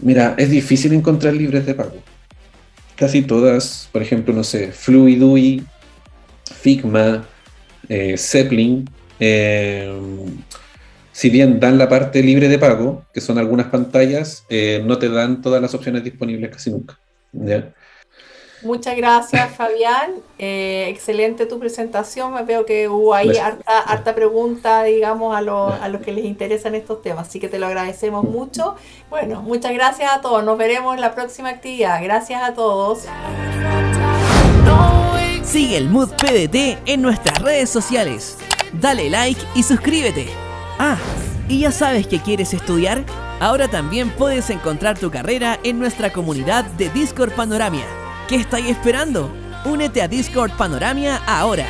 Mira, 0.00 0.34
es 0.38 0.50
difícil 0.50 0.92
encontrar 0.92 1.34
libres 1.34 1.66
de 1.66 1.74
pago. 1.74 1.96
Casi 2.96 3.22
todas, 3.22 3.88
por 3.92 4.02
ejemplo, 4.02 4.32
no 4.32 4.44
sé, 4.44 4.72
Fluidui, 4.72 5.64
Figma, 6.60 7.26
eh, 7.88 8.16
Zeppelin, 8.16 8.88
eh, 9.20 9.92
si 11.12 11.30
bien 11.30 11.60
dan 11.60 11.78
la 11.78 11.88
parte 11.88 12.22
libre 12.22 12.48
de 12.48 12.58
pago, 12.58 13.06
que 13.14 13.20
son 13.20 13.38
algunas 13.38 13.66
pantallas, 13.66 14.44
eh, 14.48 14.82
no 14.84 14.98
te 14.98 15.08
dan 15.08 15.42
todas 15.42 15.62
las 15.62 15.72
opciones 15.74 16.02
disponibles 16.02 16.50
casi 16.50 16.70
nunca. 16.70 16.98
¿ya? 17.32 17.72
Muchas 18.64 18.96
gracias, 18.96 19.54
Fabián. 19.54 20.12
Eh, 20.38 20.86
excelente 20.88 21.44
tu 21.44 21.58
presentación. 21.58 22.32
Me 22.32 22.42
veo 22.42 22.64
que 22.64 22.88
hubo 22.88 23.14
ahí 23.14 23.36
harta, 23.36 23.80
harta, 23.80 24.14
pregunta, 24.14 24.84
digamos, 24.84 25.36
a, 25.36 25.42
los, 25.42 25.72
a 25.72 25.88
los 25.88 26.00
que 26.00 26.12
les 26.12 26.24
interesan 26.24 26.74
estos 26.74 27.02
temas. 27.02 27.28
Así 27.28 27.38
que 27.38 27.48
te 27.48 27.58
lo 27.58 27.66
agradecemos 27.66 28.24
mucho. 28.24 28.74
Bueno, 29.10 29.42
muchas 29.42 29.72
gracias 29.74 30.10
a 30.10 30.22
todos. 30.22 30.42
Nos 30.44 30.56
veremos 30.56 30.94
en 30.94 31.02
la 31.02 31.14
próxima 31.14 31.50
actividad. 31.50 32.02
Gracias 32.02 32.42
a 32.42 32.54
todos. 32.54 33.06
Sigue 35.42 35.76
el 35.76 35.90
Mood 35.90 36.10
PDT 36.14 36.78
en 36.86 37.02
nuestras 37.02 37.38
redes 37.42 37.68
sociales. 37.68 38.38
Dale 38.72 39.10
like 39.10 39.40
y 39.54 39.62
suscríbete. 39.62 40.26
Ah, 40.78 40.96
¿y 41.48 41.60
ya 41.60 41.70
sabes 41.70 42.06
que 42.06 42.20
quieres 42.20 42.54
estudiar? 42.54 43.04
Ahora 43.40 43.68
también 43.68 44.10
puedes 44.10 44.48
encontrar 44.48 44.98
tu 44.98 45.10
carrera 45.10 45.58
en 45.62 45.78
nuestra 45.78 46.12
comunidad 46.12 46.64
de 46.64 46.88
Discord 46.88 47.32
Panoramia. 47.32 47.84
¿Qué 48.28 48.36
estáis 48.36 48.66
esperando? 48.70 49.30
Únete 49.66 50.00
a 50.00 50.08
Discord 50.08 50.52
Panoramia 50.52 51.16
ahora. 51.26 51.66